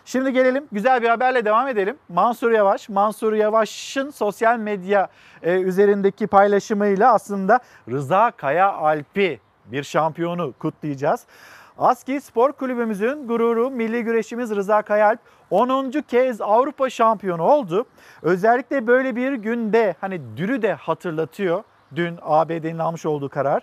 [0.05, 1.97] Şimdi gelelim güzel bir haberle devam edelim.
[2.09, 5.09] Mansur Yavaş, Mansur Yavaş'ın sosyal medya
[5.43, 11.27] e, üzerindeki paylaşımıyla aslında Rıza Kaya Alp'i bir şampiyonu kutlayacağız.
[11.79, 15.21] ASKİ Spor Kulübümüzün gururu milli güreşimiz Rıza Kayalp
[15.51, 15.91] 10.
[15.91, 17.87] kez Avrupa şampiyonu oldu.
[18.23, 21.65] Özellikle böyle bir günde hani dünü de hatırlatıyor.
[21.95, 23.62] Dün ABD'nin almış olduğu karar.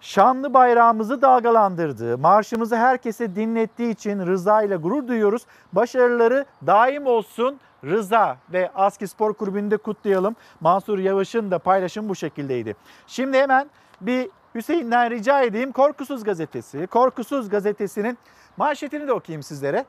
[0.00, 5.42] Şanlı bayrağımızı dalgalandırdığı, marşımızı herkese dinlettiği için Rıza ile gurur duyuyoruz.
[5.72, 10.36] Başarıları daim olsun Rıza ve ASKİ Spor Kulübü'nde kutlayalım.
[10.60, 12.76] Mansur Yavaş'ın da paylaşım bu şekildeydi.
[13.06, 13.70] Şimdi hemen
[14.00, 15.72] bir Hüseyin'den rica edeyim.
[15.72, 18.18] Korkusuz Gazetesi, Korkusuz Gazetesi'nin
[18.56, 19.84] manşetini de okuyayım sizlere.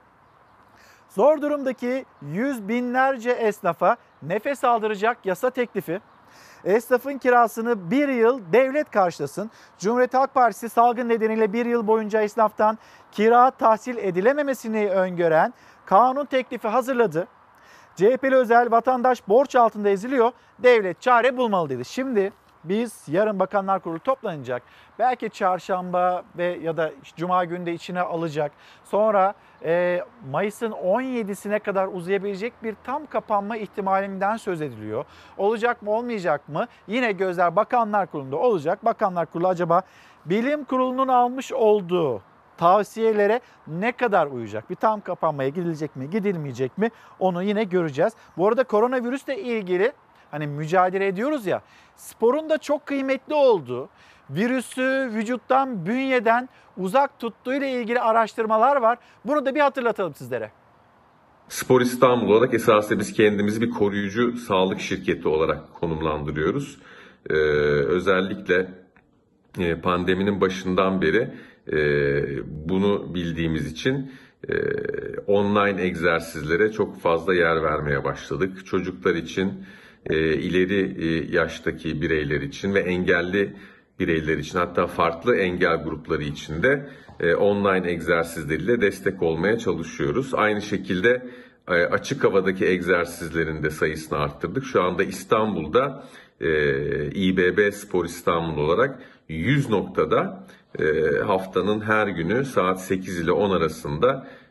[1.09, 6.01] Zor durumdaki yüz binlerce esnafa nefes aldıracak yasa teklifi.
[6.65, 9.51] Esnafın kirasını bir yıl devlet karşılasın.
[9.79, 12.77] Cumhuriyet Halk Partisi salgın nedeniyle bir yıl boyunca esnaftan
[13.11, 15.53] kira tahsil edilememesini öngören
[15.85, 17.27] kanun teklifi hazırladı.
[17.95, 20.31] CHP'li özel vatandaş borç altında eziliyor.
[20.59, 21.85] Devlet çare bulmalı dedi.
[21.85, 22.33] Şimdi
[22.69, 24.63] biz yarın Bakanlar Kurulu toplanacak.
[24.99, 28.51] Belki çarşamba ve ya da cuma günde içine alacak.
[28.83, 29.33] Sonra
[29.63, 35.05] e, Mayıs'ın 17'sine kadar uzayabilecek bir tam kapanma ihtimalinden söz ediliyor.
[35.37, 36.65] Olacak mı olmayacak mı?
[36.87, 38.85] Yine gözler Bakanlar Kurulu'nda olacak.
[38.85, 39.81] Bakanlar Kurulu acaba
[40.25, 42.21] bilim kurulunun almış olduğu
[42.57, 44.69] tavsiyelere ne kadar uyacak?
[44.69, 46.89] Bir tam kapanmaya gidilecek mi, gidilmeyecek mi?
[47.19, 48.13] Onu yine göreceğiz.
[48.37, 49.93] Bu arada koronavirüsle ilgili
[50.31, 51.61] hani mücadele ediyoruz ya
[51.95, 53.89] sporun da çok kıymetli olduğu,
[54.29, 58.97] virüsü vücuttan, bünyeden uzak tuttuğu ile ilgili araştırmalar var.
[59.25, 60.51] Bunu da bir hatırlatalım sizlere.
[61.49, 66.77] Spor İstanbul olarak esasında biz kendimizi bir koruyucu sağlık şirketi olarak konumlandırıyoruz.
[67.29, 68.67] Ee, özellikle
[69.59, 71.29] e, pandeminin başından beri
[71.71, 71.77] e,
[72.69, 74.11] bunu bildiğimiz için
[74.49, 74.53] e,
[75.27, 78.65] online egzersizlere çok fazla yer vermeye başladık.
[78.65, 79.65] Çocuklar için,
[80.13, 83.53] ileri e, yaştaki bireyler için ve engelli
[83.99, 90.33] bireyler için hatta farklı engel grupları için de e, online egzersizleriyle destek olmaya çalışıyoruz.
[90.33, 91.25] Aynı şekilde
[91.67, 94.65] e, açık havadaki egzersizlerin de sayısını arttırdık.
[94.65, 96.03] Şu anda İstanbul'da
[96.41, 96.49] e,
[97.11, 98.99] İBB Spor İstanbul olarak
[99.29, 100.47] 100 noktada
[100.79, 100.83] e,
[101.19, 104.44] haftanın her günü saat 8 ile 10 arasında e,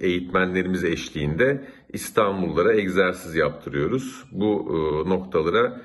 [0.00, 4.24] eğitmenlerimiz eşliğinde İstanbullulara egzersiz yaptırıyoruz.
[4.32, 5.80] Bu e, noktalara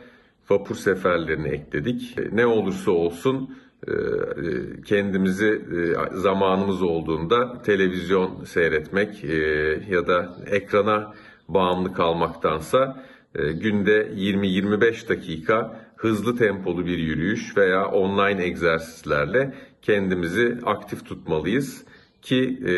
[0.49, 2.17] vapur seferlerini ekledik.
[2.17, 3.57] E, Ne olursa olsun
[3.87, 3.95] e, e,
[4.85, 9.35] kendimizi e, zamanımız olduğunda televizyon seyretmek e,
[9.89, 11.13] ya da ekrana
[11.47, 13.03] bağımlı kalmaktansa
[13.35, 21.85] e, günde 20-25 dakika hızlı tempolu bir yürüyüş veya online egzersizlerle kendimizi aktif tutmalıyız
[22.21, 22.73] ki e,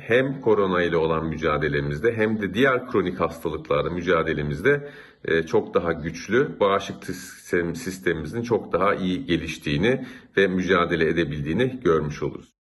[0.00, 4.90] hem korona ile olan mücadelemizde hem de diğer kronik hastalıklarla mücadelemizde
[5.24, 10.06] e, çok daha güçlü, bağışıklık sistem, sistemimizin çok daha iyi geliştiğini
[10.36, 12.58] ve mücadele edebildiğini görmüş oluruz.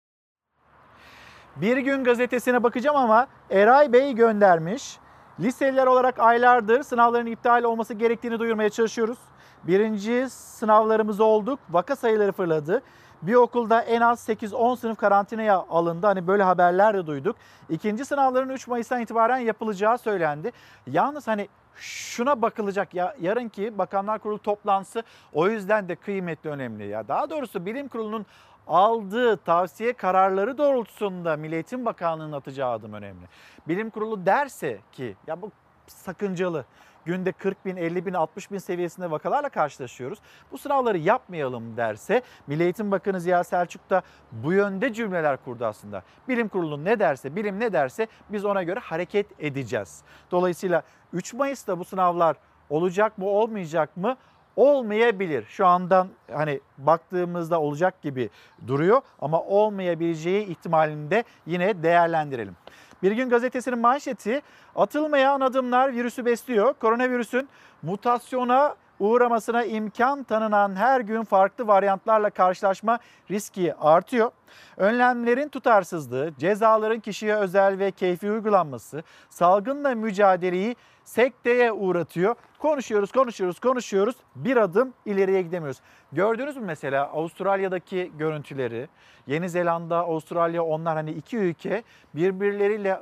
[1.55, 4.97] Bir gün gazetesine bakacağım ama Eray Bey göndermiş.
[5.39, 9.17] Liseliler olarak aylardır sınavların iptal olması gerektiğini duyurmaya çalışıyoruz.
[9.63, 11.59] Birinci sınavlarımız olduk.
[11.69, 12.81] Vaka sayıları fırladı.
[13.23, 16.07] Bir okulda en az 8-10 sınıf karantinaya alındı.
[16.07, 17.35] Hani böyle haberler de duyduk.
[17.69, 20.51] İkinci sınavların 3 Mayıs'tan itibaren yapılacağı söylendi.
[20.87, 27.07] Yalnız hani şuna bakılacak ya yarınki Bakanlar Kurulu toplantısı o yüzden de kıymetli önemli ya.
[27.07, 28.25] Daha doğrusu bilim kurulunun
[28.67, 33.25] aldığı tavsiye kararları doğrultusunda Milli Bakanlığı'nın atacağı adım önemli.
[33.67, 35.51] Bilim kurulu derse ki ya bu
[35.87, 36.65] sakıncalı
[37.05, 40.19] günde 40 bin, 50 bin, 60 bin seviyesinde vakalarla karşılaşıyoruz.
[40.51, 44.01] Bu sınavları yapmayalım derse Milli Eğitim Bakanı Ziya Selçuk da
[44.31, 46.03] bu yönde cümleler kurdu aslında.
[46.27, 50.01] Bilim kurulu ne derse, bilim ne derse biz ona göre hareket edeceğiz.
[50.31, 52.35] Dolayısıyla 3 Mayıs'ta bu sınavlar
[52.69, 54.17] olacak mı, olmayacak mı?
[54.55, 55.45] olmayabilir.
[55.45, 58.29] Şu andan hani baktığımızda olacak gibi
[58.67, 62.55] duruyor ama olmayabileceği ihtimalinde yine değerlendirelim.
[63.03, 64.41] Bir gün gazetesinin manşeti
[64.75, 66.73] atılmayan adımlar virüsü besliyor.
[66.73, 67.49] Koronavirüsün
[67.81, 72.99] mutasyona uğramasına imkan tanınan her gün farklı varyantlarla karşılaşma
[73.31, 74.31] riski artıyor.
[74.77, 82.35] Önlemlerin tutarsızlığı, cezaların kişiye özel ve keyfi uygulanması salgınla mücadeleyi sekteye uğratıyor.
[82.59, 84.15] Konuşuyoruz, konuşuyoruz, konuşuyoruz.
[84.35, 85.81] Bir adım ileriye gidemiyoruz.
[86.11, 88.87] Gördünüz mü mesela Avustralya'daki görüntüleri?
[89.27, 91.83] Yeni Zelanda, Avustralya onlar hani iki ülke
[92.15, 92.99] birbirleriyle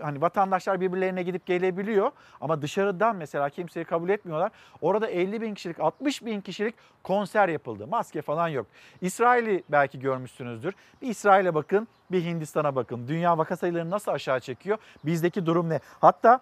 [0.00, 2.10] hani vatandaşlar birbirlerine gidip gelebiliyor
[2.40, 4.52] ama dışarıdan mesela kimseyi kabul etmiyorlar.
[4.80, 7.86] Orada 50 bin kişilik 60 bin kişilik konser yapıldı.
[7.86, 8.66] Maske falan yok.
[9.00, 10.74] İsrail'i belki görmüşsünüzdür.
[11.02, 13.08] Bir İsrail'e bakın bir Hindistan'a bakın.
[13.08, 14.78] Dünya vaka sayılarını nasıl aşağı çekiyor?
[15.04, 15.80] Bizdeki durum ne?
[16.00, 16.40] Hatta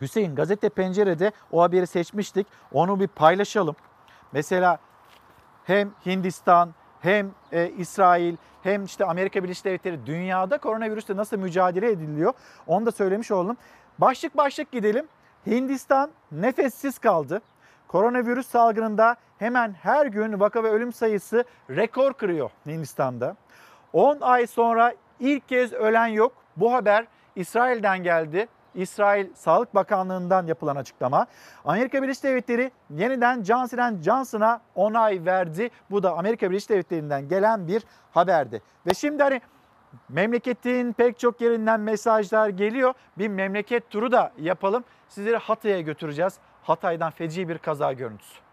[0.00, 2.46] Hüseyin gazete pencerede o haberi seçmiştik.
[2.72, 3.76] Onu bir paylaşalım.
[4.32, 4.78] Mesela
[5.64, 12.32] hem Hindistan hem e, İsrail hem işte Amerika Birleşik Devletleri dünyada koronavirüsle nasıl mücadele ediliyor
[12.66, 13.56] onu da söylemiş oldum.
[13.98, 15.06] Başlık başlık gidelim.
[15.46, 17.42] Hindistan nefessiz kaldı.
[17.88, 23.36] Koronavirüs salgınında hemen her gün vaka ve ölüm sayısı rekor kırıyor Hindistan'da.
[23.92, 26.32] 10 ay sonra ilk kez ölen yok.
[26.56, 27.06] Bu haber
[27.36, 28.48] İsrail'den geldi.
[28.74, 31.26] İsrail Sağlık Bakanlığı'ndan yapılan açıklama.
[31.64, 35.70] Amerika Birleşik Devletleri yeniden Johnson Johnson'a onay verdi.
[35.90, 38.62] Bu da Amerika Birleşik Devletleri'nden gelen bir haberdi.
[38.86, 39.40] Ve şimdi hani
[40.08, 42.94] memleketin pek çok yerinden mesajlar geliyor.
[43.18, 44.84] Bir memleket turu da yapalım.
[45.08, 46.34] Sizleri Hatay'a götüreceğiz.
[46.62, 48.51] Hatay'dan feci bir kaza görüntüsü.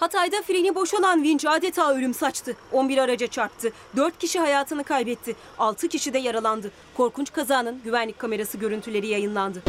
[0.00, 2.56] Hatay'da freni boşalan vinç adeta ölüm saçtı.
[2.72, 3.72] 11 araca çarptı.
[3.96, 5.36] 4 kişi hayatını kaybetti.
[5.58, 6.70] 6 kişi de yaralandı.
[6.96, 9.62] Korkunç kazanın güvenlik kamerası görüntüleri yayınlandı.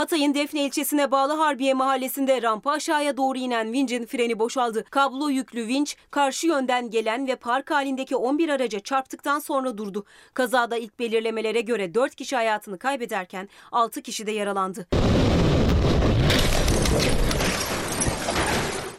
[0.00, 4.84] Hatay'ın Defne ilçesine bağlı Harbiye mahallesinde rampa aşağıya doğru inen vincin freni boşaldı.
[4.90, 10.04] Kablo yüklü vinç karşı yönden gelen ve park halindeki 11 araca çarptıktan sonra durdu.
[10.34, 14.86] Kazada ilk belirlemelere göre 4 kişi hayatını kaybederken 6 kişi de yaralandı.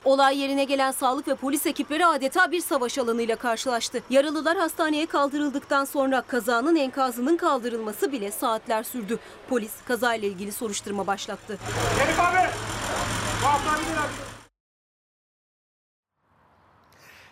[0.05, 4.03] Olay yerine gelen sağlık ve polis ekipleri adeta bir savaş alanıyla karşılaştı.
[4.09, 9.19] Yaralılar hastaneye kaldırıldıktan sonra kazanın enkazının kaldırılması bile saatler sürdü.
[9.49, 11.57] Polis kazayla ilgili soruşturma başlattı.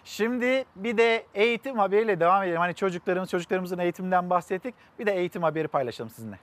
[0.03, 2.59] Şimdi bir de eğitim haberiyle devam edelim.
[2.59, 4.75] Hani çocuklarımız, çocuklarımızın eğitiminden bahsettik.
[4.99, 6.39] Bir de eğitim haberi paylaşalım sizinle.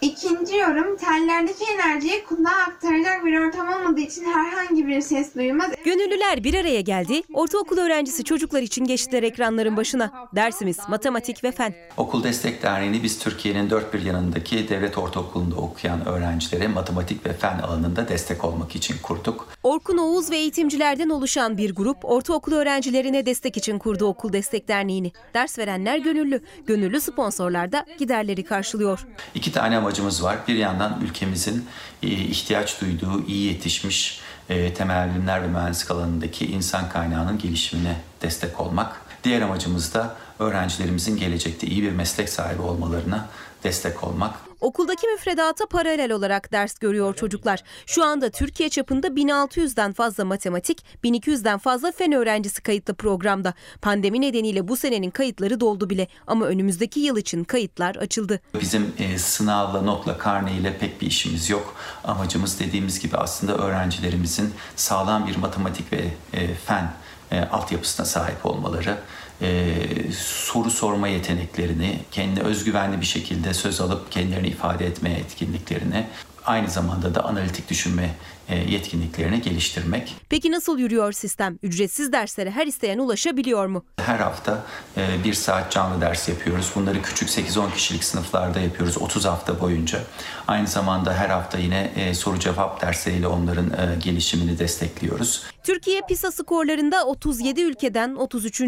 [0.00, 5.70] İkinci yorum tellerdeki enerjiyi kulağa aktaracak bir ortam olmadığı için herhangi bir ses duyulmaz.
[5.84, 7.22] Gönüllüler bir araya geldi.
[7.34, 10.28] Ortaokul öğrencisi çocuklar için geçtiler ekranların başına.
[10.34, 11.74] Dersimiz matematik ve fen.
[11.96, 17.58] Okul Destek Derneği'ni biz Türkiye'nin dört bir yanındaki devlet ortaokulunda okuyan öğrencilere matematik ve fen
[17.58, 19.48] alanında destek olmak için kurduk.
[19.62, 25.12] Orkun Oğuz ve eğitimcilerden oluşan bir grup ortaokul öğrencilerine destek için kurdu Okul Destek Derneği'ni.
[25.34, 26.40] Ders verenler gönüllü.
[26.66, 29.06] Gönüllü sponsorlar da giderleri karşılıyor.
[29.34, 30.38] İki tane amacımız var.
[30.48, 31.66] Bir yandan ülkemizin
[32.02, 38.60] e, ihtiyaç duyduğu iyi yetişmiş e, temel bilimler ve mühendislik alanındaki insan kaynağının gelişimine destek
[38.60, 39.00] olmak.
[39.24, 43.28] Diğer amacımız da öğrencilerimizin gelecekte iyi bir meslek sahibi olmalarına
[43.64, 44.34] destek olmak.
[44.64, 47.62] Okuldaki müfredata paralel olarak ders görüyor çocuklar.
[47.86, 53.54] Şu anda Türkiye çapında 1600'den fazla matematik, 1200'den fazla fen öğrencisi kayıtlı programda.
[53.82, 58.40] Pandemi nedeniyle bu senenin kayıtları doldu bile ama önümüzdeki yıl için kayıtlar açıldı.
[58.60, 61.74] Bizim e, sınavla, notla, karneyle pek bir işimiz yok.
[62.04, 66.92] Amacımız dediğimiz gibi aslında öğrencilerimizin sağlam bir matematik ve e, fen
[67.30, 68.98] e, altyapısına sahip olmaları,
[69.42, 69.74] e,
[70.18, 76.06] soru sorma yeteneklerini, kendine özgüvenli bir şekilde söz alıp kendilerini ifade etme etkinliklerini,
[76.46, 78.14] aynı zamanda da analitik düşünme
[78.48, 80.14] e, yetkinliklerini geliştirmek.
[80.28, 81.58] Peki nasıl yürüyor sistem?
[81.62, 83.84] Ücretsiz derslere her isteyen ulaşabiliyor mu?
[83.96, 84.64] Her hafta
[84.96, 86.70] e, bir saat canlı ders yapıyoruz.
[86.74, 90.00] Bunları küçük 8-10 kişilik sınıflarda yapıyoruz 30 hafta boyunca.
[90.48, 95.46] Aynı zamanda her hafta yine e, soru cevap dersleriyle onların e, gelişimini destekliyoruz.
[95.62, 98.62] Türkiye PISA skorlarında 37 ülkeden 33.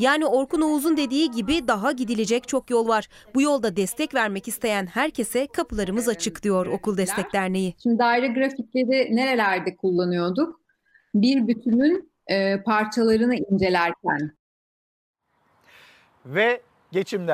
[0.00, 3.08] Yani Orkun Oğuz'un dediği gibi daha gidilecek çok yol var.
[3.34, 7.74] Bu yolda destek vermek isteyen herkese kapılarımız açık diyor Okul Destek Derneği.
[7.82, 10.60] Şimdi daire grafikleri nerelerde kullanıyorduk?
[11.14, 14.30] Bir bütünün e, parçalarını incelerken.
[16.26, 16.60] Ve
[16.92, 17.28] geçim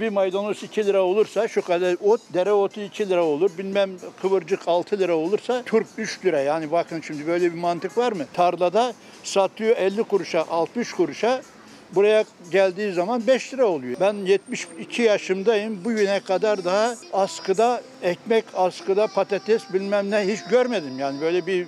[0.00, 3.50] Bir maydanoz 2 lira olursa şu kadar ot, dereotu 2 lira olur.
[3.58, 3.90] Bilmem
[4.22, 6.40] kıvırcık 6 lira olursa turp 3 lira.
[6.40, 8.24] Yani bakın şimdi böyle bir mantık var mı?
[8.34, 8.94] Tarlada
[9.24, 11.42] satıyor 50 kuruşa, 60 kuruşa.
[11.94, 13.96] Buraya geldiği zaman 5 lira oluyor.
[14.00, 15.84] Ben 72 yaşımdayım.
[15.84, 20.98] Bugüne kadar daha askıda ekmek, askıda patates bilmem ne hiç görmedim.
[20.98, 21.66] Yani böyle bir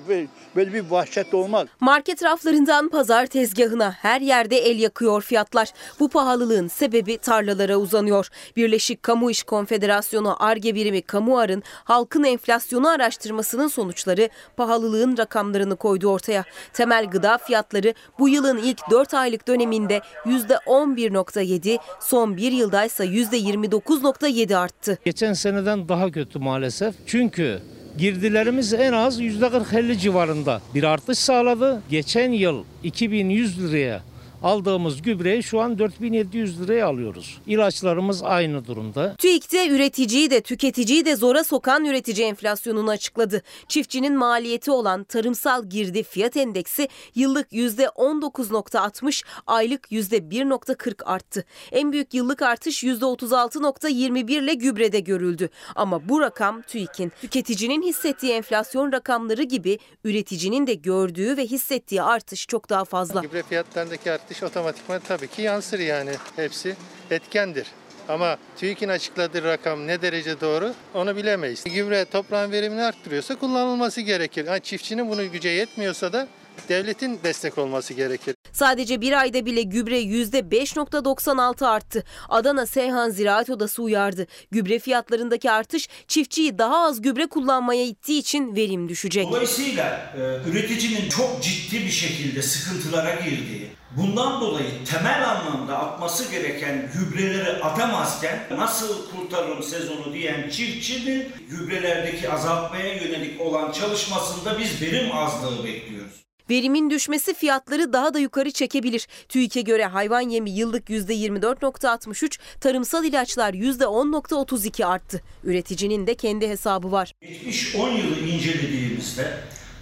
[0.56, 1.66] böyle bir vahşet olmaz.
[1.80, 5.68] Market raflarından pazar tezgahına her yerde el yakıyor fiyatlar.
[6.00, 8.28] Bu pahalılığın sebebi tarlalara uzanıyor.
[8.56, 16.44] Birleşik Kamu İş Konfederasyonu ARGE birimi Kamuar'ın halkın enflasyonu araştırmasının sonuçları pahalılığın rakamlarını koydu ortaya.
[16.72, 24.56] Temel gıda fiyatları bu yılın ilk 4 aylık döneminde %11.7, son bir yılda ise %29.7
[24.56, 24.98] arttı.
[25.04, 26.94] Geçen seneden daha kötü maalesef.
[27.06, 27.58] Çünkü
[27.98, 31.82] girdilerimiz en az %40-50 civarında bir artış sağladı.
[31.90, 34.00] Geçen yıl 2100 liraya
[34.42, 37.38] aldığımız gübreyi şu an 4700 liraya alıyoruz.
[37.46, 39.14] İlaçlarımız aynı durumda.
[39.18, 43.42] TÜİK'te üreticiyi de tüketiciyi de zora sokan üretici enflasyonunu açıkladı.
[43.68, 51.44] Çiftçinin maliyeti olan tarımsal girdi fiyat endeksi yıllık %19.60, aylık %1.40 arttı.
[51.72, 55.48] En büyük yıllık artış %36.21 ile gübrede görüldü.
[55.74, 62.46] Ama bu rakam TÜİK'in tüketicinin hissettiği enflasyon rakamları gibi üreticinin de gördüğü ve hissettiği artış
[62.46, 63.20] çok daha fazla.
[63.20, 66.10] Gübre fiyatlarındaki artış otomatikman tabii ki yansır yani.
[66.36, 66.76] Hepsi
[67.10, 67.66] etkendir.
[68.08, 71.64] Ama TÜİK'in açıkladığı rakam ne derece doğru onu bilemeyiz.
[71.64, 74.46] Gübre toprağın verimini arttırıyorsa kullanılması gerekir.
[74.46, 76.28] Yani çiftçinin bunu güce yetmiyorsa da
[76.68, 78.34] devletin destek olması gerekir.
[78.52, 82.04] Sadece bir ayda bile gübre %5.96 arttı.
[82.28, 84.26] Adana Seyhan Ziraat Odası uyardı.
[84.50, 89.26] Gübre fiyatlarındaki artış çiftçiyi daha az gübre kullanmaya ittiği için verim düşecek.
[89.28, 96.90] Dolayısıyla e, üreticinin çok ciddi bir şekilde sıkıntılara girdiği, bundan dolayı temel anlamda atması gereken
[96.94, 105.64] gübreleri atamazken nasıl kurtarırım sezonu diyen çiftçinin gübrelerdeki azaltmaya yönelik olan çalışmasında biz verim azlığı
[105.64, 106.27] bekliyoruz.
[106.50, 109.06] Verimin düşmesi fiyatları daha da yukarı çekebilir.
[109.28, 115.22] TÜİK'e göre hayvan yemi yıllık %24.63, tarımsal ilaçlar %10.32 arttı.
[115.44, 117.12] Üreticinin de kendi hesabı var.
[117.20, 119.38] Geçmiş 10 yılı incelediğimizde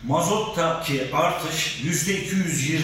[0.06, 2.80] mazottaki artış %220,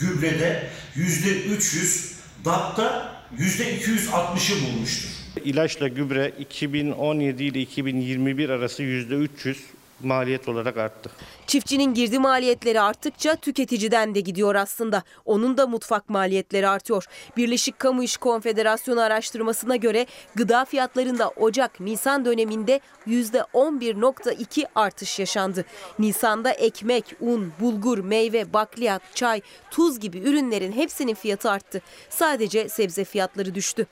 [0.00, 2.12] gübrede %300,
[2.44, 5.08] DAP'ta %260'ı bulmuştur.
[5.44, 9.56] İlaçla gübre 2017 ile 2021 arası %300
[10.02, 11.10] maliyet olarak arttı.
[11.46, 15.02] Çiftçinin girdi maliyetleri arttıkça tüketiciden de gidiyor aslında.
[15.24, 17.04] Onun da mutfak maliyetleri artıyor.
[17.36, 25.64] Birleşik Kamu İş Konfederasyonu araştırmasına göre gıda fiyatlarında Ocak-Nisan döneminde %11.2 artış yaşandı.
[25.98, 29.40] Nisan'da ekmek, un, bulgur, meyve, bakliyat, çay,
[29.70, 31.82] tuz gibi ürünlerin hepsinin fiyatı arttı.
[32.10, 33.86] Sadece sebze fiyatları düştü.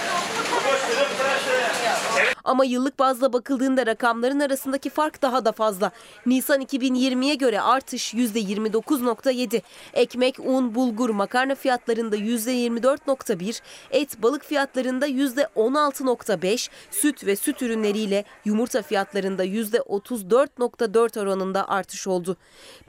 [2.45, 5.91] Ama yıllık bazla bakıldığında rakamların arasındaki fark daha da fazla.
[6.27, 9.63] Nisan 2020'ye göre artış %29.7.
[9.95, 13.61] Ekmek, un, bulgur, makarna fiyatlarında %24.1,
[13.91, 22.37] et, balık fiyatlarında %16.5, süt ve süt ürünleriyle yumurta fiyatlarında %34.4 oranında artış oldu.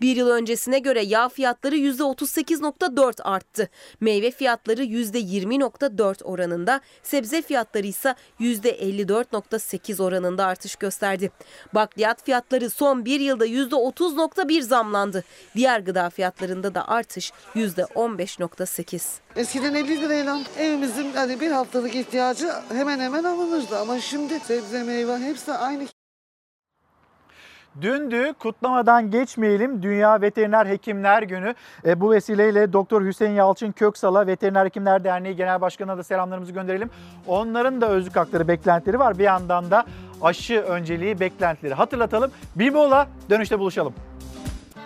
[0.02, 3.70] Bir yıl öncesine göre yağ fiyatları %38.4 arttı.
[4.00, 8.16] Meyve fiyatları %20.4 oranında, sebze fiyatları ise
[9.52, 11.32] %54.8 oranında artış gösterdi.
[11.74, 15.24] Bakliyat fiyatları son bir yılda %30.1 zamlandı.
[15.56, 19.02] Diğer gıda fiyatlarında da artış %15.8.
[19.36, 25.18] Eskiden 50 lirayla evimizin hani bir haftalık ihtiyacı hemen hemen alınırdı ama şimdi sebze meyve
[25.18, 25.95] hepsi aynı.
[27.82, 31.54] Dündü kutlamadan geçmeyelim Dünya Veteriner Hekimler Günü.
[31.86, 36.90] E, bu vesileyle Doktor Hüseyin Yalçın Köksal'a Veteriner Hekimler Derneği Genel Başkanı'na da selamlarımızı gönderelim.
[37.28, 39.20] Onların da özlük hakları beklentileri var.
[39.20, 39.86] Bir yandan da
[40.22, 42.32] aşı önceliği beklentileri hatırlatalım.
[42.56, 43.94] Bir mola dönüşte buluşalım.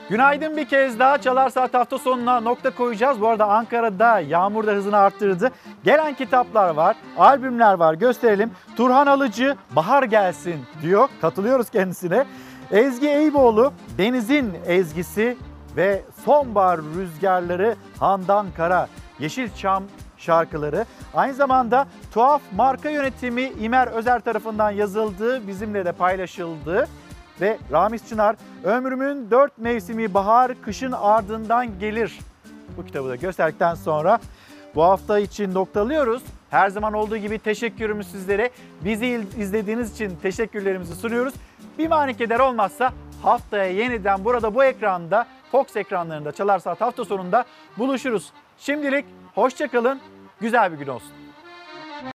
[0.09, 3.21] Günaydın bir kez daha Çalar Saat hafta sonuna nokta koyacağız.
[3.21, 5.51] Bu arada Ankara'da yağmur da hızını arttırdı.
[5.83, 8.51] Gelen kitaplar var, albümler var gösterelim.
[8.77, 11.09] Turhan Alıcı Bahar Gelsin diyor.
[11.21, 12.25] Katılıyoruz kendisine.
[12.71, 15.37] Ezgi Eyüboğlu Deniz'in ezgisi
[15.77, 18.87] ve sonbahar rüzgarları Handan Kara.
[19.19, 19.83] Yeşilçam
[20.17, 20.85] şarkıları.
[21.13, 26.87] Aynı zamanda tuhaf marka yönetimi İmer Özer tarafından yazıldı, bizimle de paylaşıldı.
[27.41, 32.19] Ve Ramiz Çınar ömrümün dört mevsimi bahar kışın ardından gelir.
[32.77, 34.19] Bu kitabı da gösterdikten sonra
[34.75, 36.23] bu hafta için noktalıyoruz.
[36.49, 38.49] Her zaman olduğu gibi teşekkürümüz sizlere.
[38.81, 41.33] Bizi izlediğiniz için teşekkürlerimizi sunuyoruz.
[41.77, 42.93] Bir manikeder olmazsa
[43.23, 47.45] haftaya yeniden burada bu ekranda Fox ekranlarında Çalar Saat hafta sonunda
[47.77, 48.31] buluşuruz.
[48.57, 49.05] Şimdilik
[49.35, 49.99] hoşçakalın,
[50.41, 51.18] güzel bir gün olsun.